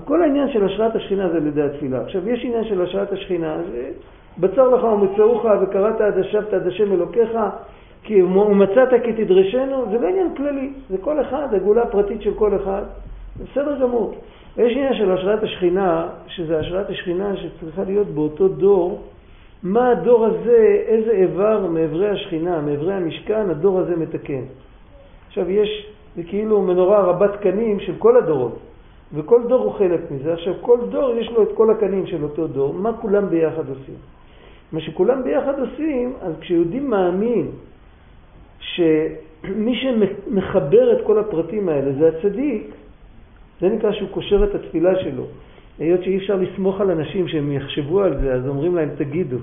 [0.05, 2.01] כל העניין של השראת השכינה זה לידי התפילה.
[2.01, 3.89] עכשיו, יש עניין של השראת השכינה, זה
[4.37, 7.29] בצר לך ומצאוך וקראת עד השבת עד השם אלוקיך,
[8.03, 12.55] כי ומצאת כי תדרשנו, זה לא עניין כללי, זה כל אחד, הגאולה הפרטית של כל
[12.55, 12.81] אחד,
[13.37, 14.15] זה בסדר גמור.
[14.57, 19.01] יש עניין של השראת השכינה, שזה השראת השכינה שצריכה להיות באותו דור,
[19.65, 24.41] מה הדור הזה, איזה איבר מאיברי השכינה, מאיברי המשכן, הדור הזה מתקן.
[25.27, 28.59] עכשיו יש, זה כאילו מנורה רבת קנים של כל הדורות,
[29.13, 30.33] וכל דור הוא חלק מזה.
[30.33, 33.95] עכשיו כל דור יש לו את כל הקנים של אותו דור, מה כולם ביחד עושים?
[34.71, 37.47] מה שכולם ביחד עושים, אז כשיהודי מאמין
[38.59, 42.67] שמי שמחבר את כל הפרטים האלה זה הצדיק,
[43.61, 45.23] זה נקרא שהוא קושר את התפילה שלו.
[45.79, 49.37] היות שאי אפשר לסמוך על אנשים שהם יחשבו על זה, אז אומרים להם תגידו.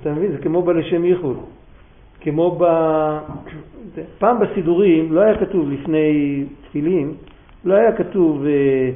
[0.00, 0.32] אתה מבין?
[0.32, 1.36] זה כמו בלשם ייחוד.
[2.20, 2.64] כמו ב...
[4.18, 7.14] פעם בסידורים לא היה כתוב לפני תפילין,
[7.64, 8.90] לא היה כתוב אה,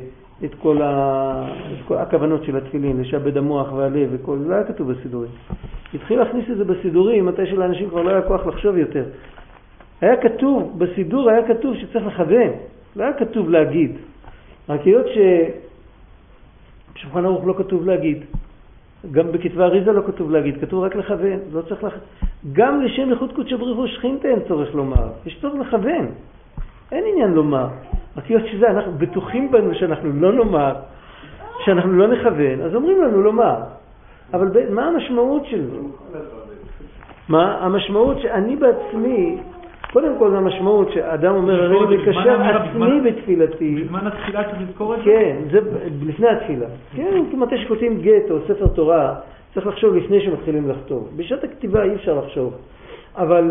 [0.45, 1.49] את כל, ה...
[1.73, 5.31] את כל הכוונות של התפילין, לשעבד המוח והלב וכל זה, לא היה כתוב בסידורים.
[5.95, 9.05] התחיל להכניס את זה בסידורים, מתי שלאנשים כבר לא היה כוח לחשוב יותר.
[10.01, 12.51] היה כתוב, בסידור היה כתוב שצריך לכוון,
[12.97, 13.93] לא היה כתוב להגיד.
[14.69, 15.07] רק היות
[17.03, 18.25] שבשולחן ערוך לא כתוב להגיד,
[19.13, 22.01] גם בכתבי אריזה לא כתוב להגיד, כתוב רק לכוון, לא צריך לכוון.
[22.53, 26.07] גם לשם איכות קודשא בריחו שכינתא אין צורך לומר, יש צורך לכוון,
[26.93, 27.69] אין עניין לומר.
[28.17, 30.75] רק היות שזה, אנחנו בטוחים בנו שאנחנו לא נאמר,
[31.65, 33.57] שאנחנו לא נכוון, אז אומרים לנו לומר.
[34.35, 35.79] אבל מה המשמעות של זה?
[37.29, 37.59] מה?
[37.61, 39.39] המשמעות שאני בעצמי,
[39.93, 43.75] קודם כל המשמעות שאדם אומר, הרי אני מקשר עצמי בתפילתי.
[43.75, 45.05] בזמן התפילה צריך לזכור את זה?
[45.05, 45.61] כן, זה
[46.07, 46.67] לפני התפילה.
[46.97, 49.15] כן, מתי שכותבים גט או ספר תורה,
[49.55, 51.11] צריך לחשוב לפני שמתחילים לכתוב.
[51.17, 52.55] בשעת הכתיבה אי אפשר לחשוב.
[53.17, 53.51] אבל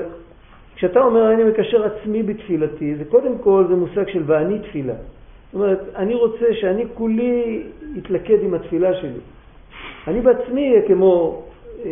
[0.76, 4.94] כשאתה אומר אני מקשר עצמי בתפילתי, זה קודם כל זה מושג של ואני תפילה.
[4.94, 7.64] זאת אומרת, אני רוצה שאני כולי
[7.98, 9.20] אתלכד עם התפילה שלי.
[10.08, 11.44] אני בעצמי אהיה כמו,
[11.86, 11.90] אה,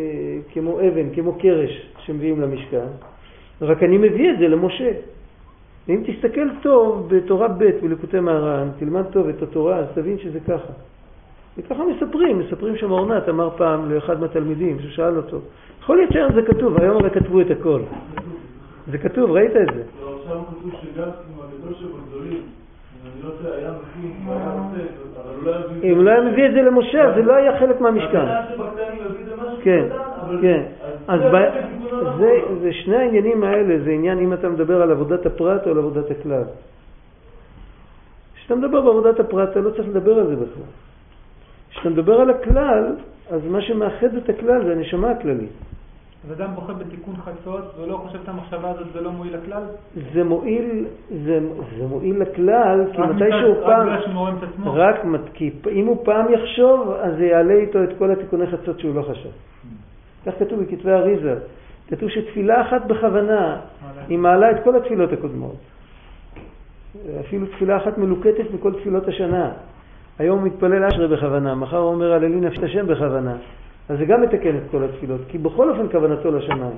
[0.54, 2.88] כמו אבן, כמו קרש שמביאים למשכן,
[3.62, 4.92] רק אני מביא את זה למשה.
[5.88, 10.74] ואם תסתכל טוב בתורה ב' בלקוטי מהר"ן, תלמד טוב את התורה, אז תבין שזה ככה.
[11.58, 15.40] וככה מספרים, מספרים שם אורנת אמר פעם לאחד מהתלמידים ששאל אותו,
[15.80, 17.82] יכול להיות שהיום זה כתוב, היום הרי כתבו את הכל.
[18.92, 19.84] זה כתוב, ראית את זה.
[20.02, 22.42] לא, עכשיו כתוב שגם עם הגדול שבגדולים,
[23.04, 24.84] אני לא יודע, היה מכין, היה רוצה,
[25.44, 25.52] לא.
[25.84, 28.26] אם הוא לא היה מביא את זה למשה, זה לא היה חלק מהמשכן.
[29.62, 29.86] כן,
[30.42, 30.64] כן.
[31.08, 31.22] אז
[32.62, 36.12] זה שני העניינים האלה, זה עניין אם אתה מדבר על עבודת הפרט או על עבודת
[36.12, 36.44] הכלל.
[38.36, 40.70] כשאתה מדבר בעבודת הפרט, אתה לא צריך לדבר על זה בכלל.
[41.70, 42.96] כשאתה מדבר על הכלל,
[43.32, 45.52] אז מה שמאחד את הכלל זה הנשמה הכללית.
[46.26, 49.64] אז אדם בוחר בתיקון חצות ולא חושב את המחשבה הזאת, זה לא מועיל לכלל?
[50.14, 51.40] זה מועיל, זה,
[51.78, 53.80] זה מועיל לכלל, כי מתי שהוא פעם...
[53.80, 54.74] רק בגלל שהוא מעורם את עצמו?
[54.74, 54.96] רק,
[55.34, 59.02] כי אם הוא פעם יחשוב, אז זה יעלה איתו את כל התיקוני חצות שהוא לא
[59.02, 59.30] חשב.
[60.26, 61.36] כך כתוב בכתבי אריזה.
[61.88, 63.58] כתוב שתפילה אחת בכוונה,
[64.08, 65.56] היא מעלה את כל התפילות הקודמות.
[67.20, 69.52] אפילו תפילה אחת מלוקטת בכל תפילות השנה.
[70.20, 73.36] היום הוא מתפלל אשרי בכוונה, מחר הוא אומר הללי נפשת השם בכוונה.
[73.90, 76.78] אז זה גם מתקן את כל התפילות, כי בכל אופן כוונתו לשמיים.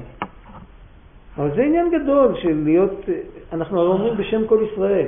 [1.38, 3.10] אבל זה עניין גדול של להיות,
[3.54, 5.08] אנחנו הרי אומרים בשם כל ישראל.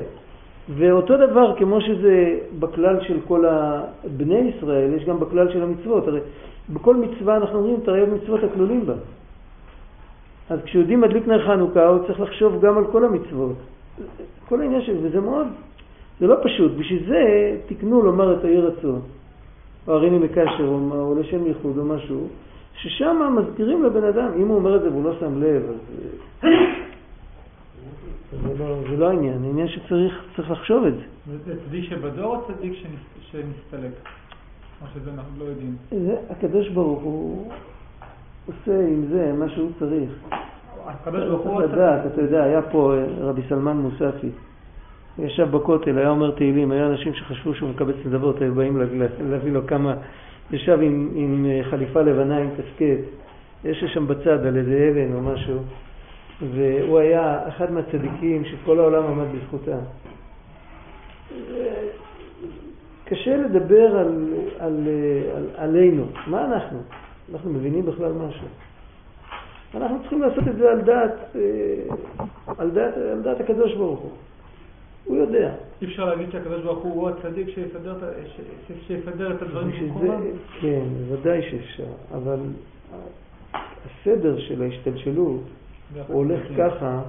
[0.69, 3.45] ואותו דבר כמו שזה בכלל של כל
[4.17, 6.07] בני ישראל, יש גם בכלל של המצוות.
[6.07, 6.19] הרי
[6.69, 8.93] בכל מצווה אנחנו אומרים תראה במצוות הכלולים בה.
[10.49, 13.55] אז כשיהודי מדליק נר חנוכה הוא צריך לחשוב גם על כל המצוות.
[14.49, 15.47] כל העניין של זה, וזה מאוד,
[16.19, 16.71] זה לא פשוט.
[16.71, 17.21] בשביל זה
[17.67, 19.01] תקנו לומר את היהי רצון.
[19.87, 22.27] או הריני מקשר, או, או לשם ייחוד או משהו,
[22.75, 25.63] ששם מזכירים לבן אדם, אם הוא אומר את זה והוא לא שם לב,
[28.33, 31.03] אז זה לא, זה לא העניין, העניין שצריך לחשוב את זה.
[31.45, 32.73] זה צדיק שבדור או צדיק
[33.21, 33.91] שמסתלק?
[34.81, 35.75] או שזה אנחנו לא יודעים?
[35.89, 37.51] זה, הקדוש ברוך הוא
[38.45, 40.11] עושה עם זה מה שהוא צריך.
[40.85, 41.63] הקדוש ברוך הוא...
[41.63, 44.29] אתה יודע, היה פה רבי סלמן מוספי.
[45.15, 48.81] הוא ישב בכותל, היה אומר תהילים, היה אנשים שחשבו שהוא מקבץ נדבות, היו באים
[49.29, 49.93] להביא לו כמה,
[50.51, 53.03] ישב עם, עם אה, חליפה לבנה עם קסקט,
[53.63, 55.59] יש שם בצד על איזה אבן או משהו,
[56.41, 59.79] והוא היה אחד מהצדיקים שכל העולם עמד בזכותם.
[63.05, 64.87] קשה לדבר על, על,
[65.35, 66.79] על, עלינו, מה אנחנו?
[67.33, 68.47] אנחנו מבינים בכלל משהו.
[69.75, 71.95] אנחנו צריכים לעשות את זה על דעת, אה,
[72.57, 74.11] על דעת, על דעת הקדוש ברוך הוא.
[75.05, 75.53] הוא יודע.
[75.81, 77.47] אי אפשר להגיד שהקדוש ברוך הוא הוא הצדיק
[78.87, 80.21] שיסדר את הדברים בשביל במקומם?
[80.21, 80.31] זה-
[80.61, 82.39] כן, בוודאי שאפשר, אבל
[83.53, 85.41] הסדר של ההשתלשלות
[86.07, 87.01] הוא הולך ככה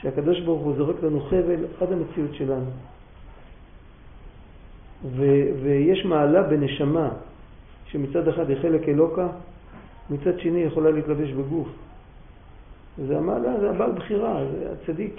[0.00, 2.70] שהקדוש ברוך הוא זורק לנו חבל עד המציאות שלנו.
[5.16, 7.08] ו- ויש מעלה בנשמה
[7.86, 9.28] שמצד אחד היא חלק אלוקה,
[10.10, 11.68] מצד שני היא יכולה להתלבש בגוף.
[13.06, 15.16] זה המעלה, זה הבעל בחירה, זה הצדיק.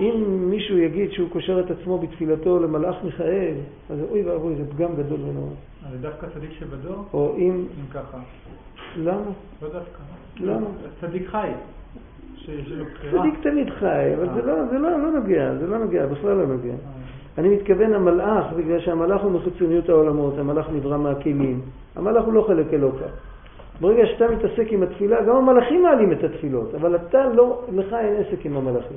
[0.00, 3.54] אם מישהו יגיד שהוא קושר את עצמו בתפילתו למלאך מיכאל,
[3.90, 5.50] אז אוי ואבוי, זה פגם גדול ונורא.
[5.86, 7.04] אז דווקא צדיק שבדור?
[7.12, 8.18] או אם, אם ככה.
[8.96, 9.30] למה?
[9.62, 10.02] לא דווקא.
[10.40, 10.66] למה?
[11.00, 11.50] צדיק חי.
[13.10, 16.46] צדיק תמיד חי, אבל זה לא, זה לא, לא נוגע, זה לא נוגע, בכלל לא
[16.46, 16.70] נוגע.
[16.70, 16.76] אה.
[17.38, 21.60] אני מתכוון המלאך, בגלל שהמלאך הוא מחיצוניות העולמות, המלאך נברא מהכלים.
[21.96, 23.04] המלאך הוא לא חלק אלוקה.
[23.80, 28.16] ברגע שאתה מתעסק עם התפילה, גם המלאכים מעלים את התפילות, אבל אתה לא, לך אין
[28.16, 28.96] עסק עם המלאכים.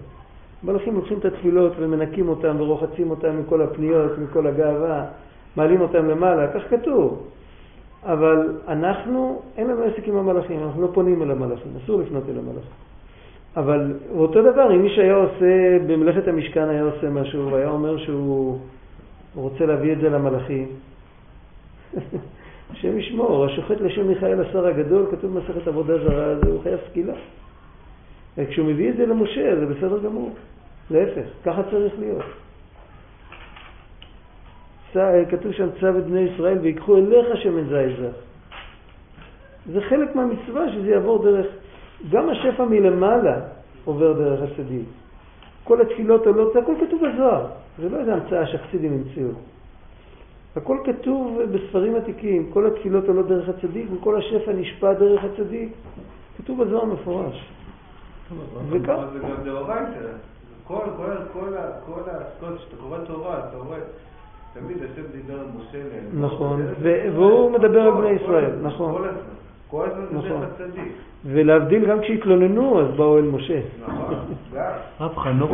[0.63, 5.05] המלאכים לוקחים את התפילות ומנקים אותם ורוחצים אותם מכל הפניות, מכל הגאווה,
[5.55, 7.27] מעלים אותם למעלה, כך כתוב.
[8.03, 12.37] אבל אנחנו, אין לנו עסק עם המלאכים, אנחנו לא פונים אל המלאכים, אסור לפנות אל
[12.37, 12.71] המלאכים.
[13.57, 18.57] אבל אותו דבר, אם מישהו היה עושה, במלאכת המשכן היה עושה משהו, והיה אומר שהוא
[19.35, 20.67] רוצה להביא את זה למלאכים,
[22.71, 27.13] השם ישמור, השוחט לשם מיכאל השר הגדול, כתוב במסכת עבודה זרה, הוא חייב סקילה.
[28.49, 30.31] כשהוא מביא את זה למשה, זה בסדר גמור.
[30.91, 32.23] להפך, ככה צריך להיות.
[34.93, 38.15] צ- כתוב שם צו את בני ישראל ויקחו אליך שמן זית זך.
[39.73, 41.45] זה חלק מהמצווה שזה יעבור דרך,
[42.11, 43.39] גם השפע מלמעלה
[43.85, 44.85] עובר דרך הצדיק.
[45.63, 47.45] כל התפילות עולות, זה הכל כתוב בזוהר,
[47.79, 49.29] זה לא איזה המצאה שהחסידים המציאו.
[50.55, 55.69] הכל כתוב בספרים עתיקים, כל התפילות עולות דרך הצדיק וכל השפע נשפע דרך הצדיק.
[56.37, 57.50] כתוב בזוהר מפורש.
[58.69, 58.97] זה גם
[59.45, 59.99] דאורייתא.
[60.67, 61.03] כל, כל,
[61.33, 61.47] כל,
[61.85, 63.77] כל העסקות שאתה קורא תורה, אתה רואה,
[64.53, 66.25] תמיד השם דיבר על משה אליהם.
[66.25, 66.61] נכון,
[67.15, 68.93] והוא מדבר על בני ישראל, נכון.
[68.93, 69.21] כל הזמן.
[69.67, 70.41] כל הזמן זה נכון.
[70.41, 70.91] דרך הצדיק.
[71.25, 73.61] ולהבדיל גם כשהתלוננו, אז באו אל משה.
[73.87, 74.13] נכון,
[74.53, 74.61] גם.
[74.99, 75.51] רב חנוך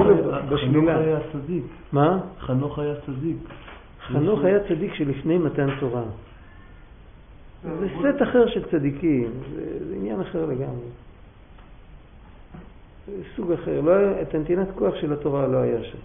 [0.87, 1.63] היה- צדיק.
[1.91, 2.19] מה?
[2.39, 3.37] חנוך היה צדיק.
[4.07, 6.03] חנוך היה צדיק שלפני מתן תורה.
[7.79, 10.87] זה סט אחר של צדיקים, זה, זה עניין אחר לגמרי.
[13.35, 13.81] סוג אחר.
[13.81, 15.97] לא היה, את הנתינת כוח של התורה לא היה שם.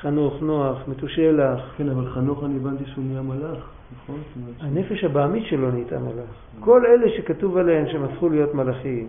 [0.00, 4.22] חנוך, נוח, מתושלח, כן, אבל חנוך אני הבנתי שהוא נהיה מלאך, נכון?
[4.60, 6.30] הנפש הבעמית שלו נהייתה מלאך.
[6.60, 9.08] כל אלה שכתוב עליהם שהם הפכו להיות מלאכים,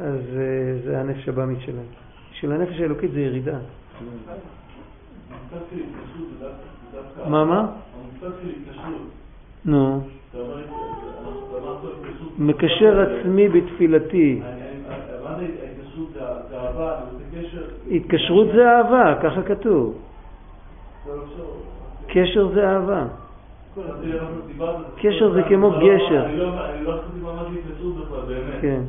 [0.00, 1.86] אז אה, זה הנפש הבעמית שלהם.
[2.32, 3.58] של הנפש האלוקית זה ירידה.
[7.28, 7.60] מה, מה?
[7.60, 9.10] המושג של התקשרות.
[9.64, 10.00] נו,
[12.38, 14.40] מקשר עצמי בתפילתי.
[17.90, 19.94] התקשרות זה אהבה, ככה כתוב.
[21.06, 21.42] זה לא אפשר.
[22.08, 23.04] קשר זה אהבה.
[24.96, 26.26] קשר זה כמו לא- גשר.
[26.32, 26.92] לא לא.
[28.60, 28.80] כן.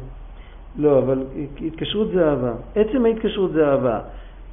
[0.77, 1.23] לא, אבל
[1.65, 2.53] התקשרות זה אהבה.
[2.75, 3.99] עצם ההתקשרות זה אהבה.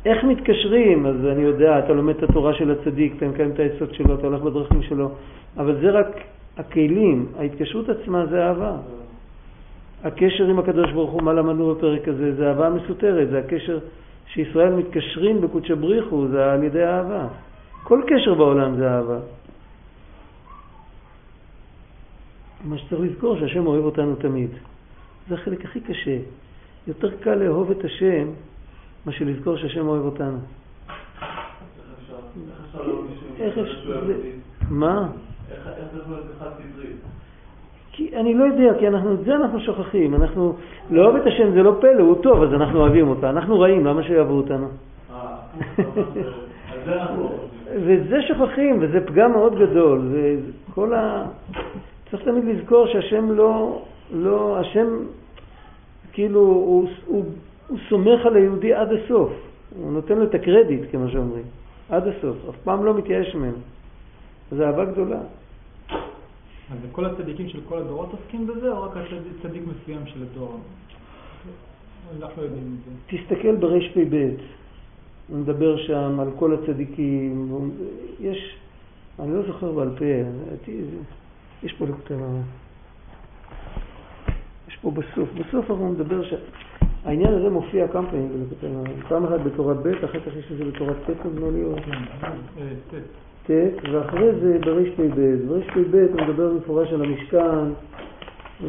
[0.07, 1.07] איך מתקשרים?
[1.07, 4.27] אז אני יודע, אתה לומד את התורה של הצדיק, אתה מקיים את העצות שלו, אתה
[4.27, 5.11] הולך בדרכים שלו,
[5.57, 6.07] אבל זה רק
[6.57, 8.77] הכלים, ההתקשרות עצמה זה אהבה.
[10.05, 12.35] הקשר עם הקדוש ברוך הוא, מה למדנו בפרק הזה?
[12.35, 13.79] זה אהבה מסותרת, זה הקשר
[14.27, 17.29] שישראל מתקשרים בקודשא בריחו, זה על ידי אהבה.
[17.83, 19.19] כל קשר בעולם זה אהבה.
[22.65, 24.51] מה שצריך לזכור שהשם אוהב אותנו תמיד.
[25.29, 26.19] זה החלק הכי קשה.
[26.87, 28.29] יותר קל לאהוב את השם
[29.07, 30.39] מאשר לזכור שהשם אוהב אותנו.
[33.41, 34.01] איך אפשר-?
[34.71, 35.09] מה?
[35.51, 36.93] איך איך זה יכול להיות אחד סדרי?
[37.97, 40.15] כי אני לא יודע, כי אנחנו, את זה אנחנו שוכחים.
[40.15, 40.55] אנחנו,
[40.91, 43.29] לאהוב את השם זה לא פלא, הוא טוב, אז אנחנו אוהבים אותו.
[43.29, 44.67] אנחנו רעים, למה שיאהבו אותנו?
[45.11, 45.37] אה,
[45.75, 46.33] אתה אומר,
[46.73, 47.55] על זה אנחנו לא חושבים.
[47.87, 50.01] ואת זה שוכחים, וזה פגם מאוד גדול.
[50.13, 51.27] זה, זה כל ה...
[52.11, 53.83] צריך תמיד לזכור שהשם לא,
[54.15, 54.87] לא, השם
[56.13, 57.25] כאילו, הוא, הוא,
[57.69, 59.33] הוא סומך על היהודי עד הסוף.
[59.77, 61.45] הוא נותן לו את הקרדיט, כמו שאומרים,
[61.91, 62.37] עד הסוף.
[62.51, 63.74] אף פעם לא מתייאש ממנו.
[64.57, 65.21] זו אהבה גדולה.
[66.71, 70.61] אז כל הצדיקים של כל הדורות עוסקים בזה, או רק הצדיק צדיק מסוים של הדור?
[72.23, 73.19] אנחנו לא יודעים את זה.
[73.19, 74.31] תסתכל ברפ"ב,
[75.29, 77.51] הוא מדבר שם על כל הצדיקים,
[78.21, 78.57] יש,
[79.19, 80.05] אני לא זוכר בעל פה,
[81.63, 82.19] יש פה דוקטור,
[84.69, 88.47] יש פה בסוף, בסוף הוא מדבר שהעניין הזה מופיע כמה פעמים.
[89.09, 91.77] פעם אחת בתורת ב', אחר כך יש את זה בתורת ט' נדמה לי, או
[93.47, 93.51] ט'.
[93.93, 95.21] ואחרי זה ברפ"ב.
[95.49, 97.71] ברפ"ב הוא מדבר במפורש על המשכן,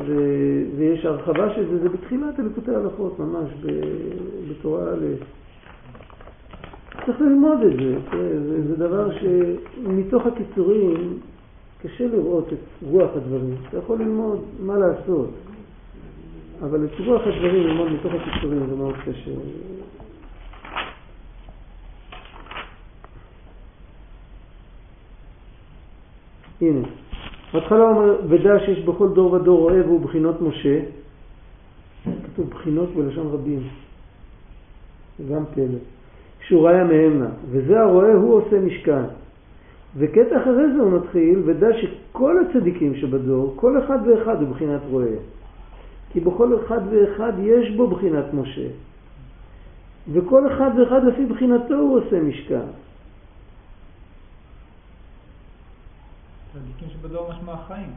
[0.05, 5.05] ו- יש הרחבה של זה, זה בתחילת הליקוטי ההלכות, ממש, ב- בתורה א'.
[7.05, 11.19] צריך ללמוד את זה, תראה, זה, זה דבר שמתוך הקיצורים
[11.81, 13.55] קשה לראות את רוח הדברים.
[13.69, 15.29] אתה יכול ללמוד מה לעשות,
[16.61, 19.31] אבל את רוח הדברים ללמוד מתוך הקיצורים זה מאוד קשה.
[26.69, 26.87] הנה,
[27.53, 30.79] בהתחלה הוא אומר, ודע שיש בכל דור ודור רואה והוא בחינות משה.
[32.03, 33.59] כתוב בחינות בלשון רבים.
[35.31, 35.79] גם פלא.
[36.39, 39.03] כשהוא ראיה מהמנה, וזה הרואה הוא עושה משכן.
[39.97, 45.15] וקטע אחרי זה הוא מתחיל, ודע שכל הצדיקים שבדור, כל אחד ואחד הוא בחינת רואה.
[46.13, 48.67] כי בכל אחד ואחד יש בו בחינת משה.
[50.13, 52.67] וכל אחד ואחד לפי בחינתו הוא עושה משכן.
[56.55, 57.89] צדיקים שבדור משמע החיים.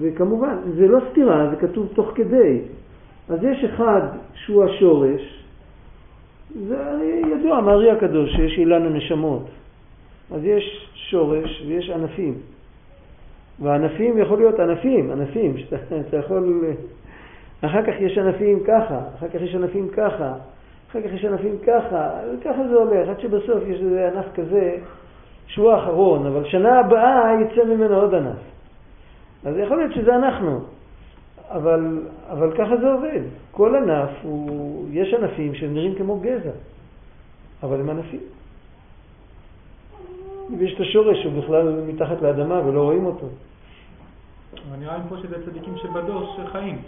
[0.00, 2.60] וכמובן, זה לא סתירה, זה כתוב תוך כדי.
[3.28, 4.00] אז יש אחד
[4.34, 5.44] שהוא השורש,
[6.68, 6.76] זה
[7.34, 9.46] ידוע מארי הקדוש שיש אילן הנשמות.
[10.30, 12.34] אז יש שורש ויש ענפים.
[13.60, 16.64] והענפים יכול להיות ענפים, ענפים, שאתה אתה יכול...
[17.60, 20.34] אחר כך יש ענפים ככה, אחר כך יש ענפים ככה,
[20.90, 24.78] אחר כך יש ענפים ככה, וככה זה הולך, עד שבסוף יש איזה ענף כזה
[25.46, 28.36] שהוא האחרון, אבל שנה הבאה יצא ממנו עוד ענף.
[29.44, 30.60] אז יכול להיות שזה אנחנו,
[31.50, 33.20] אבל, אבל ככה זה עובד.
[33.50, 36.50] כל ענף, הוא, יש ענפים שנראים כמו גזע,
[37.62, 38.20] אבל הם ענפים.
[40.58, 43.26] ויש את השורש שהוא בכלל מתחת לאדמה ולא רואים אותו.
[44.68, 46.78] אבל נראה לי פה שזה צדיקים שבדור שחיים.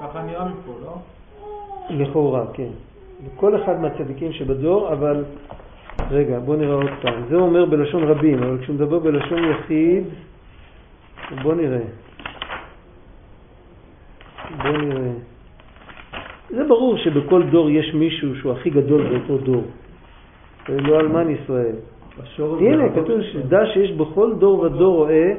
[0.00, 0.94] ככה נראה מפה, לא?
[1.90, 2.70] לכאורה, כן.
[3.26, 5.24] לכל אחד מהצדיקים שבדור, אבל
[6.10, 7.22] רגע, בוא נראה עוד פעם.
[7.28, 10.04] זה אומר בלשון רבים, אבל כשהוא מדבר בלשון יחיד,
[11.42, 11.84] בוא נראה.
[14.56, 15.10] בוא נראה.
[16.50, 19.64] זה ברור שבכל דור יש מישהו שהוא הכי גדול באותו דור.
[20.68, 21.76] זה לא אלמן ישראל.
[22.38, 23.22] הנה, כתוב.
[23.32, 25.32] שדע שיש בכל דור ודור רואה,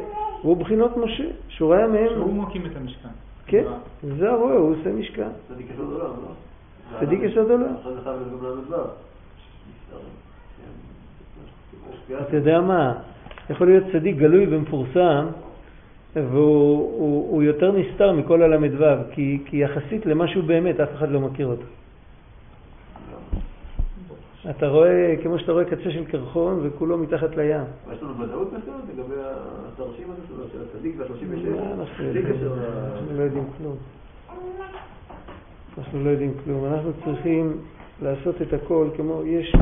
[0.43, 2.41] והוא בחינות משה, שהוא ראה שהוא מהם.
[2.41, 3.10] מקים את המשכן.
[3.45, 3.64] כן,
[4.01, 5.30] זה הרואה, הוא עושה משכן.
[5.47, 6.48] צדיק יסוד עולם, לא?
[6.99, 7.76] צדיק עולם.
[8.03, 8.86] חייב להיות גם ל"ו.
[12.28, 12.94] אתה יודע מה,
[13.49, 15.26] יכול להיות צדיק גלוי ומפורסם,
[16.16, 21.11] והוא הוא, הוא יותר נסתר מכל הל"ו, כי, כי יחסית למה שהוא באמת, אף אחד
[21.11, 21.66] לא מכיר אותו.
[24.49, 27.61] אתה רואה, כמו שאתה רואה קצה של קרחון וכולו מתחת לים.
[27.94, 31.49] יש לנו ודאות מסוימת לגבי התרשים הזה של הצדיק וה-36?
[31.49, 32.36] מה אנחנו צדיק יודעים?
[32.36, 32.57] יסוד
[32.94, 33.76] אנחנו לא יודעים כלום.
[35.80, 36.65] אנחנו לא יודעים כלום.
[36.65, 37.57] אנחנו צריכים
[38.01, 39.56] לעשות את הכל כמו, יש...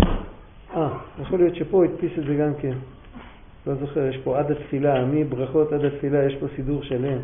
[0.75, 2.73] אה, יכול להיות שפה הדפיס את זה גם כן.
[3.67, 7.17] לא זוכר, יש פה עד התפילה, מברכות עד התפילה, יש פה סידור שלם.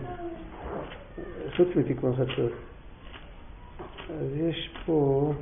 [1.56, 2.52] חוץ מתיקון חצות.
[4.10, 5.34] אז יש פה...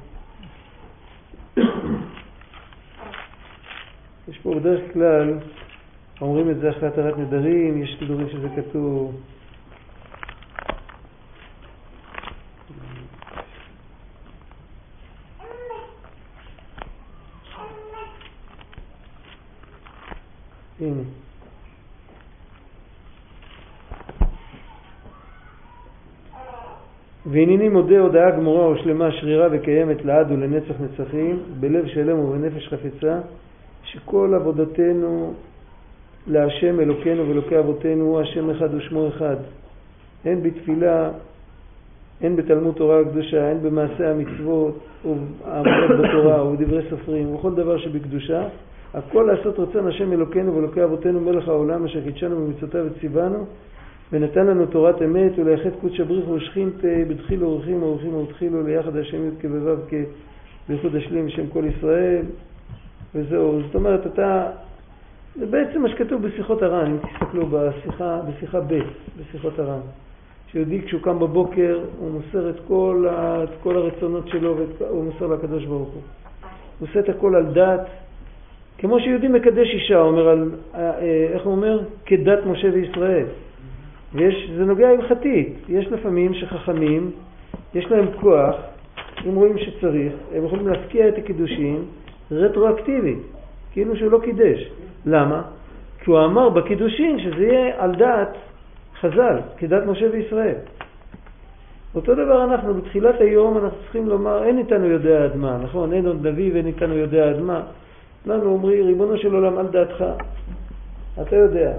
[4.27, 5.39] יש פה בדרך כלל,
[6.21, 9.15] אומרים את זה אחרי התרת נדרים, יש סידורים שזה כתוב.
[20.81, 21.01] הנה.
[27.25, 33.19] והנני מודה הודעה גמורה ושלמה שרירה וקיימת לעד ולנצח נצחים, בלב שלם ובנפש חפצה,
[33.83, 35.33] שכל עבודתנו
[36.27, 39.35] להשם אלוקינו ואלוקי אבותינו הוא השם אחד ושמו אחד.
[40.25, 41.09] הן בתפילה,
[42.21, 48.47] הן בתלמוד תורה הקדושה, הן במעשה המצוות והעמדות בתורה ובדברי סופרים ובכל דבר שבקדושה,
[48.93, 53.45] הכל לעשות רצון השם אלוקינו ואלוקי אבותינו מלך העולם אשר קידשנו במצוותיו וציוונו
[54.11, 59.31] ונתן לנו תורת אמת ולייחד קודש הבריחו ושכינתה בדחילו אורחים אורחים ותחילו ליחד השם י'
[59.39, 62.25] כבבב כבייחוד השלים בשם כל ישראל
[63.15, 63.61] וזהו.
[63.65, 64.49] זאת אומרת, אתה...
[65.35, 68.79] זה בעצם מה שכתוב בשיחות הר"ן, אם תסתכלו בשיחה, בשיחה ב',
[69.19, 69.79] בשיחות הר"ן.
[70.47, 75.27] שיהודי כשהוא קם בבוקר, הוא מוסר את כל, ה, את כל הרצונות שלו, והוא מוסר
[75.27, 76.01] לקדוש ברוך הוא.
[76.79, 77.87] הוא עושה את הכל על דת,
[78.81, 80.97] כמו שיהודי מקדש אישה, אומר על, אה,
[81.33, 81.79] איך הוא אומר?
[82.05, 83.25] כדת משה וישראל.
[84.13, 87.11] ויש, זה נוגע הלכתית, יש לפעמים שחכמים,
[87.73, 88.55] יש להם כוח,
[89.29, 91.85] אם רואים שצריך, הם יכולים להפקיע את הקידושים
[92.31, 93.17] רטרואקטיבית,
[93.71, 94.71] כאילו שהוא לא קידש.
[95.05, 95.41] למה?
[95.99, 98.37] כי הוא אמר בקידושין שזה יהיה על דעת
[99.01, 100.55] חז"ל, כדת משה וישראל.
[101.95, 105.93] אותו דבר אנחנו, בתחילת היום אנחנו צריכים לומר, אין איתנו יודע עד מה, נכון?
[105.93, 107.61] אין עוד נביא ואין איתנו יודע עד מה.
[108.25, 110.03] לנו אומרים, ריבונו של עולם, על דעתך,
[111.21, 111.73] אתה יודע.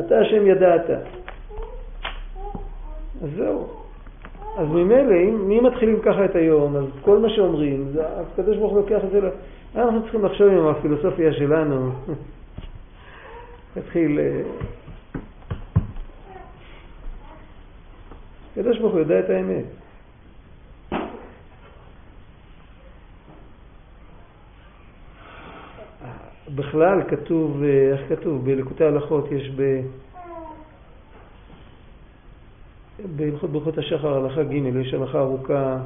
[0.00, 0.90] אתה השם ידעת.
[3.22, 3.66] אז זהו.
[4.58, 8.72] אז ממילא, אם, אם מתחילים ככה את היום, אז כל מה שאומרים, זה- הקדוש ברוך
[8.72, 9.30] הוא לוקח את זה, ל-
[9.76, 11.90] אנחנו צריכים לחשוב עם הפילוסופיה שלנו.
[13.76, 14.18] להתחיל...
[14.20, 14.42] אה,
[18.52, 19.64] הקדוש ברוך הוא יודע את האמת.
[26.54, 28.44] בכלל כתוב, אה, איך כתוב?
[28.44, 29.80] בלקוטי הלכות יש ב...
[33.16, 35.78] בהלכות ברכות השחר, הלכה ג', יש הלכה ארוכה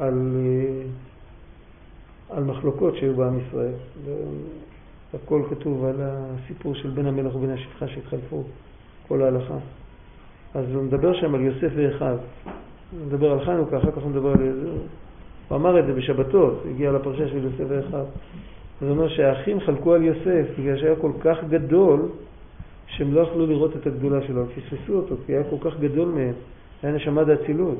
[0.00, 0.82] על, אה,
[2.36, 3.72] על מחלוקות שהיו בעם ישראל.
[5.14, 8.42] הכל כתוב על הסיפור של בן המלך ובן השפחה שהתחלפו,
[9.08, 9.58] כל ההלכה.
[10.54, 12.16] אז הוא מדבר שם על יוסף ואחיו.
[12.90, 14.66] הוא מדבר על חנוכה, אחר כך הוא מדבר על...
[15.48, 18.04] הוא אמר את זה בשבתות, הגיע לפרשה של יוסף ואחיו.
[18.80, 22.08] זה אומר שהאחים חלקו על יוסף בגלל שהיה כל כך גדול
[22.86, 26.08] שהם לא יכלו לראות את הגדולה שלו, הם פספסו אותו כי היה כל כך גדול
[26.08, 26.32] מהם,
[26.82, 27.78] היה נשמה דאצילות.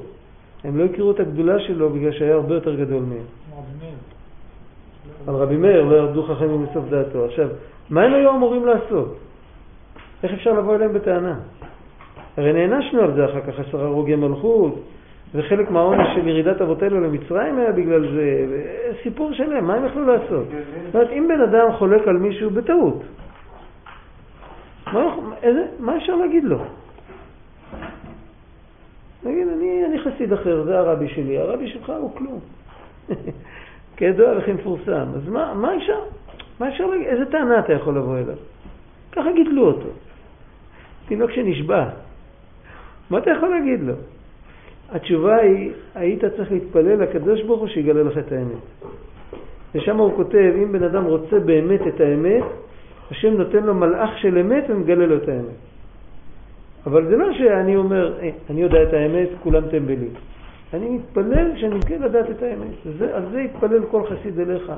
[0.65, 3.27] הם לא הכירו את הגדולה שלו בגלל שהיה הרבה יותר גדול מהם.
[5.27, 7.25] על רבי מאיר לא ירדו חכמים מסוף דעתו.
[7.25, 7.49] עכשיו,
[7.91, 9.17] מה הם היו אמורים לעשות?
[10.23, 11.39] איך אפשר לבוא אליהם בטענה?
[12.37, 14.75] הרי נענשנו על זה אחר כך, עשרה הרוגי מלכות,
[15.35, 18.47] וחלק מהעונש של ירידת אבותינו למצרים היה בגלל זה,
[19.03, 20.47] סיפור שלם, מה הם יכלו לעשות?
[20.87, 23.03] זאת אומרת, אם בן אדם חולק על מישהו בטעות,
[24.93, 26.59] מה, איזה, מה אפשר להגיד לו?
[29.25, 32.41] נגיד, אני, אני חסיד אחר, זה הרבי שלי, הרבי שלך הוא כלום.
[33.97, 35.07] כידוע וכי מפורסם.
[35.17, 36.01] אז מה, מה אפשר?
[36.61, 37.07] מה אפשר להגיד?
[37.07, 38.37] איזה טענה אתה יכול לבוא אליו?
[39.13, 39.89] ככה גידלו אותו.
[41.07, 41.89] תינוק שנשבע.
[43.11, 43.95] מה אתה יכול להגיד לו?
[44.95, 48.63] התשובה היא, היית צריך להתפלל לקדוש ברוך הוא שיגלה לך את האמת.
[49.75, 52.45] ושם הוא כותב, אם בן אדם רוצה באמת את האמת,
[53.11, 55.59] השם נותן לו מלאך של אמת ומגלה לו את האמת.
[56.87, 60.13] אבל זה לא שאני אומר, "אה, אני יודע את האמת, כולם טמבלים.
[60.75, 62.75] אני מתפלל שאני כן לדעת את האמת.
[62.87, 64.73] וזה, על זה יתפלל כל חסיד אליך.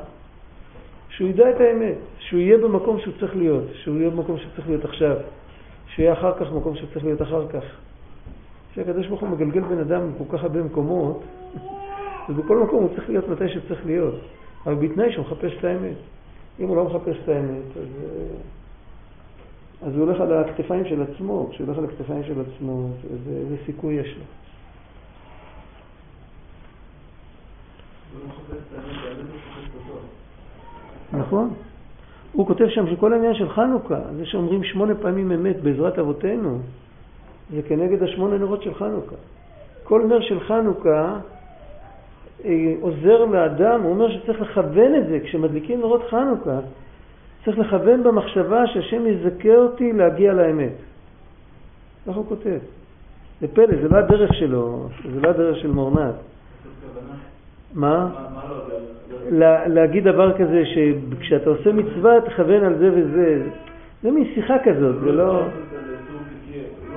[1.09, 4.69] שהוא ידע את האמת, שהוא יהיה במקום שהוא צריך להיות, שהוא יהיה במקום שהוא צריך
[4.69, 5.17] להיות עכשיו,
[5.87, 7.65] שהוא יהיה אחר כך במקום שהוא צריך להיות אחר כך.
[8.77, 11.23] שהקדוש ברוך הוא מגלגל בן אדם בכל כך הרבה מקומות,
[12.29, 14.15] ובכל מקום הוא צריך להיות מתי שצריך להיות,
[14.67, 15.97] אבל בתנאי שהוא מחפש את האמת.
[16.61, 17.89] אם הוא לא מחפש את האמת, אז,
[19.83, 23.31] אה, אז הוא הולך על הכתפיים של עצמו, כשהוא הולך על הכתפיים של עצמו, איזה,
[23.31, 24.25] איזה סיכוי יש לו.
[31.13, 31.51] נכון.
[32.33, 36.59] הוא כותב שם שכל העניין של חנוכה, זה שאומרים שמונה פעמים אמת בעזרת אבותינו,
[37.51, 39.17] זה כנגד השמונה נרות של חנוכה.
[39.85, 41.17] כל נר של חנוכה
[42.45, 46.59] אה, עוזר לאדם, הוא אומר שצריך לכוון את זה, כשמדליקים נרות חנוכה,
[47.45, 50.73] צריך לכוון במחשבה שהשם יזכה אותי להגיע לאמת.
[52.07, 52.59] ככה הוא כותב.
[53.41, 56.15] זה פלא, זה לא הדרך שלו, זה לא הדרך של מורנת.
[57.75, 58.09] מה?
[59.31, 63.43] לה, להגיד דבר כזה שכשאתה עושה מצווה תכוון על זה וזה.
[64.03, 65.43] זה מין שיחה כזאת, זה לא...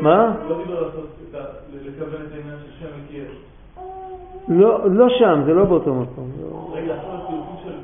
[0.02, 0.36] מה?
[0.50, 0.66] לא.
[4.48, 6.32] לא, לא שם, זה לא באותו מקום.
[6.74, 7.76] רגע, עכשיו הצירופים של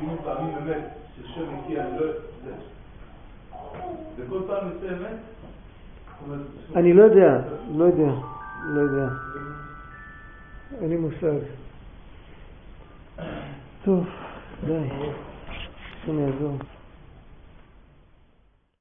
[0.00, 0.84] דיון פעמים אמת,
[1.16, 2.06] של שם מכיר, אני לא...
[4.16, 5.16] וכל פעם יוצא אמת?
[6.76, 7.40] אני לא יודע,
[7.76, 8.12] לא יודע,
[8.64, 9.08] לא יודע.
[10.80, 11.38] אין לי מושג.
[13.84, 14.04] טוב,
[14.66, 14.88] די.
[16.02, 16.56] השם יעזור.